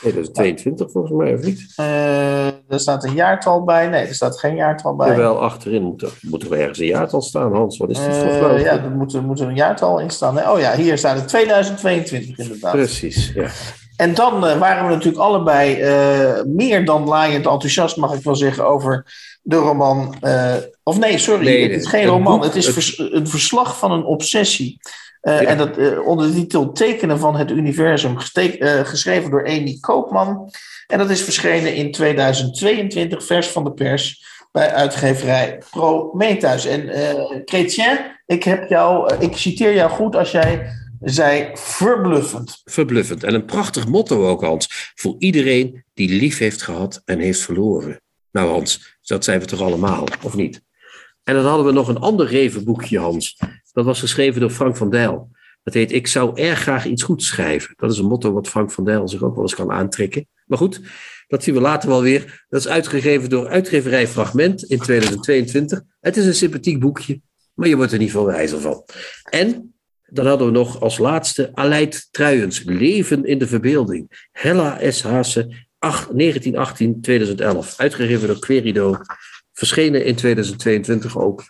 2022 0.00 0.90
volgens 0.90 1.12
mij, 1.12 1.34
of 1.34 1.40
niet? 1.40 1.74
Uh, 1.80 2.46
er 2.46 2.80
staat 2.80 3.04
een 3.04 3.14
jaartal 3.14 3.64
bij. 3.64 3.88
Nee, 3.88 4.06
er 4.06 4.14
staat 4.14 4.38
geen 4.38 4.54
jaartal 4.54 4.96
bij. 4.96 5.16
Wel 5.16 5.40
achterin 5.40 5.82
moet 5.82 6.02
er, 6.02 6.18
moet 6.20 6.42
er 6.42 6.52
ergens 6.52 6.78
een 6.78 6.86
jaartal 6.86 7.22
staan, 7.22 7.54
Hans. 7.54 7.76
Wat 7.76 7.90
is 7.90 7.98
dit 7.98 8.14
voor 8.14 8.54
uh, 8.54 8.60
Ja, 8.60 8.82
er 8.82 8.90
moet, 8.90 9.14
er 9.14 9.22
moet 9.22 9.40
een 9.40 9.54
jaartal 9.54 9.98
in 9.98 10.10
staan. 10.10 10.48
Oh 10.48 10.58
ja, 10.58 10.74
hier 10.76 10.98
staat 10.98 11.16
het 11.16 11.28
2022 11.28 12.38
inderdaad. 12.38 12.72
Precies, 12.72 13.32
ja. 13.34 13.48
En 13.96 14.14
dan 14.14 14.46
uh, 14.46 14.58
waren 14.58 14.86
we 14.86 14.94
natuurlijk 14.94 15.22
allebei 15.22 15.82
uh, 15.82 16.42
meer 16.46 16.84
dan 16.84 17.08
laaiend 17.08 17.46
enthousiast, 17.46 17.96
mag 17.96 18.14
ik 18.14 18.22
wel 18.22 18.36
zeggen, 18.36 18.66
over 18.66 19.04
de 19.42 19.56
roman. 19.56 20.14
Uh, 20.22 20.54
of 20.82 20.98
nee, 20.98 21.18
sorry, 21.18 21.44
nee, 21.44 21.62
het 21.62 21.80
is 21.80 21.88
geen 21.88 22.06
roman. 22.06 22.34
Boek, 22.34 22.44
het 22.44 22.54
is 22.54 22.68
vers, 22.68 22.98
een 22.98 23.28
verslag 23.28 23.78
van 23.78 23.92
een 23.92 24.04
obsessie. 24.04 24.80
Ja. 25.20 25.40
En 25.40 25.58
dat 25.58 26.02
onder 26.04 26.26
de 26.26 26.32
titel 26.32 26.72
Tekenen 26.72 27.18
van 27.18 27.36
het 27.36 27.50
Universum, 27.50 28.18
geschreven 28.82 29.30
door 29.30 29.46
Amy 29.46 29.78
Koopman. 29.80 30.50
En 30.86 30.98
dat 30.98 31.10
is 31.10 31.22
verschenen 31.22 31.74
in 31.74 31.92
2022, 31.92 33.24
vers 33.24 33.48
van 33.48 33.64
de 33.64 33.72
pers, 33.72 34.24
bij 34.52 34.72
uitgeverij 34.72 35.62
Prometheus. 35.70 36.66
En 36.66 36.90
Chrétien, 37.44 37.98
ik, 38.26 38.42
heb 38.42 38.68
jou, 38.68 39.14
ik 39.18 39.36
citeer 39.36 39.74
jou 39.74 39.90
goed 39.90 40.16
als 40.16 40.30
jij 40.30 40.72
zei 41.04 41.50
verbluffend. 41.54 42.60
Verbluffend. 42.64 43.22
En 43.22 43.34
een 43.34 43.44
prachtig 43.44 43.88
motto 43.88 44.28
ook, 44.28 44.42
Hans. 44.42 44.92
Voor 44.94 45.14
iedereen 45.18 45.84
die 45.94 46.08
lief 46.20 46.38
heeft 46.38 46.62
gehad 46.62 47.02
en 47.04 47.18
heeft 47.18 47.40
verloren. 47.40 48.00
Nou, 48.30 48.50
Hans, 48.50 48.98
dat 49.02 49.24
zijn 49.24 49.40
we 49.40 49.46
toch 49.46 49.60
allemaal, 49.60 50.06
of 50.22 50.34
niet? 50.34 50.62
En 51.22 51.34
dan 51.34 51.44
hadden 51.44 51.66
we 51.66 51.72
nog 51.72 51.88
een 51.88 51.98
ander 51.98 52.26
revenboekje, 52.26 52.98
Hans. 52.98 53.38
Dat 53.72 53.84
was 53.84 54.00
geschreven 54.00 54.40
door 54.40 54.50
Frank 54.50 54.76
van 54.76 54.90
Dijl. 54.90 55.30
Dat 55.62 55.74
heet 55.74 55.92
Ik 55.92 56.06
zou 56.06 56.40
erg 56.40 56.60
graag 56.60 56.86
iets 56.86 57.02
goeds 57.02 57.26
schrijven. 57.26 57.74
Dat 57.76 57.92
is 57.92 57.98
een 57.98 58.06
motto 58.06 58.32
wat 58.32 58.48
Frank 58.48 58.72
van 58.72 58.84
Dijl 58.84 59.08
zich 59.08 59.22
ook 59.22 59.34
wel 59.34 59.42
eens 59.42 59.54
kan 59.54 59.72
aantrekken. 59.72 60.28
Maar 60.46 60.58
goed, 60.58 60.80
dat 61.26 61.42
zien 61.42 61.54
we 61.54 61.60
later 61.60 61.88
wel 61.88 62.02
weer. 62.02 62.44
Dat 62.48 62.60
is 62.60 62.68
uitgegeven 62.68 63.30
door 63.30 63.48
uitgeverij 63.48 64.08
Fragment 64.08 64.64
in 64.64 64.78
2022. 64.78 65.82
Het 66.00 66.16
is 66.16 66.26
een 66.26 66.34
sympathiek 66.34 66.80
boekje, 66.80 67.20
maar 67.54 67.68
je 67.68 67.76
wordt 67.76 67.92
er 67.92 67.98
niet 67.98 68.10
veel 68.10 68.26
wijzer 68.26 68.60
van. 68.60 68.84
En 69.30 69.73
dan 70.06 70.26
hadden 70.26 70.46
we 70.46 70.52
nog 70.52 70.80
als 70.80 70.98
laatste 70.98 71.50
Aleid 71.54 72.08
Truijens, 72.10 72.62
Leven 72.64 73.24
in 73.24 73.38
de 73.38 73.46
Verbeelding. 73.46 74.28
Hella 74.32 74.90
S. 74.90 75.02
Haase, 75.02 75.66
1918-2011. 75.86 77.76
Uitgegeven 77.76 78.26
door 78.26 78.38
Querido. 78.38 78.96
Verschenen 79.52 80.04
in 80.04 80.14
2022 80.14 81.18
ook. 81.18 81.44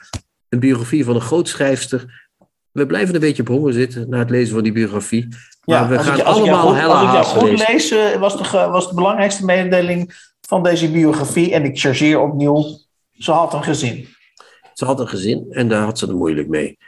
Een 0.48 0.58
biografie 0.58 1.04
van 1.04 1.14
een 1.14 1.20
groot 1.20 1.48
schrijfster. 1.48 2.28
We 2.72 2.86
blijven 2.86 3.14
een 3.14 3.20
beetje 3.20 3.42
op 3.42 3.48
honger 3.48 3.72
zitten 3.72 4.08
na 4.08 4.18
het 4.18 4.30
lezen 4.30 4.54
van 4.54 4.62
die 4.62 4.72
biografie. 4.72 5.28
Maar 5.64 5.80
ja, 5.80 5.88
we 5.88 5.98
gaan 5.98 6.18
ik, 6.18 6.24
allemaal 6.24 6.68
goed, 6.68 6.76
Hella 6.76 6.94
Als 6.94 7.28
ik 7.28 7.32
jou 7.32 7.48
goed 7.48 7.68
lees, 7.68 8.18
was 8.18 8.36
de, 8.36 8.48
was 8.50 8.88
de 8.88 8.94
belangrijkste 8.94 9.44
mededeling 9.44 10.32
van 10.40 10.62
deze 10.62 10.90
biografie. 10.90 11.52
En 11.52 11.64
ik 11.64 11.78
chargeer 11.78 12.20
opnieuw, 12.20 12.78
ze 13.12 13.32
had 13.32 13.54
een 13.54 13.64
gezin. 13.64 14.08
Ze 14.72 14.84
had 14.84 15.00
een 15.00 15.08
gezin 15.08 15.46
en 15.50 15.68
daar 15.68 15.84
had 15.84 15.98
ze 15.98 16.04
het 16.04 16.14
moeilijk 16.14 16.48
mee. 16.48 16.78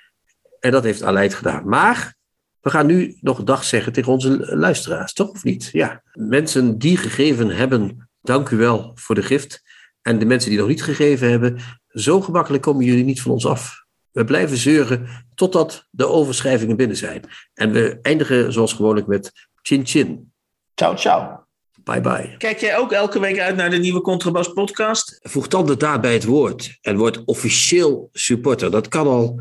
En 0.67 0.73
dat 0.73 0.85
heeft 0.85 1.03
Aleid 1.03 1.35
gedaan. 1.35 1.69
Maar 1.69 2.14
we 2.61 2.71
gaan 2.71 2.87
nu 2.87 3.17
nog 3.21 3.45
dag 3.45 3.64
zeggen 3.64 3.93
tegen 3.93 4.12
onze 4.12 4.57
luisteraars, 4.57 5.12
toch 5.12 5.31
of 5.31 5.45
niet? 5.45 5.69
Ja. 5.73 6.03
Mensen 6.12 6.79
die 6.79 6.97
gegeven 6.97 7.51
hebben, 7.51 8.09
dank 8.21 8.49
u 8.49 8.57
wel 8.57 8.91
voor 8.95 9.14
de 9.14 9.23
gift. 9.23 9.62
En 10.03 10.19
de 10.19 10.25
mensen 10.25 10.51
die 10.51 10.59
nog 10.59 10.69
niet 10.69 10.83
gegeven 10.83 11.31
hebben, 11.31 11.59
zo 11.89 12.21
gemakkelijk 12.21 12.62
komen 12.62 12.85
jullie 12.85 13.05
niet 13.05 13.21
van 13.23 13.31
ons 13.31 13.47
af. 13.47 13.85
We 14.11 14.25
blijven 14.25 14.57
zeuren 14.57 15.09
totdat 15.35 15.87
de 15.91 16.07
overschrijvingen 16.07 16.77
binnen 16.77 16.97
zijn. 16.97 17.23
En 17.55 17.73
we 17.73 17.99
eindigen 18.03 18.53
zoals 18.53 18.73
gewoonlijk 18.73 19.07
met 19.07 19.33
chin 19.62 19.87
chin. 19.87 20.33
Ciao, 20.75 20.97
ciao. 20.97 21.45
Bye 21.85 22.01
bye. 22.01 22.35
Kijk 22.39 22.59
jij 22.59 22.79
ook 22.79 22.93
elke 22.93 23.21
week 23.21 23.39
uit 23.39 23.57
naar 23.57 23.71
de 23.71 23.79
nieuwe 23.79 24.01
Contrabas 24.01 24.53
podcast? 24.53 25.19
Voeg 25.23 25.49
dan 25.49 25.67
de 25.67 25.77
daad 25.77 26.01
bij 26.01 26.12
het 26.12 26.25
woord 26.25 26.79
en 26.81 26.97
word 26.97 27.25
officieel 27.25 28.09
supporter. 28.12 28.71
Dat 28.71 28.89
kan 28.89 29.07
al 29.07 29.41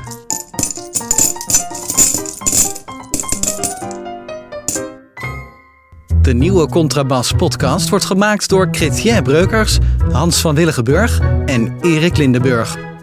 De 6.22 6.34
nieuwe 6.34 6.68
Contrabas 6.68 7.32
podcast 7.32 7.88
wordt 7.88 8.04
gemaakt 8.04 8.48
door 8.48 8.68
Chrétien 8.70 9.22
Breukers, 9.22 9.78
Hans 10.12 10.40
van 10.40 10.54
Willigenburg 10.54 11.20
en 11.46 11.76
Erik 11.80 12.16
Lindenburg. 12.16 12.93